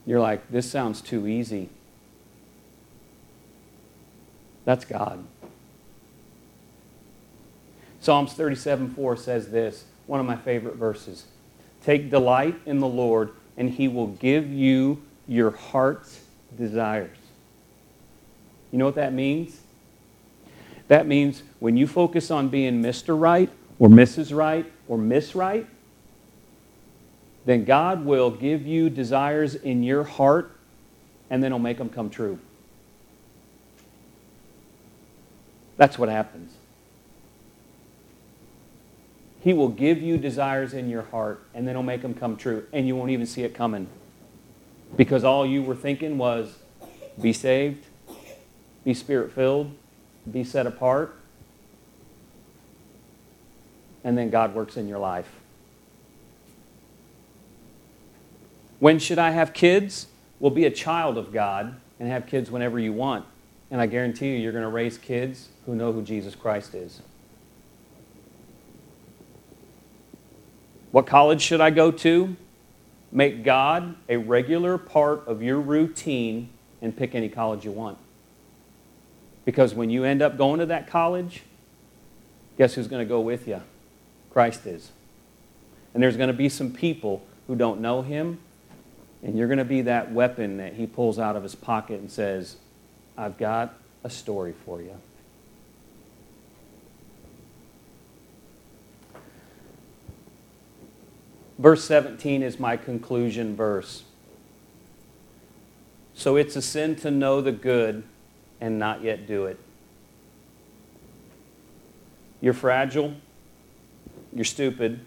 You're 0.09 0.19
like, 0.19 0.49
this 0.49 0.67
sounds 0.67 1.01
too 1.01 1.27
easy. 1.27 1.69
That's 4.65 4.83
God. 4.83 5.23
Psalms 8.01 8.33
37 8.33 8.95
4 8.95 9.15
says 9.17 9.51
this, 9.51 9.85
one 10.07 10.19
of 10.19 10.25
my 10.25 10.35
favorite 10.35 10.77
verses. 10.77 11.25
Take 11.83 12.09
delight 12.09 12.55
in 12.65 12.79
the 12.79 12.87
Lord, 12.87 13.29
and 13.55 13.69
he 13.69 13.87
will 13.87 14.07
give 14.07 14.51
you 14.51 14.99
your 15.27 15.51
heart's 15.51 16.21
desires. 16.57 17.15
You 18.71 18.79
know 18.79 18.85
what 18.85 18.95
that 18.95 19.13
means? 19.13 19.59
That 20.87 21.05
means 21.05 21.43
when 21.59 21.77
you 21.77 21.85
focus 21.85 22.31
on 22.31 22.49
being 22.49 22.81
Mr. 22.81 23.19
Right, 23.19 23.51
or 23.77 23.89
Mrs. 23.89 24.35
Right 24.35 24.65
or 24.87 24.97
Miss 24.97 25.35
Right, 25.35 25.67
then 27.49 27.65
God 27.65 28.05
will 28.05 28.29
give 28.29 28.67
you 28.67 28.91
desires 28.91 29.55
in 29.55 29.81
your 29.81 30.03
heart 30.03 30.51
and 31.31 31.41
then 31.41 31.51
He'll 31.51 31.57
make 31.57 31.79
them 31.79 31.89
come 31.89 32.11
true. 32.11 32.37
That's 35.75 35.97
what 35.97 36.09
happens. 36.09 36.53
He 39.41 39.53
will 39.53 39.69
give 39.69 39.99
you 39.99 40.19
desires 40.19 40.75
in 40.75 40.91
your 40.91 41.01
heart 41.01 41.43
and 41.55 41.67
then 41.67 41.73
He'll 41.73 41.81
make 41.81 42.03
them 42.03 42.13
come 42.13 42.37
true 42.37 42.67
and 42.71 42.85
you 42.85 42.95
won't 42.95 43.09
even 43.09 43.25
see 43.25 43.41
it 43.41 43.55
coming. 43.55 43.87
Because 44.95 45.23
all 45.23 45.43
you 45.43 45.63
were 45.63 45.75
thinking 45.75 46.19
was 46.19 46.55
be 47.19 47.33
saved, 47.33 47.83
be 48.85 48.93
spirit 48.93 49.31
filled, 49.31 49.71
be 50.31 50.43
set 50.43 50.67
apart, 50.67 51.15
and 54.03 54.15
then 54.15 54.29
God 54.29 54.53
works 54.53 54.77
in 54.77 54.87
your 54.87 54.99
life. 54.99 55.38
When 58.79 58.99
should 58.99 59.19
I 59.19 59.31
have 59.31 59.53
kids? 59.53 60.07
Well, 60.39 60.51
be 60.51 60.65
a 60.65 60.71
child 60.71 61.17
of 61.17 61.33
God 61.33 61.75
and 61.99 62.09
have 62.09 62.25
kids 62.25 62.49
whenever 62.49 62.79
you 62.79 62.93
want. 62.93 63.25
And 63.71 63.79
I 63.79 63.85
guarantee 63.85 64.31
you, 64.31 64.39
you're 64.39 64.51
going 64.51 64.63
to 64.63 64.69
raise 64.69 64.97
kids 64.97 65.49
who 65.65 65.75
know 65.75 65.91
who 65.91 66.01
Jesus 66.01 66.33
Christ 66.33 66.73
is. 66.73 67.01
What 70.91 71.05
college 71.05 71.41
should 71.41 71.61
I 71.61 71.69
go 71.69 71.91
to? 71.91 72.35
Make 73.11 73.43
God 73.43 73.95
a 74.07 74.17
regular 74.17 74.77
part 74.77 75.27
of 75.27 75.43
your 75.43 75.59
routine 75.59 76.49
and 76.81 76.95
pick 76.95 77.13
any 77.13 77.29
college 77.29 77.65
you 77.65 77.71
want. 77.71 77.97
Because 79.45 79.73
when 79.73 79.89
you 79.89 80.03
end 80.03 80.21
up 80.21 80.37
going 80.37 80.59
to 80.59 80.65
that 80.67 80.87
college, 80.87 81.43
guess 82.57 82.75
who's 82.75 82.87
going 82.87 83.05
to 83.05 83.09
go 83.09 83.19
with 83.19 83.47
you? 83.47 83.61
Christ 84.31 84.65
is. 84.65 84.91
And 85.93 86.01
there's 86.01 86.17
going 86.17 86.27
to 86.27 86.33
be 86.33 86.49
some 86.49 86.71
people 86.71 87.23
who 87.47 87.55
don't 87.55 87.81
know 87.81 88.01
him, 88.01 88.39
and 89.23 89.37
you're 89.37 89.47
going 89.47 89.59
to 89.59 89.65
be 89.65 89.81
that 89.83 90.11
weapon 90.11 90.57
that 90.57 90.73
he 90.73 90.87
pulls 90.87 91.19
out 91.19 91.35
of 91.35 91.43
his 91.43 91.55
pocket 91.55 91.99
and 91.99 92.11
says, 92.11 92.55
I've 93.17 93.37
got 93.37 93.73
a 94.03 94.09
story 94.09 94.53
for 94.65 94.81
you. 94.81 94.95
Verse 101.57 101.83
17 101.83 102.41
is 102.41 102.57
my 102.57 102.77
conclusion 102.77 103.55
verse. 103.55 104.03
So 106.13 106.37
it's 106.37 106.55
a 106.55 106.61
sin 106.61 106.95
to 106.97 107.11
know 107.11 107.41
the 107.41 107.51
good 107.51 108.03
and 108.61 108.79
not 108.79 109.03
yet 109.03 109.27
do 109.27 109.45
it. 109.45 109.59
You're 112.39 112.53
fragile. 112.53 113.13
You're 114.33 114.45
stupid. 114.45 115.01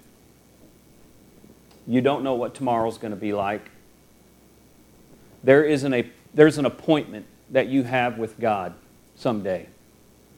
You 1.87 2.03
don't 2.03 2.23
know 2.23 2.35
what 2.35 2.55
tomorrow's 2.55 2.99
going 2.99 3.13
to 3.13 3.17
be 3.17 3.33
like. 3.33 3.72
There 5.43 5.65
is 5.65 5.85
an, 5.85 5.95
a, 5.95 6.11
there's 6.35 6.59
an 6.59 6.67
appointment 6.67 7.27
that 7.51 7.69
you 7.69 7.83
have 7.83 8.19
with 8.19 8.39
God 8.39 8.75
someday. 9.17 9.69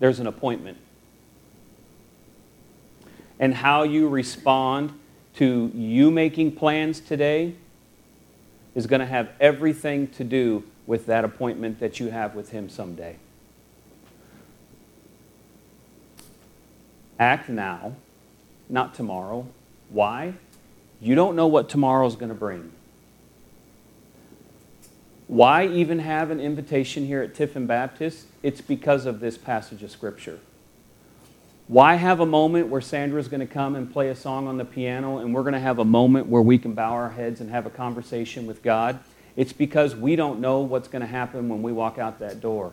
There's 0.01 0.21
an 0.21 0.27
appointment. 0.27 0.79
and 3.39 3.55
how 3.55 3.83
you 3.83 4.09
respond 4.09 4.99
to 5.37 5.71
you 5.75 6.11
making 6.11 6.53
plans 6.53 7.01
today 7.01 7.55
is 8.75 8.87
going 8.87 9.01
to 9.01 9.07
have 9.07 9.31
everything 9.41 10.09
to 10.09 10.25
do 10.25 10.63
with 10.87 11.07
that 11.07 11.25
appointment 11.25 11.81
that 11.81 11.99
you 11.99 12.11
have 12.11 12.35
with 12.35 12.51
Him 12.51 12.69
someday. 12.69 13.17
Act 17.19 17.49
now, 17.49 17.95
not 18.69 18.95
tomorrow. 18.95 19.47
Why? 19.89 20.35
You 21.01 21.15
don't 21.15 21.37
know 21.37 21.47
what 21.47 21.69
tomorrow 21.69 22.07
is 22.07 22.17
going 22.17 22.31
to 22.31 22.35
bring. 22.35 22.73
Why 25.35 25.67
even 25.67 25.99
have 25.99 26.31
an 26.31 26.39
invitation 26.39 27.07
here 27.07 27.21
at 27.21 27.35
Tiffin 27.35 27.67
Baptist? 27.67 28.29
It's 28.45 28.61
because 28.61 29.05
of 29.05 29.19
this 29.19 29.37
passage 29.37 29.83
of 29.83 29.91
Scripture. 29.91 30.39
Why 31.67 31.97
have 31.97 32.21
a 32.21 32.27
moment 32.27 32.69
where 32.69 32.81
Sandra's 32.81 33.27
going 33.27 33.41
to 33.41 33.53
come 33.53 33.75
and 33.75 33.93
play 33.93 34.11
a 34.11 34.15
song 34.15 34.47
on 34.47 34.59
the 34.59 34.65
piano 34.65 35.19
and 35.19 35.35
we're 35.35 35.43
going 35.43 35.55
to 35.55 35.59
have 35.59 35.81
a 35.81 35.85
moment 35.85 36.29
where 36.29 36.41
we 36.41 36.57
can 36.57 36.75
bow 36.75 36.93
our 36.93 37.11
heads 37.11 37.41
and 37.41 37.51
have 37.51 37.67
a 37.67 37.71
conversation 37.71 38.47
with 38.47 38.63
God? 38.63 39.01
It's 39.35 39.53
because 39.53 39.97
we 39.97 40.15
don't 40.15 40.39
know 40.39 40.61
what's 40.61 40.87
going 40.87 41.03
to 41.03 41.09
happen 41.09 41.49
when 41.49 41.63
we 41.63 41.73
walk 41.73 41.99
out 41.99 42.21
that 42.21 42.41
door. 42.41 42.73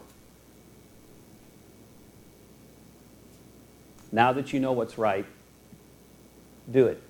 Now 4.11 4.33
that 4.33 4.53
you 4.53 4.59
know 4.59 4.73
what's 4.73 4.99
right, 4.99 5.25
do 6.71 6.85
it. 6.85 7.01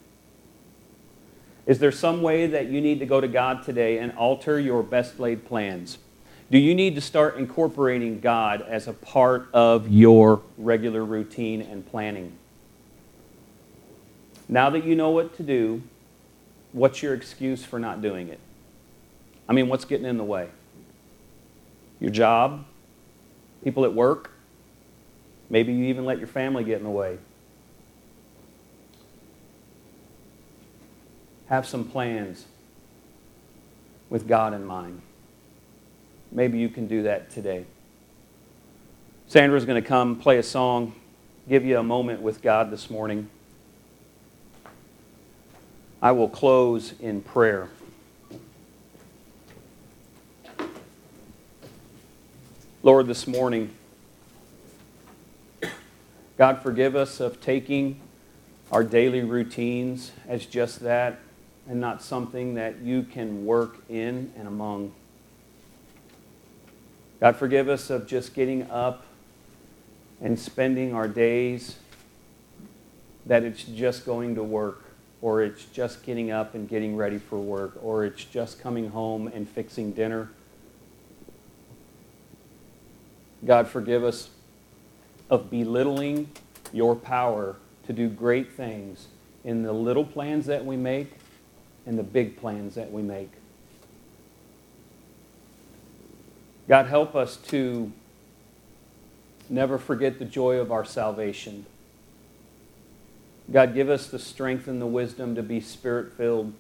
Is 1.72 1.80
there 1.80 1.94
some 1.94 2.22
way 2.22 2.48
that 2.48 2.68
you 2.68 2.82
need 2.82 3.00
to 3.00 3.06
go 3.06 3.22
to 3.22 3.30
God 3.30 3.64
today 3.64 4.00
and 4.00 4.12
alter 4.18 4.60
your 4.60 4.84
best 4.84 5.22
laid 5.22 5.46
plans? 5.46 6.00
Do 6.52 6.58
you 6.58 6.76
need 6.76 6.96
to 6.96 7.02
start 7.02 7.38
incorporating 7.38 8.20
God 8.20 8.62
as 8.62 8.90
a 8.90 8.92
part 8.92 9.48
of 9.54 9.88
your 9.88 10.42
regular 10.58 11.06
routine 11.06 11.62
and 11.62 11.90
planning? 11.90 12.34
Now 14.50 14.70
that 14.72 14.84
you 14.84 14.98
know 14.98 15.12
what 15.12 15.38
to 15.38 15.44
do, 15.44 15.82
what's 16.74 17.02
your 17.02 17.14
excuse 17.14 17.64
for 17.64 17.80
not 17.80 18.02
doing 18.02 18.28
it? 18.28 18.42
I 19.48 19.54
mean, 19.54 19.70
what's 19.70 19.86
getting 19.86 20.06
in 20.06 20.18
the 20.18 20.26
way? 20.26 20.50
Your 22.02 22.12
job? 22.12 22.66
People 23.64 23.86
at 23.86 23.94
work? 23.94 24.32
Maybe 25.50 25.72
you 25.72 25.86
even 25.86 26.04
let 26.04 26.18
your 26.18 26.28
family 26.28 26.66
get 26.66 26.80
in 26.80 26.84
the 26.84 26.90
way. 26.90 27.18
Have 31.52 31.68
some 31.68 31.84
plans 31.84 32.46
with 34.10 34.26
God 34.26 34.54
in 34.54 34.64
mind. 34.64 35.02
Maybe 36.32 36.58
you 36.58 36.70
can 36.70 36.88
do 36.88 37.04
that 37.04 37.30
today. 37.30 37.66
Sandra's 39.28 39.66
going 39.66 39.84
to 39.84 39.86
come 39.86 40.16
play 40.16 40.38
a 40.38 40.44
song, 40.44 40.96
give 41.50 41.66
you 41.66 41.78
a 41.78 41.84
moment 41.84 42.22
with 42.22 42.42
God 42.42 42.72
this 42.72 42.90
morning. 42.90 43.30
I 46.02 46.14
will 46.14 46.30
close 46.30 46.94
in 47.02 47.20
prayer. 47.20 47.68
Lord, 52.82 53.08
this 53.08 53.28
morning, 53.28 53.74
God, 56.38 56.62
forgive 56.62 56.96
us 56.96 57.20
of 57.20 57.42
taking 57.42 58.00
our 58.72 58.86
daily 58.86 59.22
routines 59.22 60.14
as 60.30 60.46
just 60.46 60.80
that 60.80 61.20
and 61.72 61.80
not 61.80 62.04
something 62.04 62.56
that 62.56 62.82
you 62.82 63.02
can 63.02 63.46
work 63.46 63.78
in 63.88 64.30
and 64.38 64.46
among. 64.46 64.92
God, 67.22 67.38
forgive 67.38 67.70
us 67.70 67.90
of 67.90 68.08
just 68.08 68.34
getting 68.34 68.70
up 68.70 69.06
and 70.20 70.38
spending 70.38 70.94
our 70.94 71.08
days 71.08 71.78
that 73.26 73.44
it's 73.44 73.64
just 73.64 74.06
going 74.06 74.36
to 74.36 74.44
work, 74.44 74.84
or 75.22 75.44
it's 75.44 75.64
just 75.64 76.04
getting 76.04 76.30
up 76.30 76.56
and 76.56 76.68
getting 76.68 76.98
ready 76.98 77.18
for 77.18 77.40
work, 77.40 77.80
or 77.82 78.04
it's 78.04 78.26
just 78.26 78.60
coming 78.60 78.90
home 78.90 79.28
and 79.28 79.48
fixing 79.48 79.94
dinner. 79.94 80.30
God, 83.46 83.70
forgive 83.70 84.04
us 84.04 84.30
of 85.30 85.50
belittling 85.50 86.32
your 86.74 86.98
power 86.98 87.56
to 87.88 87.94
do 87.94 88.10
great 88.10 88.52
things 88.52 89.08
in 89.46 89.64
the 89.64 89.72
little 89.72 90.04
plans 90.04 90.48
that 90.48 90.66
we 90.66 90.76
make 90.76 91.14
and 91.86 91.98
the 91.98 92.04
big 92.04 92.38
plans 92.38 92.76
that 92.76 92.92
we 92.92 93.02
make. 93.02 93.32
God, 96.68 96.88
help 96.88 97.16
us 97.16 97.38
to 97.48 97.92
never 99.50 99.78
forget 99.78 100.20
the 100.20 100.26
joy 100.26 100.58
of 100.58 100.72
our 100.72 100.86
salvation. 100.86 101.66
God, 103.52 103.74
give 103.74 103.90
us 103.90 104.08
the 104.08 104.20
strength 104.20 104.68
and 104.68 104.82
the 104.82 104.88
wisdom 104.88 105.36
to 105.36 105.44
be 105.44 105.60
spirit 105.60 106.14
filled. 106.14 106.54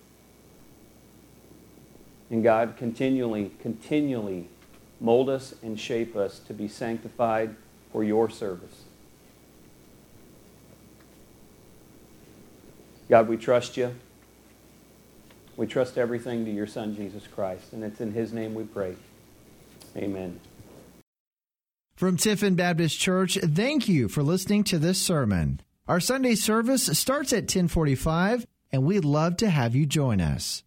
And 2.30 2.43
God, 2.43 2.76
continually, 2.78 3.51
continually 3.61 4.47
mold 4.99 5.30
us 5.30 5.53
and 5.63 5.80
shape 5.80 6.15
us 6.15 6.39
to 6.39 6.53
be 6.53 6.67
sanctified 6.67 7.55
for 7.91 8.03
your 8.03 8.30
service. 8.30 8.84
God, 13.09 13.28
we 13.28 13.36
trust 13.38 13.78
you. 13.78 13.95
We 15.57 15.67
trust 15.67 15.97
everything 15.97 16.45
to 16.45 16.51
your 16.51 16.67
Son, 16.67 16.95
Jesus 16.95 17.27
Christ. 17.27 17.73
And 17.73 17.83
it's 17.83 18.01
in 18.01 18.11
his 18.13 18.33
name 18.33 18.53
we 18.53 18.63
pray. 18.63 18.95
Amen. 19.95 20.39
From 21.95 22.17
Tiffin 22.17 22.55
Baptist 22.55 22.99
Church, 22.99 23.37
thank 23.39 23.87
you 23.87 24.07
for 24.07 24.23
listening 24.23 24.63
to 24.65 24.79
this 24.79 24.99
sermon. 24.99 25.61
Our 25.87 25.99
Sunday 25.99 26.35
service 26.35 26.85
starts 26.97 27.31
at 27.31 27.43
1045, 27.43 28.47
and 28.71 28.83
we'd 28.83 29.05
love 29.05 29.37
to 29.37 29.49
have 29.49 29.75
you 29.75 29.85
join 29.85 30.19
us. 30.19 30.59